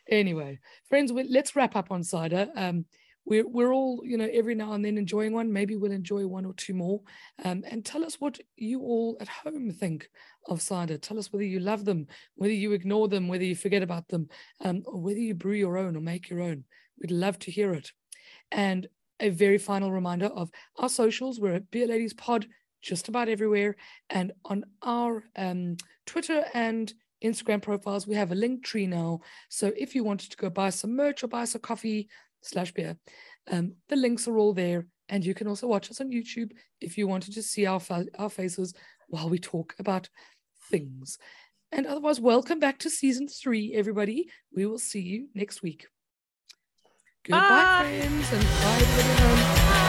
anyway, 0.09 0.59
friends, 0.89 1.13
we, 1.13 1.23
let's 1.23 1.55
wrap 1.55 1.75
up 1.75 1.91
on 1.91 2.03
cider. 2.03 2.49
Um, 2.55 2.85
we're 3.29 3.47
we're 3.47 3.73
all 3.73 4.01
you 4.03 4.17
know 4.17 4.27
every 4.33 4.55
now 4.55 4.73
and 4.73 4.83
then 4.83 4.97
enjoying 4.97 5.31
one. 5.31 5.53
Maybe 5.53 5.77
we'll 5.77 5.91
enjoy 5.91 6.25
one 6.27 6.45
or 6.45 6.53
two 6.53 6.73
more. 6.73 7.01
Um, 7.45 7.63
and 7.69 7.85
tell 7.85 8.03
us 8.03 8.19
what 8.19 8.39
you 8.57 8.81
all 8.81 9.17
at 9.21 9.27
home 9.27 9.71
think 9.71 10.09
of 10.47 10.61
cider. 10.61 10.97
Tell 10.97 11.19
us 11.19 11.31
whether 11.31 11.45
you 11.45 11.59
love 11.59 11.85
them, 11.85 12.07
whether 12.35 12.53
you 12.53 12.73
ignore 12.73 13.07
them, 13.07 13.27
whether 13.27 13.43
you 13.45 13.55
forget 13.55 13.83
about 13.83 14.07
them, 14.07 14.27
um, 14.61 14.81
or 14.85 14.99
whether 14.99 15.19
you 15.19 15.35
brew 15.35 15.53
your 15.53 15.77
own 15.77 15.95
or 15.95 16.01
make 16.01 16.29
your 16.29 16.41
own. 16.41 16.65
We'd 16.99 17.11
love 17.11 17.39
to 17.39 17.51
hear 17.51 17.71
it. 17.73 17.91
And 18.51 18.87
a 19.19 19.29
very 19.29 19.57
final 19.57 19.91
reminder 19.91 20.27
of 20.27 20.49
our 20.77 20.89
socials. 20.89 21.39
We're 21.39 21.55
at 21.55 21.71
Beer 21.71 21.87
Ladies 21.87 22.13
Pod 22.13 22.47
just 22.81 23.09
about 23.09 23.29
everywhere. 23.29 23.75
And 24.09 24.31
on 24.45 24.63
our 24.81 25.23
um, 25.35 25.77
Twitter 26.05 26.45
and 26.53 26.91
Instagram 27.23 27.61
profiles, 27.61 28.07
we 28.07 28.15
have 28.15 28.31
a 28.31 28.35
Linktree 28.35 28.87
now. 28.87 29.19
So 29.49 29.71
if 29.77 29.93
you 29.93 30.03
wanted 30.03 30.31
to 30.31 30.37
go 30.37 30.49
buy 30.49 30.69
some 30.69 30.95
merch 30.95 31.23
or 31.23 31.27
buy 31.27 31.45
some 31.45 31.61
coffee 31.61 32.07
slash 32.41 32.71
beer, 32.73 32.97
um, 33.51 33.73
the 33.87 33.95
links 33.95 34.27
are 34.27 34.37
all 34.37 34.53
there. 34.53 34.85
And 35.11 35.25
you 35.25 35.33
can 35.33 35.47
also 35.47 35.65
watch 35.65 35.89
us 35.89 36.01
on 36.01 36.11
YouTube 36.11 36.51
if 36.79 36.97
you 36.97 37.07
wanted 37.07 37.33
to 37.33 37.41
see 37.41 37.65
our, 37.65 37.79
fa- 37.79 38.05
our 38.19 38.29
faces 38.29 38.73
while 39.07 39.27
we 39.27 39.39
talk 39.39 39.73
about 39.79 40.07
things. 40.69 41.17
And 41.71 41.87
otherwise, 41.87 42.19
welcome 42.19 42.59
back 42.59 42.77
to 42.79 42.89
season 42.89 43.27
three, 43.27 43.73
everybody. 43.73 44.29
We 44.55 44.65
will 44.65 44.79
see 44.79 45.01
you 45.01 45.27
next 45.33 45.63
week. 45.63 45.87
Goodbye, 47.23 47.39
Bye. 47.47 47.83
friends, 47.83 48.33
and 48.33 48.43
bye, 48.43 48.85
everybody. 48.99 49.88